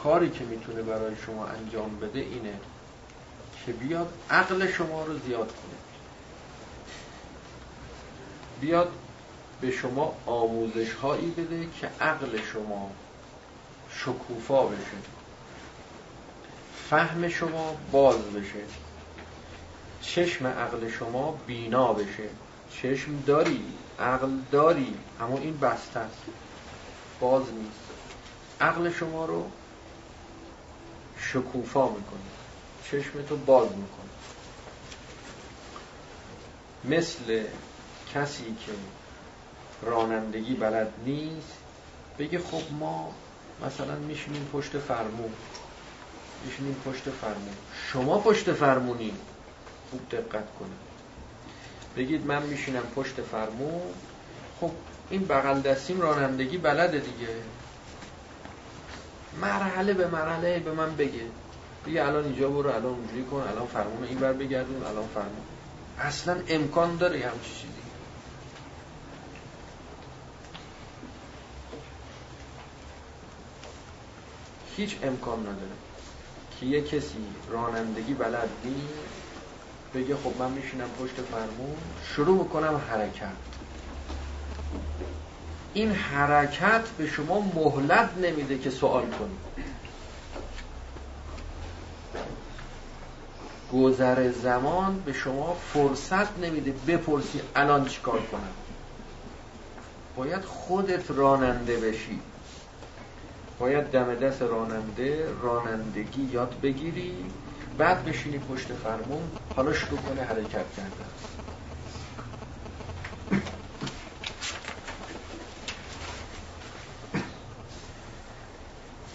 کاری 0.02 0.30
که 0.30 0.44
می‌تونه 0.44 0.82
برای 0.82 1.16
شما 1.26 1.46
انجام 1.46 1.98
بده 2.00 2.20
اینه 2.20 2.60
که 3.66 3.72
بیاد 3.72 4.12
عقل 4.30 4.66
شما 4.66 5.04
رو 5.04 5.18
زیاد 5.18 5.46
کنه. 5.46 5.78
بیاد 8.60 8.92
به 9.60 9.70
شما 9.70 10.16
آموزش 10.26 10.92
هایی 10.92 11.30
بده 11.30 11.68
که 11.80 11.90
عقل 12.00 12.40
شما 12.52 12.90
شکوفا 13.90 14.66
بشه. 14.66 14.96
فهم 16.90 17.28
شما 17.28 17.76
باز 17.92 18.16
بشه. 18.16 18.64
چشم 20.02 20.46
عقل 20.46 20.90
شما 20.90 21.38
بینا 21.46 21.92
بشه. 21.92 22.28
چشم 22.82 23.22
داری 23.26 23.64
عقل 24.00 24.30
داری 24.52 24.94
اما 25.20 25.38
این 25.38 25.58
بسته 25.58 26.00
است. 26.00 26.22
باز 27.20 27.42
نیست. 27.42 27.80
عقل 28.60 28.90
شما 28.90 29.24
رو 29.24 29.50
شکوفا 31.18 31.88
می‌کنه. 31.88 32.20
چشمتو 32.90 33.36
باز 33.36 33.68
می‌کنه. 33.68 34.08
مثل 36.84 37.44
کسی 38.14 38.56
که 38.66 38.72
رانندگی 39.82 40.54
بلد 40.54 40.92
نیست 41.04 41.58
بگه 42.18 42.38
خب 42.38 42.62
ما 42.80 43.14
مثلا 43.66 43.94
میشینیم 43.96 44.48
پشت 44.52 44.78
فرمون. 44.78 45.32
میشینیم 46.46 46.82
پشت 46.84 47.02
فرمون. 47.02 47.54
شما 47.92 48.18
پشت 48.18 48.52
فرمونی 48.52 49.12
خوب 49.90 50.00
دقت 50.10 50.54
کنید. 50.58 50.88
بگید 51.96 52.26
من 52.26 52.42
میشینم 52.42 52.82
پشت 52.96 53.14
فرمون. 53.32 53.82
خب 54.60 54.70
این 55.10 55.24
بغل 55.24 55.60
دستیم 55.60 56.00
رانندگی 56.00 56.58
بلده 56.58 56.98
دیگه. 56.98 57.28
مرحله 59.40 59.92
به 59.92 60.06
مرحله 60.06 60.58
به 60.58 60.72
من 60.72 60.96
بگه. 60.96 61.26
بگه 61.86 62.04
الان 62.04 62.24
اینجا 62.24 62.48
برو 62.48 62.70
الان 62.70 62.84
اونجوری 62.84 63.24
کن 63.24 63.36
الان 63.36 63.66
فرمون 63.66 64.04
این 64.04 64.18
بر 64.18 64.32
بگردون 64.32 64.82
الان 64.82 65.08
فرمون. 65.14 65.44
اصلا 65.98 66.36
امکان 66.48 66.96
داره 66.96 67.18
همچی 67.18 67.50
چیزی. 67.50 67.77
هیچ 74.78 74.98
امکان 75.02 75.40
نداره 75.40 75.76
که 76.50 76.66
یه 76.66 76.82
کسی 76.82 77.36
رانندگی 77.48 78.14
بلد 78.14 78.50
نیست 78.64 79.04
بگه 79.94 80.16
خب 80.16 80.34
من 80.38 80.52
میشینم 80.52 80.90
پشت 80.90 81.22
فرمون 81.22 81.76
شروع 82.00 82.42
می‌کنم 82.42 82.76
حرکت. 82.76 83.36
این 85.72 85.90
حرکت 85.90 86.88
به 86.90 87.06
شما 87.06 87.40
مهلت 87.40 88.10
نمیده 88.16 88.58
که 88.58 88.70
سوال 88.70 89.06
کنید 89.10 89.40
گذر 93.72 94.30
زمان 94.30 95.00
به 95.00 95.12
شما 95.12 95.54
فرصت 95.54 96.38
نمیده 96.38 96.72
بپرسی 96.72 97.42
الان 97.56 97.84
چیکار 97.84 98.22
کنم. 98.22 98.54
باید 100.16 100.44
خودت 100.44 101.10
راننده 101.10 101.76
بشی. 101.76 102.22
باید 103.58 103.84
دم 103.90 104.14
دست 104.14 104.42
راننده 104.42 105.28
رانندگی 105.42 106.22
یاد 106.32 106.60
بگیری 106.62 107.24
بعد 107.78 108.04
بشینی 108.04 108.38
پشت 108.38 108.66
فرمون 108.66 109.22
حالا 109.56 109.72
شروع 109.72 110.00
کنه 110.00 110.22
حرکت 110.22 110.72
کردن. 110.76 111.08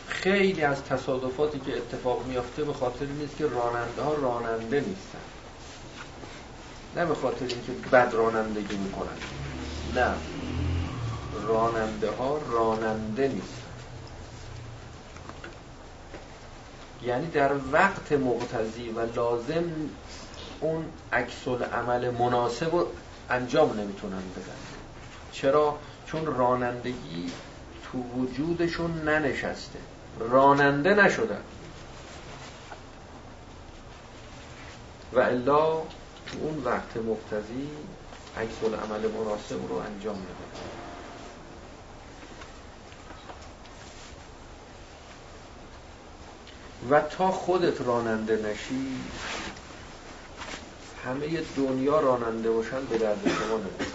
خیلی 0.08 0.62
از 0.62 0.84
تصادفاتی 0.84 1.60
که 1.60 1.78
اتفاق 1.78 2.26
میافته 2.28 2.64
به 2.64 2.74
خاطر 2.74 3.06
نیست 3.06 3.38
که 3.38 3.48
راننده 3.48 4.02
ها 4.02 4.14
راننده 4.14 4.80
نیستن. 4.80 5.20
نه 6.96 7.06
به 7.06 7.16
خاطر 7.16 7.46
اینکه 7.46 7.72
بد 7.92 8.14
رانندگی 8.14 8.78
می‌کنن. 8.78 9.18
نه. 9.96 10.14
راننده 11.48 12.12
ها 12.12 12.38
راننده 12.52 13.28
نیستن. 13.28 13.63
یعنی 17.06 17.28
در 17.28 17.52
وقت 17.72 18.12
مقتضی 18.12 18.90
و 18.90 19.00
لازم 19.16 19.64
اون 20.60 20.86
عکس 21.14 21.48
عمل 21.74 22.10
مناسب 22.10 22.76
رو 22.76 22.88
انجام 23.30 23.80
نمی‌تونن 23.80 24.12
بدن. 24.36 24.58
چرا؟ 25.32 25.78
چون 26.06 26.26
رانندگی 26.26 27.32
تو 27.84 27.98
وجودشون 27.98 28.92
ننشسته. 28.92 29.80
راننده 30.20 30.94
نشدن 30.94 31.42
و 35.14 35.20
الا 35.20 35.82
تو 36.26 36.38
اون 36.42 36.64
وقت 36.64 36.98
مقتضی 36.98 37.70
عکس 38.38 38.64
عمل 38.64 39.12
مناسب 39.12 39.68
رو 39.70 39.76
انجام 39.76 40.16
نمیدن. 40.16 40.73
و 46.90 47.02
تا 47.02 47.32
خودت 47.32 47.82
راننده 47.82 48.36
نشی 48.36 49.02
همه 51.06 51.42
دنیا 51.58 52.00
راننده 52.00 52.52
باشن 52.52 52.86
به 52.86 52.98
درد 52.98 53.22
شما 53.24 53.58
نمیدن 53.58 53.86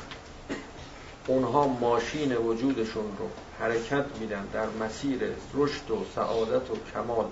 اونها 1.26 1.68
ماشین 1.68 2.36
وجودشون 2.36 3.16
رو 3.18 3.28
حرکت 3.60 4.04
میدن 4.20 4.46
در 4.52 4.66
مسیر 4.66 5.20
رشد 5.54 5.90
و 5.90 6.06
سعادت 6.14 6.70
و 6.70 6.76
کمال 6.94 7.26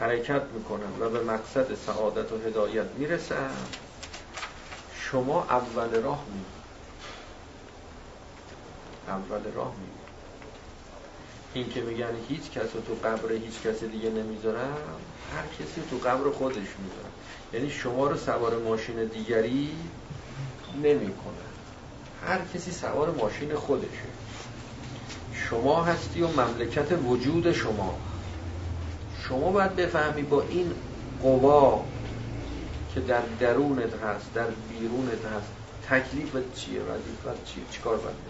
حرکت 0.00 0.42
می‌کنن 0.54 1.00
و 1.00 1.08
به 1.10 1.20
مقصد 1.20 1.74
سعادت 1.86 2.32
و 2.32 2.38
هدایت 2.38 2.86
می‌رسن. 2.98 3.50
شما 4.94 5.42
اول 5.42 6.02
راه 6.02 6.24
می 6.34 6.44
اول 9.08 9.52
راه 9.54 9.74
می 9.80 9.99
این 11.54 11.68
که 11.68 11.80
میگن 11.80 12.14
هیچ 12.28 12.50
کس 12.50 12.70
تو 12.70 13.08
قبر 13.08 13.32
هیچ 13.32 13.60
کس 13.64 13.84
دیگه 13.84 14.10
نمی‌ذارن 14.10 14.72
هر 15.36 15.46
کسی 15.58 15.82
تو 15.90 15.96
قبر 16.08 16.30
خودش 16.30 16.56
می‌ذارن 16.56 17.10
یعنی 17.52 17.70
شما 17.70 18.06
رو 18.06 18.16
سوار 18.16 18.58
ماشین 18.58 19.04
دیگری 19.04 19.70
نمی‌کنه. 20.82 21.34
هر 22.26 22.38
کسی 22.54 22.70
سوار 22.70 23.10
ماشین 23.10 23.54
خودشه. 23.54 24.10
شما 25.34 25.84
هستی 25.84 26.22
و 26.22 26.28
مملکت 26.28 26.86
وجود 27.06 27.52
شما. 27.52 27.98
شما 29.28 29.50
باید 29.50 29.76
بفهمی 29.76 30.22
با 30.22 30.42
این 30.42 30.72
قوا 31.22 31.84
که 32.94 33.00
در 33.00 33.22
درونت 33.40 33.94
هست 33.94 34.34
در 34.34 34.46
بیرونت 34.68 35.24
هست 35.24 35.48
تکلیفت 35.88 36.54
چیه؟ 36.54 36.80
وظیفت 36.80 37.44
چیه؟ 37.44 37.64
چیکار 37.70 37.96
باید 37.96 38.29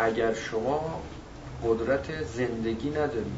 اگر 0.00 0.34
شما 0.34 1.02
قدرت 1.64 2.24
زندگی 2.24 2.90
نداری 2.90 3.32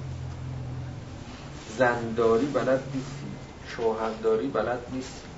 زنداری 1.79 2.47
بلد 2.47 2.83
نیستی 2.95 3.27
شوهرداری 3.69 4.49
بلد 4.49 4.81
نیستی 4.93 5.29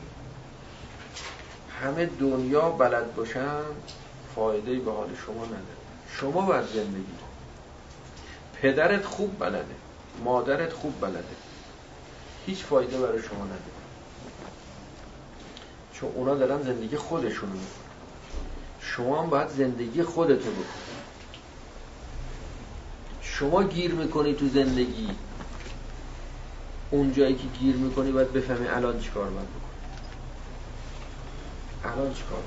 همه 1.81 2.07
دنیا 2.07 2.71
بلد 2.71 3.15
باشن 3.15 3.63
فایده 4.35 4.79
به 4.79 4.93
حال 4.93 5.09
شما 5.27 5.45
نداره. 5.45 5.85
شما 6.09 6.41
باید 6.41 6.67
زندگی 6.67 7.15
پدرت 8.63 9.05
خوب 9.05 9.39
بلده 9.39 9.75
مادرت 10.25 10.73
خوب 10.73 11.01
بلده. 11.01 11.25
هیچ 12.47 12.65
فایده 12.65 12.99
برای 12.99 13.23
شما 13.23 13.45
نداره. 13.45 13.61
چون 15.93 16.11
اونا 16.15 16.35
دارن 16.35 16.63
زندگی 16.63 16.97
خودشونو 16.97 17.53
می‌کنن. 17.53 17.85
شما 18.81 19.23
هم 19.23 19.31
باید 19.31 19.49
زندگی 19.49 20.03
خودتو 20.03 20.51
بکن 20.51 20.94
شما 23.39 23.63
گیر 23.63 23.95
می‌کنی 23.95 24.35
تو 24.35 24.49
زندگی. 24.49 25.11
اون 26.91 27.13
جایی 27.13 27.35
که 27.35 27.45
گیر 27.61 27.77
می‌کنی 27.77 28.13
باید 28.13 28.33
بفهمی 28.33 28.67
الان 28.67 29.01
چیکار 29.01 29.31
باید 29.31 29.49
بکنی. 29.49 29.65
الان 31.93 32.15
چیکار 32.15 32.43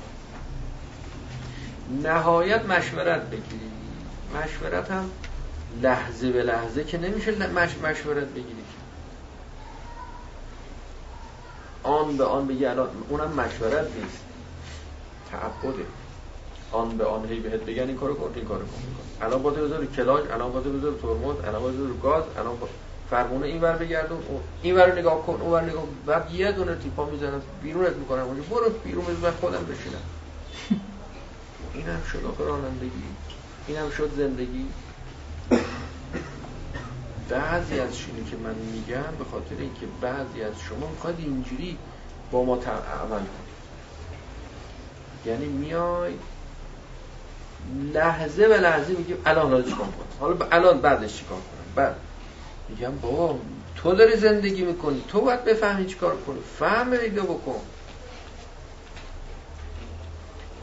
نهایت 2.02 2.64
مشورت 2.64 3.22
بگیری. 3.22 3.70
مشورت 4.34 4.90
هم 4.90 5.10
لحظه 5.82 6.32
به 6.32 6.42
لحظه 6.42 6.84
که 6.84 6.98
نمیشه 6.98 7.48
مش... 7.48 7.78
مشورت 7.78 8.26
بگیری. 8.28 8.64
آن 11.82 12.16
به 12.16 12.24
آن 12.24 12.46
بگی 12.46 12.66
الان 12.66 12.88
اونم 13.08 13.32
مشورت 13.32 13.86
نیست. 13.96 14.24
تعبده. 15.30 15.86
آن 16.72 16.96
به 16.96 17.04
آن 17.04 17.28
هی 17.28 17.40
بهت 17.40 17.60
بگن 17.60 17.82
این 17.82 17.96
کارو 17.96 18.14
کن 18.14 18.32
این 18.34 18.44
کارو 18.44 18.66
کن. 18.66 19.07
الان 19.22 19.42
باید 19.42 19.56
بذاری 19.56 19.86
کلاج 19.86 20.24
الان 20.30 20.52
باید 20.52 20.64
بذاری 20.64 20.96
ترمز 21.02 21.44
الان 21.44 21.62
باید 21.62 21.76
بذاری 21.76 21.92
گاز 22.02 22.24
الان 22.36 22.56
با... 22.58 22.68
فرمونه 23.10 23.46
این 23.46 23.60
ور 23.60 23.76
بگردون 23.76 24.18
این 24.62 24.76
ور 24.76 24.98
نگاه 24.98 25.26
کن 25.26 25.38
اون 25.40 25.52
ور 25.52 25.62
نگاه 25.62 25.84
بعد 26.06 26.34
یه 26.34 26.52
دونه 26.52 26.74
تیپا 26.74 27.04
می‌زنن 27.06 27.40
بیرونت 27.62 27.96
می‌کنن. 27.96 28.20
اونجا 28.20 28.42
برو 28.50 28.70
بیرون 28.84 29.04
من 29.22 29.30
خودم 29.30 29.64
بشینم. 29.64 30.02
این 31.74 31.86
هم 31.86 32.02
شد 32.12 32.26
آخه 32.26 32.44
رانندگی. 32.44 33.02
این 33.66 33.76
هم 33.76 33.90
شد 33.90 34.10
زندگی. 34.16 34.66
بعضی 37.28 37.80
از 37.80 37.98
شینی 37.98 38.24
که 38.30 38.36
من 38.36 38.54
میگم 38.54 39.16
به 39.18 39.24
خاطر 39.30 39.54
اینکه 39.58 39.86
بعضی 40.00 40.42
از 40.42 40.52
شما 40.68 40.90
می‌خواد 40.90 41.14
اینجوری 41.18 41.78
با 42.30 42.44
ما 42.44 42.54
عمل 42.54 43.08
کنید. 43.08 43.48
یعنی 45.26 45.46
میای 45.46 46.14
لحظه 47.94 48.48
به 48.48 48.58
لحظه 48.58 48.92
میگیم 48.92 49.16
الان 49.26 49.50
حالا 49.50 49.62
چیکار 49.62 49.78
کنم؟ 49.78 50.18
حالا 50.20 50.46
الان 50.50 50.80
بعدش 50.80 51.16
چیکار 51.16 51.38
کنم؟ 51.38 51.74
بعد. 51.74 51.96
میگم 52.68 52.98
بابا 52.98 53.38
تو 53.76 53.94
داری 53.94 54.16
زندگی 54.16 54.62
می‌کنی 54.62 55.04
تو 55.08 55.20
باید 55.20 55.44
بفهمی 55.44 55.86
چیکار 55.86 56.16
کنی. 56.16 56.40
فهم 56.58 56.96
دیگه 56.96 57.20
بکن. 57.20 57.60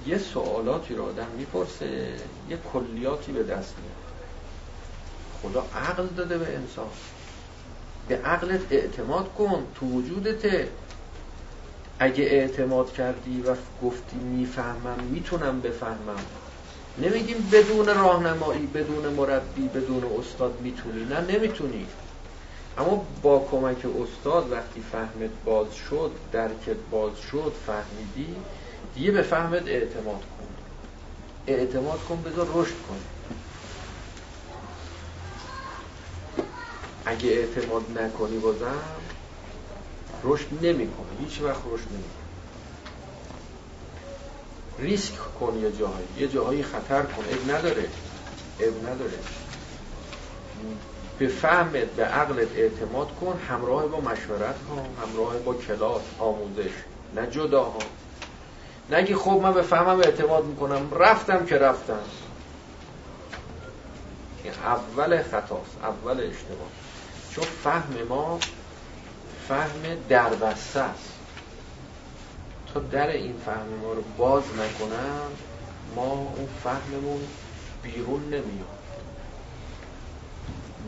یه 0.08 0.18
سوالاتی 0.18 0.96
رو 0.96 1.06
آدم 1.06 1.28
می‌پرسه 1.38 2.14
یه 2.50 2.58
کلیاتی 2.74 3.32
به 3.32 3.44
دست 3.44 3.74
میاد. 3.78 4.06
خدا 5.42 5.66
عقل 5.76 6.08
داده 6.08 6.38
به 6.38 6.56
انسان. 6.56 6.88
به 8.08 8.18
عقلت 8.18 8.72
اعتماد 8.72 9.34
کن 9.34 9.68
تو 9.76 9.86
وجودته. 9.86 10.68
اگه 12.00 12.24
اعتماد 12.24 12.94
کردی 12.94 13.42
و 13.42 13.56
گفتی 13.84 14.18
می‌فهمم 14.18 15.00
می‌تونم 15.12 15.62
بفهمم. 15.62 16.26
نمیگیم 16.98 17.50
بدون 17.52 17.86
راهنمایی 17.86 18.68
بدون 18.68 19.08
مربی 19.08 19.68
بدون 19.68 20.04
استاد 20.20 20.62
می‌تونی. 20.62 21.06
نه 21.06 21.22
نمی‌تونی. 21.22 21.88
اما 22.78 22.96
با 23.22 23.48
کمک 23.52 23.86
استاد 24.02 24.52
وقتی 24.52 24.82
فهمت 24.82 25.32
باز 25.46 25.74
شد 25.74 26.12
درکت 26.32 26.78
باز 26.92 27.18
شد 27.18 27.54
فهمیدی 27.66 28.36
دیگه 28.94 29.12
به 29.12 29.22
فهمت 29.22 29.68
اعتماد 29.68 30.22
کن. 30.22 30.48
اعتماد 31.48 32.04
کن 32.04 32.22
بذار 32.22 32.48
رشد 32.54 32.82
کن. 32.82 33.02
اگه 37.06 37.30
اعتماد 37.30 37.98
نکنی 38.00 38.38
بازم 38.38 38.82
رشد 40.24 40.48
نمی‌کنه 40.66 41.08
هیچ 41.20 41.42
وقت 41.42 41.62
رشد 41.72 41.92
نمی‌کنه 41.94 42.25
ریسک 44.80 45.14
کن 45.40 45.60
یه 45.62 45.72
جاهایی. 45.72 46.08
یه 46.18 46.28
جاهایی 46.28 46.64
خطر 46.64 47.02
کن. 47.02 47.24
اب 47.32 47.56
نداره. 47.56 47.90
اب 48.60 48.90
نداره. 48.90 49.20
به 51.20 51.28
فهمت 51.28 51.74
به 51.74 52.06
عقلت 52.06 52.48
اعتماد 52.56 53.08
کن. 53.22 53.40
همراه 53.50 53.88
با 53.88 54.00
مشورت 54.00 54.56
کن. 54.70 54.86
همراه 55.04 55.38
با 55.38 55.54
کلاس 55.54 56.02
آموزش. 56.20 56.72
نه 57.16 57.28
جدا 57.28 57.64
ها 57.64 57.80
نگی 58.90 59.16
خب 59.16 59.40
من 59.44 59.54
به 59.54 59.62
فهمم 59.62 60.00
اعتماد 60.00 60.46
می‌کنم. 60.46 60.94
رفتم 60.94 61.46
که 61.46 61.58
رفتم. 61.58 62.00
این 64.44 64.54
اول 64.54 65.24
خطاست. 65.24 65.78
اول 65.84 66.12
اشتباه. 66.12 66.68
چون 67.32 67.44
فهم 67.64 67.94
ما 68.10 68.40
فهم 69.48 69.98
دربسته 70.10 70.80
است. 70.80 71.15
در 72.80 73.08
این 73.08 73.34
فهم 73.46 73.68
ما 73.82 73.94
رو 73.94 74.04
باز 74.18 74.44
نکنم 74.44 75.32
ما 75.96 76.12
اون 76.12 76.48
فهممون 76.64 77.22
بیرون 77.84 78.24
نمیاد. 78.26 78.76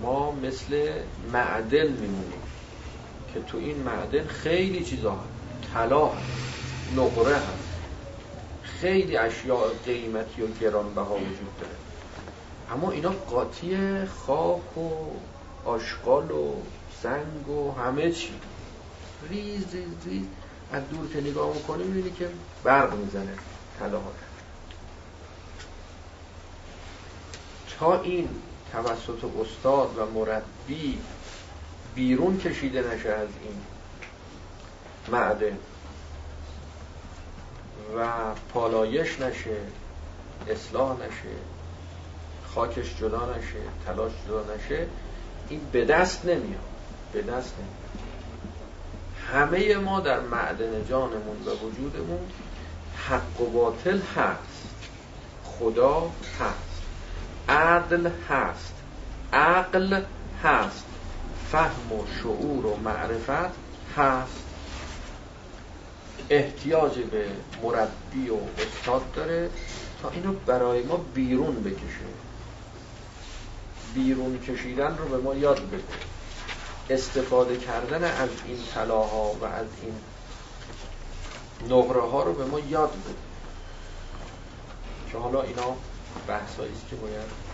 ما 0.02 0.32
مثل 0.32 0.92
معدن 1.34 1.88
میمونیم 1.88 2.42
که 3.34 3.42
تو 3.42 3.58
این 3.58 3.78
معدن 3.78 4.28
خیلی 4.28 4.86
چیزا 4.86 5.12
هست. 5.12 5.74
طلا 5.74 6.06
هست 6.06 6.18
نقره 6.96 7.36
هست. 7.36 7.68
خیلی 8.64 9.18
اشیاء 9.18 9.68
قیمتی 9.86 10.42
و 10.42 10.48
گرانبها 10.48 11.16
وجود 11.16 11.58
داره. 11.62 11.76
اما 12.72 12.92
اینا 12.92 13.10
قاطی 13.10 13.78
خاک 14.06 14.78
و 14.78 14.90
آشغال 15.66 16.32
و 16.32 16.54
سنگ 17.04 17.50
و 17.50 17.72
همه 17.72 18.12
چی. 18.12 18.34
ریز 19.30 19.74
ریز 19.74 19.88
ریز. 20.06 20.26
از 20.72 20.90
دور 20.90 21.10
که 21.14 21.22
نگاه 21.22 21.54
می‌کنی 21.54 21.84
می‌بینی 21.84 22.12
که 22.12 22.30
برق 22.64 22.94
می‌زنه 22.94 23.34
طلاهاش 23.80 24.16
تا 27.80 28.02
این 28.02 28.30
توسط 28.72 29.24
استاد 29.42 29.98
و 29.98 30.06
مربی 30.06 31.00
بیرون 31.96 32.40
کشیده 32.40 32.94
نشه 32.94 33.10
از 33.10 33.30
این 33.44 33.62
معدن 35.12 35.58
و 37.98 38.08
پالایش 38.54 39.20
نشه 39.20 39.58
اصلاح 40.50 40.96
نشه 40.98 41.36
خاکش 42.56 42.98
جدا 43.00 43.36
نشه 43.36 43.60
تلاش 43.86 44.12
جدا 44.28 44.56
نشه 44.56 44.88
این 45.50 45.62
به 45.72 45.86
دست 45.86 46.26
نمیاد 46.26 46.60
به 47.14 47.22
دست 47.22 47.54
نمیاد. 47.60 47.77
همه 49.34 49.78
ما 49.78 50.00
در 50.00 50.20
معدن 50.20 50.86
جانمون 50.90 51.38
و 51.46 51.50
وجودمون 51.50 52.20
حق 53.10 53.42
و 53.42 53.46
باطل 53.46 54.00
هست. 54.16 54.68
خدا 55.44 56.12
هست. 56.40 56.82
عدل 57.50 58.10
هست. 58.30 58.74
عقل 59.34 60.02
هست. 60.44 60.86
فهم 61.52 61.92
و 61.92 62.04
شعور 62.22 62.66
و 62.66 62.76
معرفت 62.76 63.56
هست. 63.98 64.44
احتیاج 66.30 67.00
به 67.00 67.26
مربی 67.64 68.30
و 68.30 68.38
استاد 68.58 69.12
داره 69.16 69.50
تا 70.02 70.10
اینو 70.10 70.34
برای 70.34 70.84
ما 70.84 70.98
بیرون 71.14 71.64
بکشه. 71.64 72.08
بیرون 73.96 74.40
کشیدن 74.40 74.98
رو 74.98 75.06
به 75.06 75.18
ما 75.18 75.36
یاد 75.36 75.68
بده. 75.68 76.07
استفاده 76.90 77.58
کردن 77.58 78.04
از 78.04 78.30
این 78.46 78.58
طلاها 78.74 79.32
و 79.42 79.46
از 79.46 79.68
این 79.82 79.94
نقره 81.70 82.02
ها 82.02 82.24
رو 82.24 82.34
به 82.34 82.46
ما 82.46 82.60
یاد 82.60 82.90
بده. 82.90 83.16
که 85.12 85.18
حالا 85.18 85.42
اینا 85.42 85.76
بحثایی 86.28 86.72
است 86.72 86.90
که 86.90 86.96
باید 86.96 87.48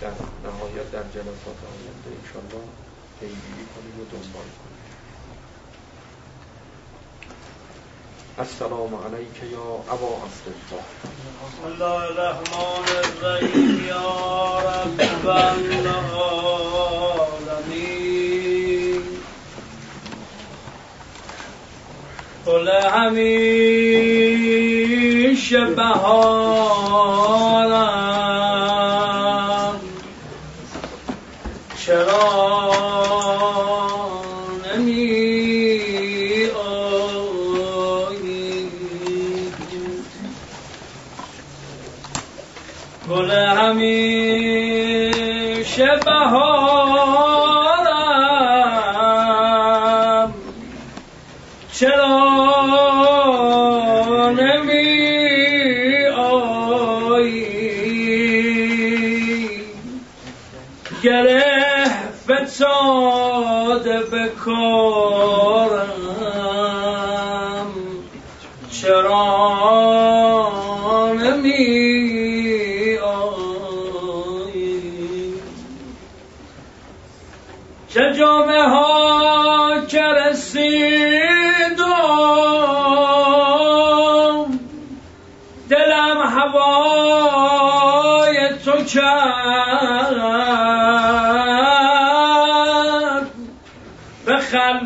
در 0.00 0.10
نهایت 0.44 0.90
در 0.90 1.02
جلسات 1.02 1.58
آینده 1.72 2.10
انشالله 2.24 2.64
پیگیری 3.20 3.66
کنیم 3.74 4.00
و 4.00 4.04
دنبال 4.12 4.32
کنیم. 4.32 4.76
السلام 8.38 8.94
علیک 8.94 9.42
یا 9.52 9.58
ابا 9.94 10.08
بسم 10.08 11.64
الله 11.66 12.02
الرحمن 12.02 12.88
الرحیم 13.22 13.86
یا 13.86 14.58
رب 14.58 15.00
العالمین 15.80 16.86
گل 22.46 22.55
همیشه 22.68 24.46
بهارم 25.64 27.45
后。 64.46 65.25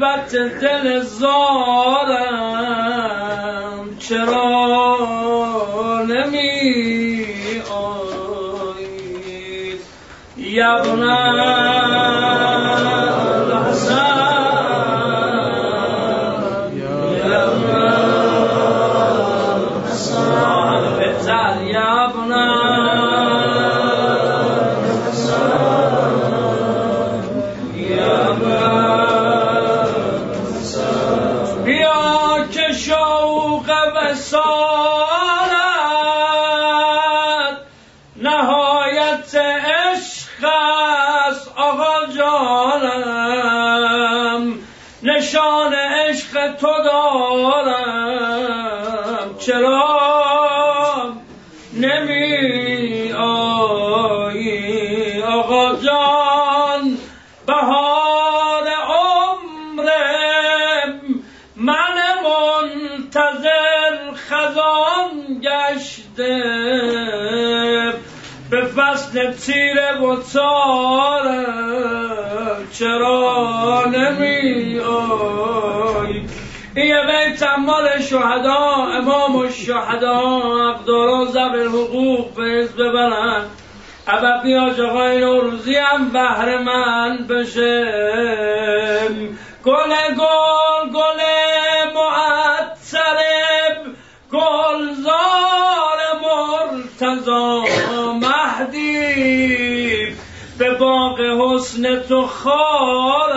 خلوت 0.00 0.32
دل 0.60 1.00
زارم. 1.00 2.30
چرا 3.98 4.96
نمی 6.08 7.62
آیی؟ 7.70 9.00
یبنم 10.36 11.59
نشان 45.20 45.74
عشق 45.74 46.56
تو 46.56 46.72
دارم. 46.84 47.70
چرا 49.38 49.99
شهدا 78.10 78.62
امام 78.98 79.36
الشهدا 79.36 80.18
اقدارا 80.70 81.24
زبر 81.24 81.64
حقوق 81.64 82.26
فیض 82.36 82.72
ببرن. 82.72 83.44
ابقی 84.06 84.56
آجاقای 84.56 85.20
نوروزی 85.20 85.76
هم 85.76 86.08
بهر 86.08 86.58
من 86.58 87.26
بشه 87.28 87.84
گل 89.64 89.92
گل 90.18 90.90
گل 90.94 91.20
معطرب 91.94 93.76
گلزار 94.32 95.98
مرتضا 96.22 97.64
مهدی. 98.12 100.16
به 100.58 100.74
باغ 100.74 101.20
حسن 101.20 102.02
تو 102.02 102.26
خارم 102.26 103.29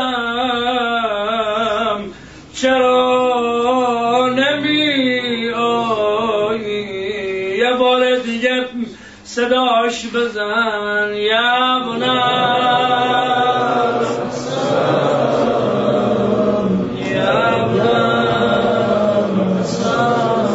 صداش 9.35 10.07
بزن 10.07 11.13
یبنم 11.13 12.33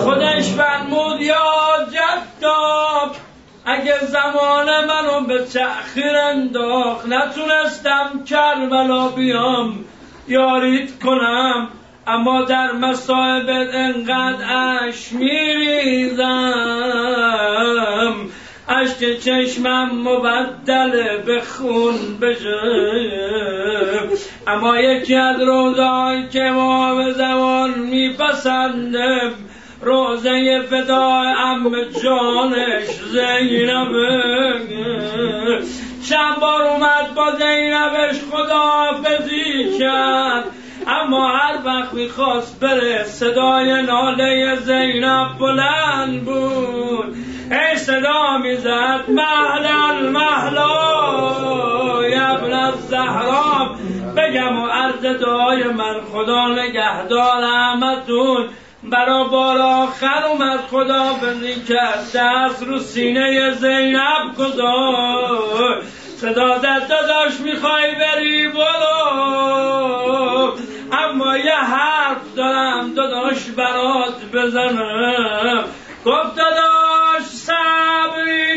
خودش 0.04 0.48
فرمود 0.50 1.20
یا 1.20 1.36
جداب 1.90 3.16
اگه 3.64 3.98
زمان 4.06 4.84
منو 4.84 5.26
به 5.26 5.44
تأخیر 5.44 6.16
انداخت 6.16 7.06
نتونستم 7.08 8.24
کربلا 8.26 9.08
بیام. 9.08 9.84
یارید 10.28 11.02
کنم 11.02 11.68
اما 12.06 12.44
در 12.44 12.72
مصائب 12.72 13.48
انقدر 13.72 14.44
اش 14.88 15.12
میریزم. 15.12 16.28
اشک 18.68 19.18
چشمم 19.18 19.90
مبدل 20.08 21.22
به 21.26 21.40
خون 21.40 22.18
بشه. 22.22 22.60
اما 24.46 24.78
یکی 24.78 25.14
از 25.14 25.40
روزای 25.40 26.28
که 26.28 26.42
ما 26.42 26.94
به 26.94 27.12
زمان 27.12 27.70
میپسندم 27.78 29.32
روزه 29.82 30.60
فدای 30.60 31.28
ام 31.38 31.70
جانش 32.02 32.86
زینبه 33.12 34.08
چند 36.08 36.40
بار 36.40 36.62
اومد 36.62 37.14
با 37.14 37.30
زینبش 37.30 38.20
خداحافظی 38.32 39.78
کرد 39.78 40.44
اما 40.86 41.28
هر 41.28 41.58
وقت 41.64 41.94
می‌خواست 41.94 42.60
بره 42.60 43.04
صدای 43.04 43.82
ناله 43.82 44.56
زینب 44.56 45.38
بلند 45.38 46.24
بود. 46.24 46.77
صدا 47.88 48.38
می‌زد 48.38 49.04
مهلا 49.08 49.92
مهلا 50.10 50.68
ابن 52.32 52.52
الزهرا 52.52 53.70
بگم 54.16 54.58
و 54.62 54.66
عرض 54.66 55.04
دعای 55.20 55.64
من 55.64 56.00
خدا 56.12 56.48
نگهدار 56.48 57.44
احمدون. 57.44 58.48
برا 58.82 59.24
بار 59.24 59.58
آخر 59.58 60.24
اومد 60.24 60.60
خدا 60.70 61.12
بندی 61.22 61.60
کرد 61.68 62.12
دست 62.14 62.62
رو 62.62 62.78
سینه 62.78 63.50
زینب 63.50 64.34
گذار 64.38 65.82
صدا 66.16 66.58
داداش 66.58 67.40
می‌خوای 67.40 67.94
بری 67.94 68.48
بلو 68.48 68.98
اما 70.92 71.36
یه 71.36 71.56
حرف 71.56 72.34
دارم 72.36 72.94
داداش 72.94 73.44
برات 73.56 74.24
بزنم. 74.32 75.64
گفت 76.04 76.36
داداش 76.36 76.67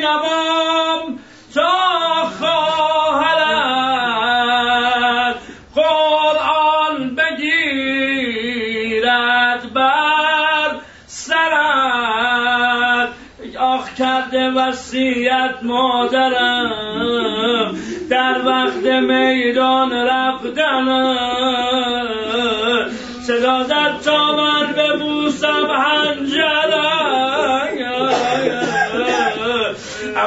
نمام 0.02 1.20
تا 1.54 1.70
خواهرت 2.40 3.42
قرآن 5.76 7.16
بگیرد 7.16 8.54
بر 9.74 10.72
سرت. 11.08 12.12
آخ 13.60 13.94
کرده 13.94 14.50
وسیعت 14.50 15.64
مادرم 15.64 16.72
در 18.10 18.42
وقت 18.46 18.86
میدان 18.86 19.92
رفتن 19.94 20.86
صدا 23.22 23.64
زد 23.64 24.00
تا 24.06 24.36
من 24.36 24.74
ببوسم 24.74 25.68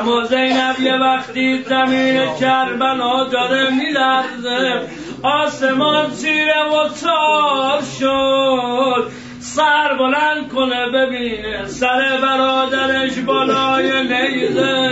اما 0.05 0.25
زینب 0.25 0.81
یه 0.81 0.95
وقتی 0.95 1.63
زمین 1.63 2.35
کربلا 2.41 3.25
داره 3.25 3.71
میلرزه 3.71 4.89
آسمان 5.23 6.11
چیره 6.23 6.63
و 6.63 6.89
تار 6.89 7.83
شد. 7.99 9.11
سر 9.41 9.97
بلند 9.99 10.53
کنه 10.55 10.87
ببینه 10.91 11.67
سر 11.67 12.19
برادرش 12.23 13.19
بالای 13.19 14.03
نیزه. 14.03 14.91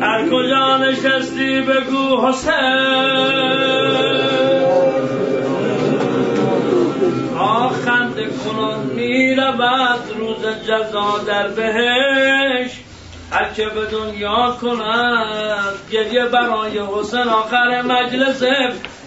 هر 0.00 0.28
کجا 0.28 0.76
نشستی 0.76 1.60
بگو 1.60 2.26
حسین 2.26 2.56
آخند 7.38 8.14
کنان 8.14 8.86
می‌رود 8.86 10.16
روز 10.18 10.46
جزا 10.68 11.24
در 11.26 11.48
بهش 11.48 12.85
هر 13.30 13.52
که 13.52 13.66
به 13.66 13.86
دنیا 13.86 14.56
کند 14.60 15.74
گریه 15.90 16.24
برای 16.24 16.78
حسن 16.78 17.28
آخر 17.28 17.82
مجلس. 17.82 18.42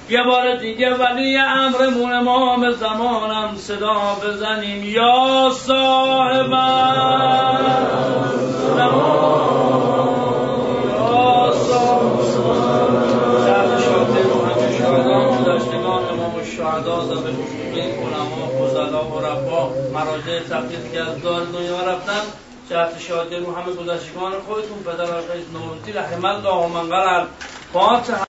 یه 0.09 0.23
بار 0.23 0.55
دیگه 0.55 0.93
ولی 0.93 1.37
امرمون 1.37 2.13
امام 2.13 2.71
زمانم 2.71 3.55
صدا 3.57 4.17
بزنیم. 4.23 4.83
یا 4.83 5.49
صاحب 5.53 6.51
یا 10.95 11.53
صاحب 11.53 12.39
گذشتگان 15.39 16.03
امام 16.09 16.33
و 19.47 19.69
مراجع 19.93 20.39
تبلیغ 20.39 20.91
که 20.93 21.01
از 21.01 21.21
دار 21.23 21.45
دنیا 21.45 21.83
رفتن. 21.93 22.48
جهت 22.69 22.99
شادی 22.99 23.35
همه 23.35 23.73
گذشتگان 23.73 24.31
خودتون 24.47 24.83
پدر 24.83 25.03
آقای 25.03 25.41
نوروزی 25.53 25.91
رحم 25.91 26.25
الله 26.25 26.49
و 26.49 26.89
قرر 26.89 27.25
فاتحه 27.73 28.25